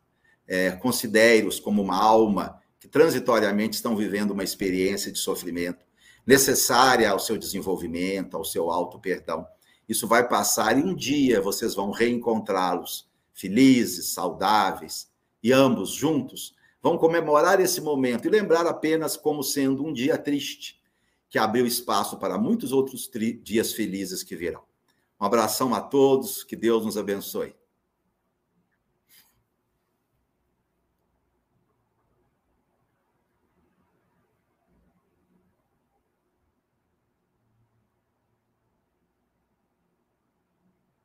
É, 0.48 0.72
Considere-os 0.72 1.60
como 1.60 1.82
uma 1.82 1.95
alma 1.95 2.60
que 2.80 2.88
transitoriamente 2.88 3.76
estão 3.76 3.95
vivendo 3.95 4.32
uma 4.32 4.44
experiência 4.44 5.11
de 5.11 5.19
sofrimento 5.19 5.86
necessária 6.26 7.10
ao 7.10 7.19
seu 7.19 7.38
desenvolvimento, 7.38 8.36
ao 8.36 8.44
seu 8.44 8.72
auto-perdão. 8.72 9.45
Isso 9.88 10.07
vai 10.07 10.28
passar 10.28 10.78
e 10.78 10.82
um 10.82 10.95
dia 10.95 11.40
vocês 11.40 11.76
vão 11.76 11.91
reencontrá-los 11.91 13.07
felizes, 13.34 14.14
saudáveis, 14.14 15.10
e 15.44 15.52
ambos 15.52 15.91
juntos 15.91 16.53
vão 16.81 16.97
comemorar 16.97 17.59
esse 17.59 17.79
momento 17.79 18.25
e 18.25 18.29
lembrar 18.29 18.65
apenas 18.65 19.15
como 19.15 19.43
sendo 19.43 19.85
um 19.85 19.93
dia 19.93 20.17
triste, 20.17 20.81
que 21.29 21.37
abriu 21.37 21.65
espaço 21.65 22.17
para 22.17 22.37
muitos 22.37 22.71
outros 22.71 23.09
dias 23.41 23.73
felizes 23.73 24.23
que 24.23 24.35
virão. 24.35 24.63
Um 25.19 25.25
abração 25.25 25.73
a 25.75 25.79
todos, 25.79 26.43
que 26.43 26.55
Deus 26.55 26.83
nos 26.83 26.97
abençoe. 26.97 27.55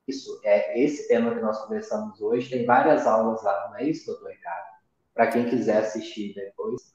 Isso, 0.08 0.40
é 0.44 0.80
esse 0.80 1.08
tema 1.08 1.34
que 1.34 1.40
nós 1.40 1.60
conversamos 1.62 2.20
hoje, 2.20 2.48
tem 2.48 2.64
várias 2.64 3.06
aulas 3.06 3.42
lá, 3.42 3.68
não 3.68 3.76
é 3.76 3.90
isso, 3.90 4.06
doutor 4.06 4.30
Ricardo? 4.30 4.75
Para 5.16 5.28
quem 5.28 5.48
quiser 5.48 5.78
assistir 5.78 6.34
depois. 6.34 6.94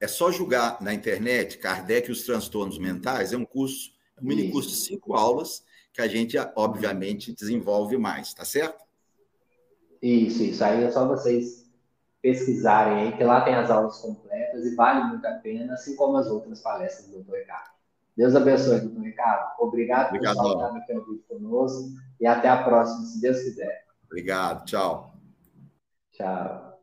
É 0.00 0.08
só 0.08 0.32
julgar 0.32 0.82
na 0.82 0.92
internet 0.92 1.58
Kardec 1.58 2.08
e 2.08 2.12
os 2.12 2.24
transtornos 2.24 2.78
mentais, 2.78 3.32
é 3.32 3.36
um 3.36 3.44
curso, 3.44 3.92
é 4.16 4.20
um 4.20 4.24
mini 4.24 4.50
curso 4.50 4.70
de 4.70 4.76
cinco 4.76 5.14
aulas 5.14 5.62
que 5.92 6.00
a 6.00 6.08
gente, 6.08 6.36
obviamente, 6.56 7.32
desenvolve 7.32 7.96
mais, 7.96 8.34
tá 8.34 8.44
certo? 8.44 8.82
Isso, 10.02 10.42
isso. 10.42 10.64
Aí 10.64 10.82
é 10.82 10.90
só 10.90 11.06
vocês 11.06 11.70
pesquisarem 12.20 13.04
aí, 13.06 13.16
que 13.16 13.22
lá 13.22 13.42
tem 13.42 13.54
as 13.54 13.70
aulas 13.70 13.98
completas 13.98 14.64
e 14.64 14.74
vale 14.74 15.04
muito 15.04 15.24
a 15.26 15.32
pena, 15.32 15.74
assim 15.74 15.94
como 15.94 16.16
as 16.16 16.26
outras 16.26 16.60
palestras 16.60 17.06
do 17.08 17.16
doutor 17.16 17.38
Ricardo. 17.38 17.70
Deus 18.16 18.34
abençoe, 18.34 18.80
doutor 18.80 19.02
Ricardo. 19.02 19.52
Obrigado, 19.60 20.08
Obrigado 20.08 20.36
por 20.36 20.52
estar 20.52 20.76
aqui 20.76 20.92
ao 20.92 21.04
vivo 21.04 21.22
conosco 21.28 21.90
e 22.18 22.26
até 22.26 22.48
a 22.48 22.64
próxima, 22.64 23.04
se 23.04 23.20
Deus 23.20 23.40
quiser. 23.40 23.84
Obrigado, 24.06 24.64
tchau. 24.64 25.14
Tchau. 26.12 26.73